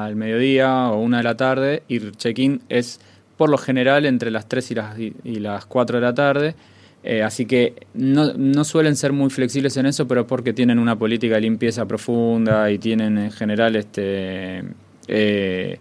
el 0.09 0.17
mediodía 0.17 0.89
o 0.89 1.01
1 1.03 1.19
de 1.19 1.23
la 1.23 1.37
tarde 1.37 1.83
y 1.87 2.11
check-in 2.13 2.63
es 2.69 2.99
por 3.37 3.51
lo 3.51 3.59
general 3.59 4.07
entre 4.07 4.31
las 4.31 4.49
3 4.49 4.71
y 4.71 4.75
las, 4.75 4.99
y 4.99 5.39
las 5.39 5.67
4 5.67 5.99
de 5.99 6.03
la 6.03 6.15
tarde. 6.15 6.55
Eh, 7.05 7.23
así 7.23 7.47
que 7.47 7.75
no, 7.95 8.33
no, 8.35 8.65
suelen 8.65 8.97
ser 8.97 9.13
muy 9.13 9.29
flexibles 9.31 9.77
en 9.77 9.87
eso, 9.87 10.07
pero 10.07 10.27
porque 10.27 10.53
tienen 10.53 10.79
una 10.79 10.97
política 10.97 11.35
de 11.35 11.41
limpieza 11.41 11.87
profunda 11.87 12.71
y 12.71 12.79
tienen 12.79 13.19
en 13.19 13.31
general 13.31 13.77
este... 13.77 14.63
Eh, 15.09 15.79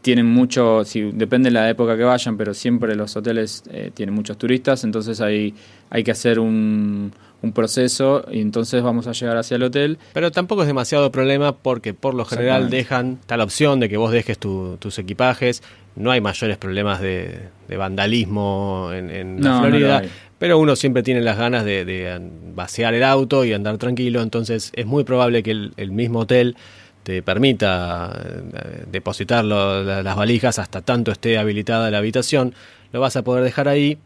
tienen 0.00 0.26
mucho, 0.26 0.84
si, 0.84 1.00
depende 1.12 1.48
de 1.48 1.54
la 1.54 1.70
época 1.70 1.96
que 1.96 2.04
vayan, 2.04 2.36
pero 2.36 2.52
siempre 2.52 2.94
los 2.94 3.16
hoteles 3.16 3.64
eh, 3.70 3.90
tienen 3.94 4.14
muchos 4.14 4.36
turistas, 4.36 4.84
entonces 4.84 5.22
hay, 5.22 5.54
hay 5.88 6.04
que 6.04 6.10
hacer 6.10 6.38
un, 6.38 7.10
un, 7.40 7.52
proceso 7.52 8.22
y 8.30 8.42
entonces 8.42 8.82
vamos 8.82 9.06
a 9.06 9.12
llegar 9.12 9.38
hacia 9.38 9.54
el 9.54 9.62
hotel. 9.62 9.98
Pero 10.12 10.30
tampoco 10.30 10.60
es 10.60 10.66
demasiado 10.66 11.10
problema 11.10 11.56
porque 11.56 11.94
por 11.94 12.12
lo 12.12 12.26
general 12.26 12.68
dejan 12.68 13.18
tal 13.24 13.40
opción 13.40 13.80
de 13.80 13.88
que 13.88 13.96
vos 13.96 14.12
dejes 14.12 14.38
tus 14.38 14.98
equipajes, 14.98 15.62
no 15.96 16.10
hay 16.10 16.20
mayores 16.20 16.58
problemas 16.58 17.00
de, 17.00 17.48
vandalismo 17.76 18.90
en, 18.92 19.42
la 19.42 19.60
Florida. 19.60 20.02
Pero 20.44 20.58
uno 20.58 20.76
siempre 20.76 21.02
tiene 21.02 21.22
las 21.22 21.38
ganas 21.38 21.64
de, 21.64 22.20
vaciar 22.54 22.92
el 22.92 23.02
auto 23.02 23.46
y 23.46 23.54
andar 23.54 23.78
tranquilo, 23.78 24.20
entonces 24.20 24.72
es 24.74 24.84
muy 24.84 25.02
probable 25.02 25.42
que 25.42 25.52
el 25.74 25.90
mismo 25.90 26.18
hotel 26.18 26.54
te 27.02 27.22
permita 27.22 28.12
eh, 28.14 28.84
depositar 28.92 29.42
las 29.42 30.16
valijas 30.16 30.58
hasta 30.58 30.82
tanto 30.82 31.12
esté 31.12 31.38
habilitada 31.38 31.90
la 31.90 31.96
habitación, 31.96 32.52
lo 32.92 33.00
vas 33.00 33.16
a 33.16 33.22
poder 33.22 33.42
dejar 33.42 33.68
ahí 33.68 33.96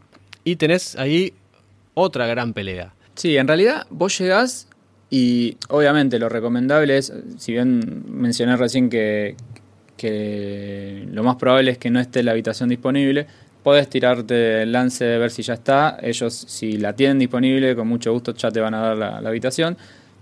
y 0.45 0.55
tenés 0.55 0.95
ahí 0.95 1.33
otra 1.93 2.25
gran 2.25 2.53
pelea. 2.53 2.93
Sí, 3.15 3.35
en 3.35 3.45
realidad 3.45 3.85
vos 3.89 4.17
llegás 4.17 4.69
y 5.09 5.57
obviamente 5.67 6.19
lo 6.19 6.29
recomendable 6.29 6.99
es, 6.99 7.11
si 7.37 7.51
bien 7.51 8.05
mencioné 8.07 8.55
recién 8.55 8.89
que, 8.89 9.35
que 9.97 11.05
lo 11.11 11.21
más 11.21 11.35
probable 11.35 11.71
es 11.71 11.77
que 11.77 11.89
no 11.89 11.99
esté 11.99 12.23
la 12.23 12.31
habitación 12.31 12.69
disponible, 12.69 13.27
podés 13.63 13.89
tirarte 13.89 14.63
el 14.63 14.71
lance 14.71 15.05
de 15.05 15.17
ver 15.17 15.31
si 15.31 15.41
ya 15.41 15.53
está. 15.53 15.97
Ellos, 16.01 16.33
si 16.33 16.77
la 16.77 16.93
tienen 16.93 17.19
disponible, 17.19 17.75
con 17.75 17.87
mucho 17.87 18.11
gusto 18.13 18.33
ya 18.33 18.51
te 18.51 18.59
van 18.59 18.73
a 18.73 18.79
dar 18.79 18.97
la, 18.97 19.21
la 19.21 19.29
habitación. 19.29 19.77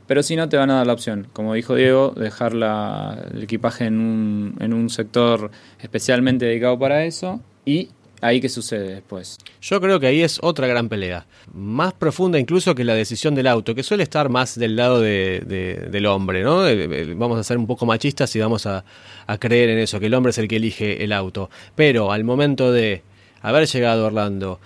Pero 0.07 0.23
si 0.23 0.37
no, 0.37 0.47
te 0.47 0.55
van 0.55 0.71
a 0.71 0.75
dar 0.75 0.87
la 0.87 0.93
opción, 0.93 1.27
como 1.33 1.53
dijo 1.53 1.75
Diego, 1.75 2.13
dejar 2.15 2.53
el 2.53 3.43
equipaje 3.43 3.85
en 3.85 3.99
un, 3.99 4.55
en 4.61 4.73
un 4.73 4.89
sector 4.89 5.51
especialmente 5.81 6.45
dedicado 6.45 6.79
para 6.79 7.03
eso 7.03 7.41
y 7.65 7.89
ahí 8.21 8.39
qué 8.39 8.47
sucede 8.47 8.87
después. 8.93 9.37
Yo 9.61 9.81
creo 9.81 9.99
que 9.99 10.07
ahí 10.07 10.21
es 10.21 10.39
otra 10.41 10.65
gran 10.65 10.87
pelea, 10.87 11.27
más 11.53 11.93
profunda 11.93 12.39
incluso 12.39 12.73
que 12.73 12.85
la 12.85 12.95
decisión 12.95 13.35
del 13.35 13.47
auto, 13.47 13.75
que 13.75 13.83
suele 13.83 14.03
estar 14.03 14.29
más 14.29 14.57
del 14.57 14.77
lado 14.77 15.01
del 15.01 16.05
hombre, 16.05 16.41
¿no? 16.41 16.61
Vamos 17.17 17.37
a 17.37 17.43
ser 17.43 17.57
un 17.57 17.67
poco 17.67 17.85
machistas 17.85 18.33
y 18.37 18.39
vamos 18.39 18.65
a, 18.65 18.85
a 19.27 19.37
creer 19.37 19.69
en 19.71 19.79
eso, 19.79 19.99
que 19.99 20.05
el 20.05 20.13
hombre 20.13 20.29
es 20.29 20.37
el 20.37 20.47
que 20.47 20.55
elige 20.55 21.03
el 21.03 21.11
auto. 21.11 21.49
Pero 21.75 22.13
al 22.13 22.23
momento 22.23 22.71
de 22.71 23.03
haber 23.41 23.67
llegado 23.67 24.05
Orlando, 24.05 24.59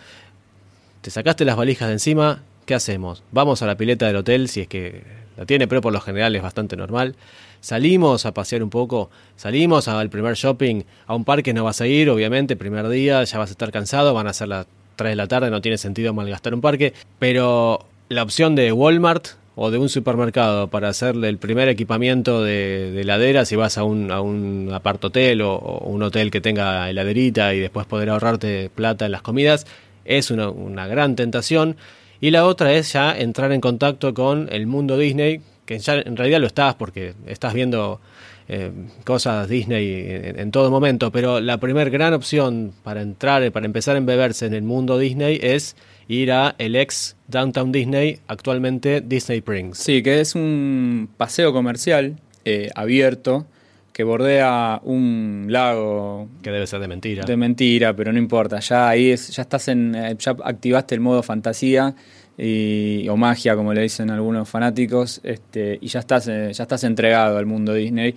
te 1.01 1.09
sacaste 1.09 1.45
las 1.45 1.57
valijas 1.57 1.87
de 1.87 1.93
encima, 1.93 2.43
¿qué 2.65 2.75
hacemos? 2.75 3.23
Vamos 3.31 3.61
a 3.61 3.67
la 3.67 3.75
pileta 3.75 4.07
del 4.07 4.17
hotel 4.17 4.47
si 4.47 4.61
es 4.61 4.67
que 4.67 5.03
la 5.37 5.45
tiene, 5.45 5.67
pero 5.67 5.81
por 5.81 5.93
lo 5.93 6.01
general 6.01 6.35
es 6.35 6.41
bastante 6.41 6.75
normal. 6.75 7.15
Salimos 7.59 8.25
a 8.25 8.33
pasear 8.33 8.63
un 8.63 8.69
poco, 8.69 9.09
salimos 9.35 9.87
al 9.87 10.09
primer 10.09 10.35
shopping, 10.35 10.83
a 11.05 11.15
un 11.15 11.25
parque 11.25 11.53
no 11.53 11.63
vas 11.63 11.81
a 11.81 11.87
ir, 11.87 12.09
obviamente, 12.09 12.55
primer 12.55 12.87
día 12.89 13.23
ya 13.23 13.37
vas 13.37 13.49
a 13.49 13.53
estar 13.53 13.71
cansado, 13.71 14.13
van 14.13 14.27
a 14.27 14.33
ser 14.33 14.47
las 14.47 14.67
3 14.95 15.11
de 15.11 15.15
la 15.15 15.27
tarde, 15.27 15.49
no 15.49 15.61
tiene 15.61 15.77
sentido 15.77 16.13
malgastar 16.13 16.53
un 16.53 16.61
parque, 16.61 16.93
pero 17.19 17.85
la 18.09 18.23
opción 18.23 18.55
de 18.55 18.71
Walmart 18.71 19.40
o 19.55 19.69
de 19.71 19.77
un 19.77 19.89
supermercado 19.89 20.69
para 20.69 20.89
hacerle 20.89 21.29
el 21.29 21.37
primer 21.37 21.67
equipamiento 21.67 22.43
de, 22.43 22.99
heladera 23.01 23.45
si 23.45 23.55
vas 23.55 23.77
a 23.77 23.83
un, 23.83 24.11
a 24.11 24.21
un 24.21 24.69
apartotel 24.73 25.41
o, 25.41 25.55
o, 25.55 25.89
un 25.89 26.03
hotel 26.03 26.31
que 26.31 26.41
tenga 26.41 26.89
heladerita 26.89 27.53
y 27.53 27.59
después 27.59 27.85
poder 27.85 28.09
ahorrarte 28.09 28.69
plata 28.73 29.05
en 29.05 29.11
las 29.11 29.21
comidas, 29.21 29.67
es 30.05 30.31
una, 30.31 30.49
una 30.49 30.87
gran 30.87 31.15
tentación. 31.15 31.75
Y 32.19 32.31
la 32.31 32.45
otra 32.45 32.73
es 32.73 32.93
ya 32.93 33.17
entrar 33.17 33.51
en 33.51 33.61
contacto 33.61 34.13
con 34.13 34.47
el 34.51 34.67
mundo 34.67 34.97
Disney, 34.97 35.41
que 35.65 35.79
ya 35.79 35.95
en 35.95 36.15
realidad 36.15 36.39
lo 36.39 36.47
estás 36.47 36.75
porque 36.75 37.13
estás 37.25 37.53
viendo 37.53 37.99
eh, 38.47 38.71
cosas 39.05 39.47
Disney 39.47 40.05
en, 40.07 40.51
todo 40.51 40.69
momento, 40.69 41.11
pero 41.11 41.39
la 41.39 41.57
primer 41.57 41.89
gran 41.89 42.13
opción 42.13 42.73
para 42.83 43.01
entrar, 43.01 43.49
para 43.51 43.65
empezar 43.65 43.95
a 43.95 43.97
embeberse 43.97 44.45
en 44.45 44.53
el 44.53 44.63
mundo 44.63 44.97
Disney 44.97 45.39
es 45.41 45.75
ir 46.07 46.31
a 46.31 46.55
el 46.57 46.75
ex 46.75 47.15
Downtown 47.27 47.71
Disney, 47.71 48.19
actualmente 48.27 49.01
Disney 49.01 49.39
Springs. 49.39 49.77
Sí, 49.77 50.01
que 50.03 50.21
es 50.21 50.35
un 50.35 51.09
paseo 51.17 51.53
comercial 51.53 52.19
eh, 52.45 52.69
abierto 52.75 53.45
que 53.93 54.03
bordea 54.03 54.79
un 54.83 55.47
lago 55.49 56.29
que 56.41 56.49
debe 56.49 56.65
ser 56.65 56.79
de 56.79 56.87
mentira. 56.87 57.25
De 57.25 57.37
mentira, 57.37 57.95
pero 57.95 58.11
no 58.11 58.19
importa. 58.19 58.59
Ya 58.59 58.89
ahí 58.89 59.15
ya 59.15 59.41
estás 59.41 59.67
en 59.67 59.95
eh, 59.95 60.15
ya 60.17 60.31
activaste 60.43 60.95
el 60.95 61.01
modo 61.01 61.21
fantasía 61.23 61.93
y, 62.37 63.07
o 63.09 63.17
magia, 63.17 63.55
como 63.55 63.73
le 63.73 63.81
dicen 63.81 64.09
algunos 64.09 64.47
fanáticos, 64.47 65.19
este, 65.23 65.77
y 65.81 65.87
ya 65.87 65.99
estás 65.99 66.27
eh, 66.27 66.51
ya 66.53 66.63
estás 66.63 66.83
entregado 66.83 67.37
al 67.37 67.45
mundo 67.45 67.73
Disney 67.73 68.15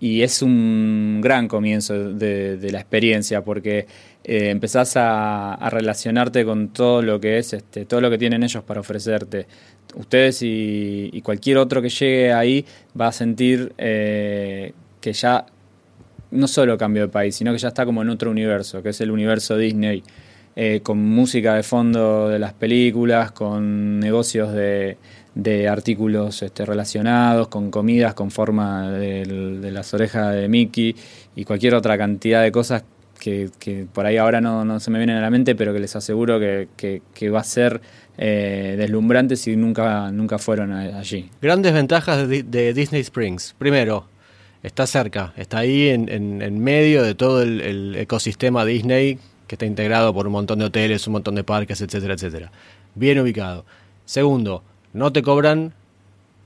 y 0.00 0.22
es 0.22 0.42
un 0.42 1.20
gran 1.20 1.48
comienzo 1.48 2.12
de, 2.12 2.68
la 2.70 2.78
experiencia 2.78 3.42
porque 3.42 3.86
eh, 4.28 4.50
empezás 4.50 4.92
a, 4.96 5.68
relacionarte 5.70 6.44
con 6.44 6.68
todo 6.68 7.02
lo 7.02 7.18
que 7.18 7.38
es 7.38 7.52
este, 7.54 7.84
todo 7.86 8.00
lo 8.00 8.10
que 8.10 8.18
tienen 8.18 8.42
ellos 8.42 8.62
para 8.62 8.80
ofrecerte. 8.80 9.46
Ustedes 9.96 10.40
y, 10.42 11.20
cualquier 11.24 11.58
otro 11.58 11.82
que 11.82 11.88
llegue 11.88 12.32
ahí 12.32 12.64
va 12.98 13.08
a 13.08 13.12
sentir 13.12 13.72
que 13.76 15.12
ya 15.12 15.46
no 16.30 16.48
solo 16.48 16.76
cambió 16.76 17.02
de 17.02 17.08
país, 17.08 17.36
sino 17.36 17.52
que 17.52 17.58
ya 17.58 17.68
está 17.68 17.84
como 17.84 18.02
en 18.02 18.10
otro 18.10 18.30
universo, 18.30 18.82
que 18.82 18.90
es 18.90 19.00
el 19.00 19.10
universo 19.10 19.56
Disney, 19.56 20.02
eh, 20.56 20.80
con 20.82 20.98
música 20.98 21.54
de 21.54 21.62
fondo 21.62 22.28
de 22.28 22.38
las 22.38 22.52
películas, 22.52 23.30
con 23.32 24.00
negocios 24.00 24.52
de, 24.52 24.98
de 25.34 25.68
artículos 25.68 26.42
este, 26.42 26.64
relacionados, 26.66 27.48
con 27.48 27.70
comidas 27.70 28.14
con 28.14 28.30
forma 28.30 28.90
de, 28.90 29.24
las 29.70 29.94
orejas 29.94 30.34
de 30.34 30.48
Mickey 30.48 30.96
y 31.36 31.44
cualquier 31.44 31.74
otra 31.74 31.96
cantidad 31.96 32.42
de 32.42 32.50
cosas 32.50 32.82
que, 33.18 33.86
por 33.92 34.06
ahí 34.06 34.16
ahora 34.16 34.40
no, 34.40 34.80
se 34.80 34.90
me 34.90 34.98
vienen 34.98 35.16
a 35.16 35.20
la 35.20 35.30
mente, 35.30 35.54
pero 35.54 35.72
que 35.72 35.80
les 35.80 35.94
aseguro 35.96 36.38
que, 36.40 37.30
va 37.30 37.40
a 37.40 37.44
ser 37.44 37.80
eh, 38.16 38.76
deslumbrante 38.78 39.36
si 39.36 39.56
nunca, 39.56 40.10
nunca 40.10 40.38
fueron 40.38 40.72
allí. 40.72 41.30
Grandes 41.42 41.72
ventajas 41.72 42.28
de 42.28 42.72
Disney 42.72 43.00
Springs. 43.00 43.54
Primero, 43.58 44.06
está 44.62 44.86
cerca, 44.86 45.32
está 45.36 45.58
ahí 45.58 45.88
en, 45.88 46.08
en, 46.08 46.60
medio 46.60 47.02
de 47.02 47.14
todo 47.14 47.42
el, 47.42 47.94
ecosistema 47.96 48.64
Disney 48.64 49.18
que 49.46 49.54
está 49.54 49.66
integrado 49.66 50.12
por 50.12 50.26
un 50.26 50.32
montón 50.32 50.58
de 50.58 50.66
hoteles, 50.66 51.06
un 51.06 51.14
montón 51.14 51.34
de 51.34 51.44
parques, 51.44 51.80
etcétera, 51.80 52.14
etcétera. 52.14 52.52
Bien 52.94 53.18
ubicado. 53.18 53.64
Segundo, 54.04 54.62
no 54.92 55.12
te 55.12 55.22
cobran 55.22 55.74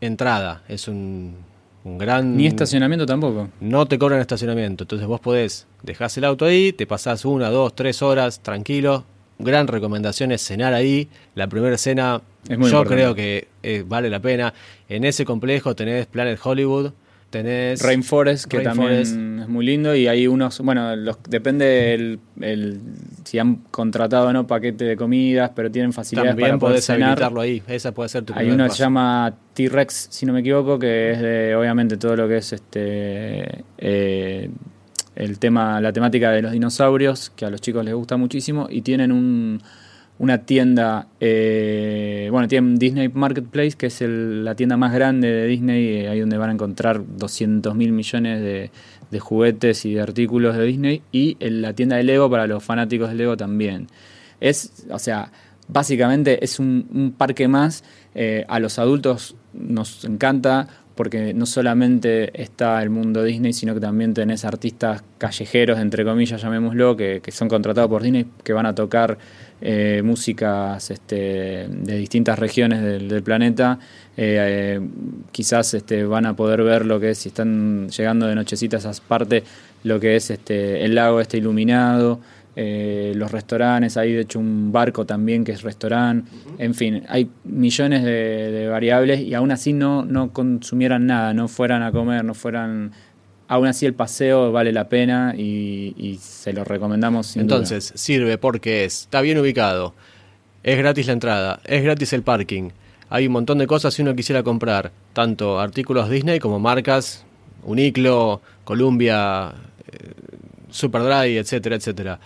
entrada, 0.01 0.63
es 0.69 0.89
un, 0.89 1.37
un 1.85 1.99
gran... 1.99 2.37
Ni 2.37 2.47
estacionamiento 2.47 3.07
tampoco. 3.07 3.49
No 3.61 3.87
te 3.87 3.99
cobran 3.99 4.21
estacionamiento, 4.21 4.85
entonces 4.85 5.07
vos 5.07 5.21
podés, 5.21 5.67
dejás 5.83 6.17
el 6.19 6.25
auto 6.25 6.45
ahí, 6.45 6.73
te 6.73 6.87
pasás 6.87 7.25
una, 7.25 7.51
dos, 7.51 7.75
tres 7.75 8.03
horas 8.03 8.41
tranquilo. 8.41 9.05
Gran 9.39 9.67
recomendación 9.67 10.31
es 10.31 10.43
cenar 10.45 10.73
ahí. 10.73 11.09
La 11.35 11.49
primera 11.49 11.77
cena 11.77 12.23
yo 12.49 12.85
creo 12.85 13.15
que 13.15 13.49
eh, 13.63 13.85
vale 13.87 14.09
la 14.09 14.21
pena. 14.21 14.55
En 14.89 15.05
ese 15.05 15.25
complejo 15.25 15.75
tenés 15.75 16.07
Planet 16.07 16.39
Hollywood, 16.43 16.93
Tenés 17.33 17.81
Rainforest, 17.83 18.45
que 18.45 18.61
también 18.61 18.93
es 18.93 19.17
muy 19.49 19.65
lindo, 19.65 19.97
y 19.97 20.07
hay 20.07 20.27
unos, 20.27 20.61
bueno, 20.61 20.95
los, 20.97 21.17
depende 21.27 21.95
el, 21.95 22.81
si 23.25 23.39
han 23.39 23.57
contratado 23.71 24.29
o 24.29 24.33
no 24.35 24.47
paquete 24.47 24.85
de 24.85 24.97
comidas, 24.99 25.51
pero 25.57 25.71
tienen 25.71 25.95
facilidades 25.95 26.37
para 26.37 26.59
poder 26.59 26.83
cenar. 26.83 27.33
ahí, 27.39 27.63
esa 27.69 27.93
puede 27.93 28.11
ser 28.11 28.25
tu 28.25 28.35
Hay 28.37 28.51
uno 28.51 28.65
que 28.65 28.71
se 28.73 28.81
llama 28.81 29.35
T-Rex, 29.55 30.09
si 30.11 30.27
no 30.27 30.35
me 30.35 30.41
equivoco, 30.41 30.79
que 30.79 31.13
es 31.13 31.23
de, 31.23 31.57
obviamente, 31.57 31.97
todo 31.97 32.17
lo 32.17 32.29
que 32.29 32.37
es 32.37 32.53
este 32.53 33.65
eh, 33.79 34.51
el 35.17 35.39
tema, 35.39 35.81
la 35.81 35.91
temática 35.91 36.33
de 36.33 36.43
los 36.43 36.53
dinosaurios, 36.53 37.31
que 37.35 37.47
a 37.47 37.51
los 37.51 37.63
chicos 37.63 37.83
les 37.83 37.95
gusta 37.95 38.19
muchísimo, 38.19 38.67
y 38.69 38.83
tienen 38.83 39.11
un, 39.11 39.63
una 40.23 40.39
tienda, 40.39 41.09
eh, 41.19 42.29
bueno, 42.31 42.47
tienen 42.47 42.77
Disney 42.77 43.09
Marketplace, 43.09 43.73
que 43.73 43.87
es 43.87 44.01
la 44.03 44.55
tienda 44.55 44.77
más 44.77 44.93
grande 44.93 45.27
de 45.27 45.47
Disney, 45.49 46.07
ahí 46.07 46.21
donde 46.21 46.39
van 46.39 46.51
a 46.51 46.53
encontrar 46.53 47.03
200 47.05 47.75
mil 47.75 47.91
millones 47.91 48.41
de, 48.41 49.19
juguetes 49.19 49.85
y 49.85 49.95
de 49.95 50.01
artículos 50.01 50.57
de 50.57 50.65
Disney, 50.65 51.03
y 51.11 51.37
la 51.41 51.73
tienda 51.73 51.97
de 51.97 52.05
Lego 52.05 52.31
para 52.31 52.47
los 52.47 52.63
fanáticos 52.63 53.09
de 53.09 53.17
Lego 53.17 53.37
también. 53.37 53.89
Es, 54.39 54.87
o 54.93 55.01
sea, 55.01 55.33
básicamente 55.67 56.45
es 56.45 56.61
un, 56.61 57.13
parque 57.19 57.49
más. 57.49 57.83
Eh, 58.15 58.45
a 58.47 58.61
los 58.61 58.79
adultos 58.79 59.35
nos 59.53 60.05
encanta 60.05 60.69
porque 60.95 61.33
no 61.35 61.47
solamente 61.47 62.43
está 62.43 62.83
el 62.83 62.91
mundo 62.91 63.23
Disney, 63.23 63.53
sino 63.53 63.75
que 63.75 63.81
también 63.81 64.15
tenés 64.15 64.45
artistas 64.45 65.03
callejeros, 65.19 65.79
entre 65.79 66.05
comillas, 66.05 66.43
llamémoslo, 66.43 66.97
que, 66.97 67.23
son 67.31 67.49
contratados 67.49 67.89
por 67.89 68.03
Disney, 68.03 68.27
que 68.45 68.53
van 68.53 68.67
a 68.67 68.75
tocar 68.75 69.19
eh, 69.61 70.03
músicas 70.05 70.91
este, 70.91 71.69
de 71.69 71.97
distintas 71.97 72.39
regiones 72.39 72.83
del, 72.83 73.23
planeta. 73.23 73.79
Eh, 74.17 74.37
eh, 74.39 74.81
quizás 75.31 75.75
este, 75.75 76.05
van 76.05 76.27
a 76.27 76.37
poder 76.37 76.63
ver 76.63 76.85
lo 76.85 77.01
que 77.01 77.11
es, 77.11 77.19
si 77.19 77.29
están 77.29 77.89
llegando 77.89 78.27
de 78.27 78.35
nochecita 78.35 78.77
a 78.77 78.81
esas 78.81 79.01
partes, 79.01 79.45
lo 79.85 79.99
que 79.99 80.17
es 80.17 80.31
este, 80.31 80.85
el 80.85 80.95
lago 80.95 81.21
este 81.21 81.39
iluminado. 81.39 82.21
Los 82.55 83.33
restaurantes, 83.33 83.97
hay 83.97 84.13
de 84.13 84.21
hecho 84.23 84.39
un 84.39 84.73
barco 84.73 85.07
también 85.07 85.45
que 85.45 85.53
es 85.53 85.63
restaurante, 85.63 86.31
en 86.59 86.75
fin, 86.75 87.03
hay 87.09 87.31
millones 87.45 88.05
de, 88.05 88.69
variables 88.69 89.21
y 89.21 89.35
aún 89.35 89.51
así 89.51 89.73
no, 89.73 90.05
no 90.05 90.33
consumieran 90.33 91.07
nada, 91.07 91.33
no 91.33 91.49
fueran 91.49 91.83
a 91.83 91.93
comer, 91.93 92.25
no 92.25 92.35
fueran 92.35 92.93
aún 93.49 93.67
así 93.67 93.87
el 93.87 93.95
paseo 93.95 94.53
vale 94.53 94.73
la 94.73 94.89
pena 94.89 95.35
y, 95.37 96.19
se 96.21 96.53
lo 96.53 96.65
recomendamos 96.65 97.29
sin 97.29 97.43
Entonces, 97.43 97.93
sirve 97.95 98.39
porque 98.39 98.85
es, 98.85 99.03
está 99.03 99.21
bien 99.21 99.39
ubicado, 99.39 99.95
es 100.63 100.79
gratis 100.79 101.07
la 101.07 101.13
entrada, 101.15 101.61
es 101.65 101.83
gratis 101.83 102.13
el 102.13 102.23
parking, 102.23 102.71
hay 103.09 103.27
un 103.27 103.33
montón 103.33 103.59
de 103.59 103.67
cosas 103.67 103.95
si 103.95 104.03
uno 104.03 104.15
quisiera 104.15 104.43
comprar, 104.43 104.91
tanto 105.13 105.61
artículos 105.61 106.09
Disney 106.09 106.39
como 106.39 106.59
marcas, 106.59 107.25
Uniclo, 107.65 108.41
Columbia, 108.65 109.53
eh, 109.87 110.13
Superdry, 110.73 111.39
etcétera, 111.39 111.77
etcétera. 111.77 112.19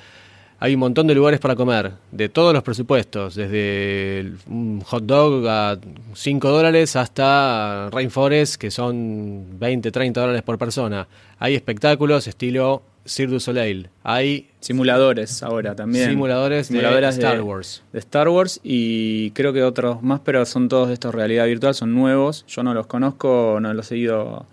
Hay 0.58 0.72
un 0.72 0.80
montón 0.80 1.06
de 1.06 1.14
lugares 1.14 1.38
para 1.38 1.54
comer, 1.54 1.92
de 2.10 2.30
todos 2.30 2.54
los 2.54 2.62
presupuestos, 2.62 3.34
desde 3.34 4.32
un 4.48 4.80
hot 4.80 5.04
dog 5.04 5.46
a 5.46 5.78
5 6.14 6.48
dólares 6.48 6.96
hasta 6.96 7.90
Rainforest, 7.90 8.56
que 8.56 8.70
son 8.70 9.58
20, 9.58 9.90
30 9.90 10.18
dólares 10.18 10.42
por 10.42 10.56
persona. 10.56 11.06
Hay 11.38 11.54
espectáculos 11.54 12.26
estilo 12.26 12.82
Cirque 13.06 13.34
du 13.34 13.40
Soleil. 13.40 13.90
Hay 14.02 14.48
simuladores 14.60 15.42
ahora 15.42 15.74
también. 15.76 16.08
Simuladores, 16.08 16.70
de 16.70 17.08
Star 17.08 17.42
Wars. 17.42 17.82
De 17.92 17.98
Star 17.98 18.28
Wars 18.28 18.58
y 18.64 19.30
creo 19.32 19.52
que 19.52 19.62
otros 19.62 20.02
más, 20.02 20.20
pero 20.24 20.44
son 20.46 20.68
todos 20.68 20.88
de 20.88 20.94
estos 20.94 21.14
realidad 21.14 21.46
virtual, 21.46 21.74
son 21.74 21.94
nuevos. 21.94 22.44
Yo 22.48 22.62
no 22.62 22.74
los 22.74 22.86
conozco, 22.86 23.58
no 23.60 23.72
los 23.74 23.92
he 23.92 23.98
ido 23.98 24.46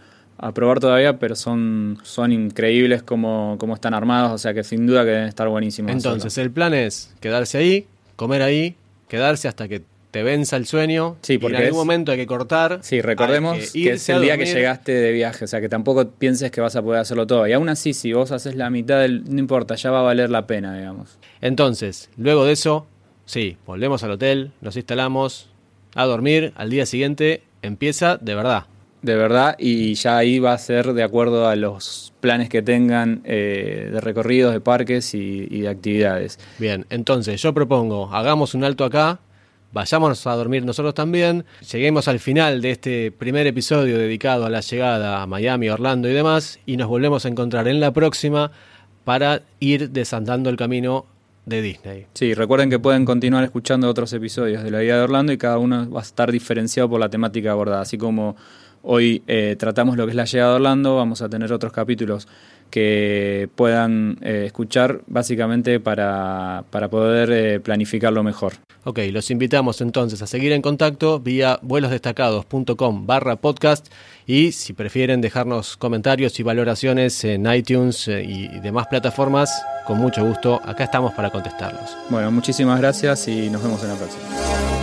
a 0.43 0.51
probar 0.51 0.81
todavía, 0.81 1.19
pero 1.19 1.35
son, 1.35 1.99
son 2.03 2.33
increíbles 2.33 3.01
como, 3.01 3.55
como 3.59 3.75
están 3.75 3.93
armados, 3.93 4.33
o 4.33 4.37
sea 4.37 4.53
que 4.53 4.65
sin 4.65 4.85
duda 4.85 5.05
que 5.05 5.11
deben 5.11 5.27
estar 5.29 5.47
buenísimos. 5.47 5.93
Entonces, 5.93 6.37
el 6.37 6.51
plan 6.51 6.73
es 6.73 7.13
quedarse 7.21 7.57
ahí, 7.57 7.87
comer 8.17 8.41
ahí, 8.41 8.75
quedarse 9.07 9.47
hasta 9.47 9.69
que 9.69 9.83
te 10.11 10.21
venza 10.21 10.57
el 10.57 10.65
sueño. 10.65 11.15
Sí, 11.21 11.37
porque 11.37 11.55
en 11.55 11.63
algún 11.63 11.79
momento 11.79 12.11
hay 12.11 12.17
que 12.17 12.27
cortar. 12.27 12.79
Sí, 12.81 13.01
recordemos 13.01 13.71
que, 13.71 13.91
es 13.91 14.09
el 14.09 14.21
día 14.21 14.37
que 14.37 14.45
llegaste 14.45 14.91
de 14.91 15.13
viaje, 15.13 15.45
o 15.45 15.47
sea 15.47 15.61
que 15.61 15.69
tampoco 15.69 16.09
pienses 16.09 16.51
que 16.51 16.59
vas 16.59 16.75
a 16.75 16.81
poder 16.81 16.99
hacerlo 16.99 17.25
todo. 17.25 17.47
Y 17.47 17.53
aún 17.53 17.69
así, 17.69 17.93
si 17.93 18.11
vos 18.11 18.33
haces 18.33 18.55
la 18.55 18.69
mitad, 18.69 18.99
del, 18.99 19.23
no 19.33 19.39
importa, 19.39 19.75
ya 19.75 19.91
va 19.91 20.01
a 20.01 20.03
valer 20.03 20.29
la 20.29 20.45
pena, 20.45 20.77
digamos. 20.77 21.19
Entonces, 21.39 22.09
luego 22.17 22.43
de 22.43 22.51
eso, 22.51 22.85
sí, 23.23 23.55
volvemos 23.65 24.03
al 24.03 24.11
hotel, 24.11 24.51
nos 24.59 24.75
instalamos 24.75 25.49
a 25.95 26.03
dormir, 26.03 26.51
al 26.57 26.69
día 26.69 26.85
siguiente 26.85 27.43
empieza 27.61 28.17
de 28.17 28.35
verdad 28.35 28.65
de 29.03 29.15
verdad, 29.17 29.55
y 29.59 29.93
ya 29.95 30.17
ahí 30.17 30.39
va 30.39 30.53
a 30.53 30.57
ser 30.57 30.93
de 30.93 31.03
acuerdo 31.03 31.47
a 31.47 31.55
los 31.57 32.13
planes 32.21 32.47
que 32.47 32.61
tengan 32.61 33.21
eh, 33.25 33.89
de 33.91 34.01
recorridos, 34.01 34.53
de 34.53 34.61
parques 34.61 35.13
y, 35.13 35.45
de 35.45 35.67
actividades. 35.67 36.39
Bien, 36.57 36.85
entonces 36.89 37.41
yo 37.41 37.53
propongo, 37.53 38.09
hagamos 38.13 38.55
un 38.55 38.63
alto 38.63 38.85
acá, 38.85 39.19
vayámonos 39.73 40.25
a 40.25 40.33
dormir 40.35 40.63
nosotros 40.63 40.93
también, 40.93 41.43
lleguemos 41.69 42.07
al 42.07 42.19
final 42.19 42.61
de 42.61 42.71
este 42.71 43.11
primer 43.11 43.45
episodio 43.45 43.97
dedicado 43.97 44.45
a 44.45 44.49
la 44.49 44.61
llegada 44.61 45.21
a 45.21 45.27
Miami, 45.27 45.67
Orlando 45.67 46.09
y 46.09 46.13
demás, 46.13 46.59
y 46.65 46.77
nos 46.77 46.87
volvemos 46.87 47.25
a 47.25 47.27
encontrar 47.27 47.67
en 47.67 47.81
la 47.81 47.91
próxima 47.91 48.51
para 49.03 49.41
ir 49.59 49.89
desandando 49.89 50.49
el 50.49 50.55
camino 50.55 51.05
de 51.45 51.61
Disney. 51.61 52.05
Sí, 52.13 52.33
recuerden 52.33 52.69
que 52.69 52.79
pueden 52.79 53.03
continuar 53.03 53.43
escuchando 53.43 53.89
otros 53.89 54.13
episodios 54.13 54.63
de 54.63 54.71
la 54.71 54.79
vida 54.79 54.95
de 54.95 55.01
Orlando 55.01 55.33
y 55.33 55.37
cada 55.37 55.57
uno 55.57 55.89
va 55.89 55.99
a 55.99 56.03
estar 56.03 56.31
diferenciado 56.31 56.89
por 56.89 57.01
la 57.01 57.09
temática 57.09 57.51
abordada, 57.51 57.81
así 57.81 57.97
como 57.97 58.37
Hoy 58.85 59.23
eh, 59.27 59.55
tratamos 59.57 59.95
lo 59.95 60.05
que 60.05 60.09
es 60.09 60.15
la 60.15 60.25
llegada 60.25 60.51
de 60.51 60.55
Orlando, 60.57 60.97
vamos 60.97 61.21
a 61.21 61.29
tener 61.29 61.53
otros 61.53 61.71
capítulos 61.71 62.27
que 62.69 63.49
puedan 63.55 64.17
eh, 64.21 64.43
escuchar 64.45 65.01
básicamente 65.07 65.79
para, 65.79 66.65
poder 66.91 67.31
eh, 67.31 67.59
planificarlo 67.61 68.23
mejor. 68.23 68.53
Ok, 68.83 68.99
los 69.11 69.31
invitamos 69.31 69.79
entonces 69.79 70.21
a 70.21 70.27
seguir 70.27 70.51
en 70.51 70.61
contacto 70.61 71.21
vía 71.21 71.59
vuelosdestacados.com 71.61 73.05
barra 73.05 73.37
podcast 73.37 73.87
y 74.25 74.51
si 74.51 74.73
prefieren 74.73 75.21
dejarnos 75.21 75.77
comentarios 75.77 76.37
y 76.41 76.43
valoraciones 76.43 77.23
en 77.23 77.45
iTunes 77.53 78.09
y 78.09 78.47
demás 78.59 78.87
plataformas, 78.87 79.63
con 79.87 79.99
mucho 79.99 80.25
gusto, 80.25 80.59
acá 80.65 80.83
estamos 80.83 81.13
para 81.13 81.29
contestarlos. 81.29 81.95
Bueno, 82.09 82.31
muchísimas 82.31 82.81
gracias 82.81 83.29
y 83.29 83.49
nos 83.49 83.63
vemos 83.63 83.81
en 83.83 83.89
la 83.89 83.95
próxima. 83.95 84.82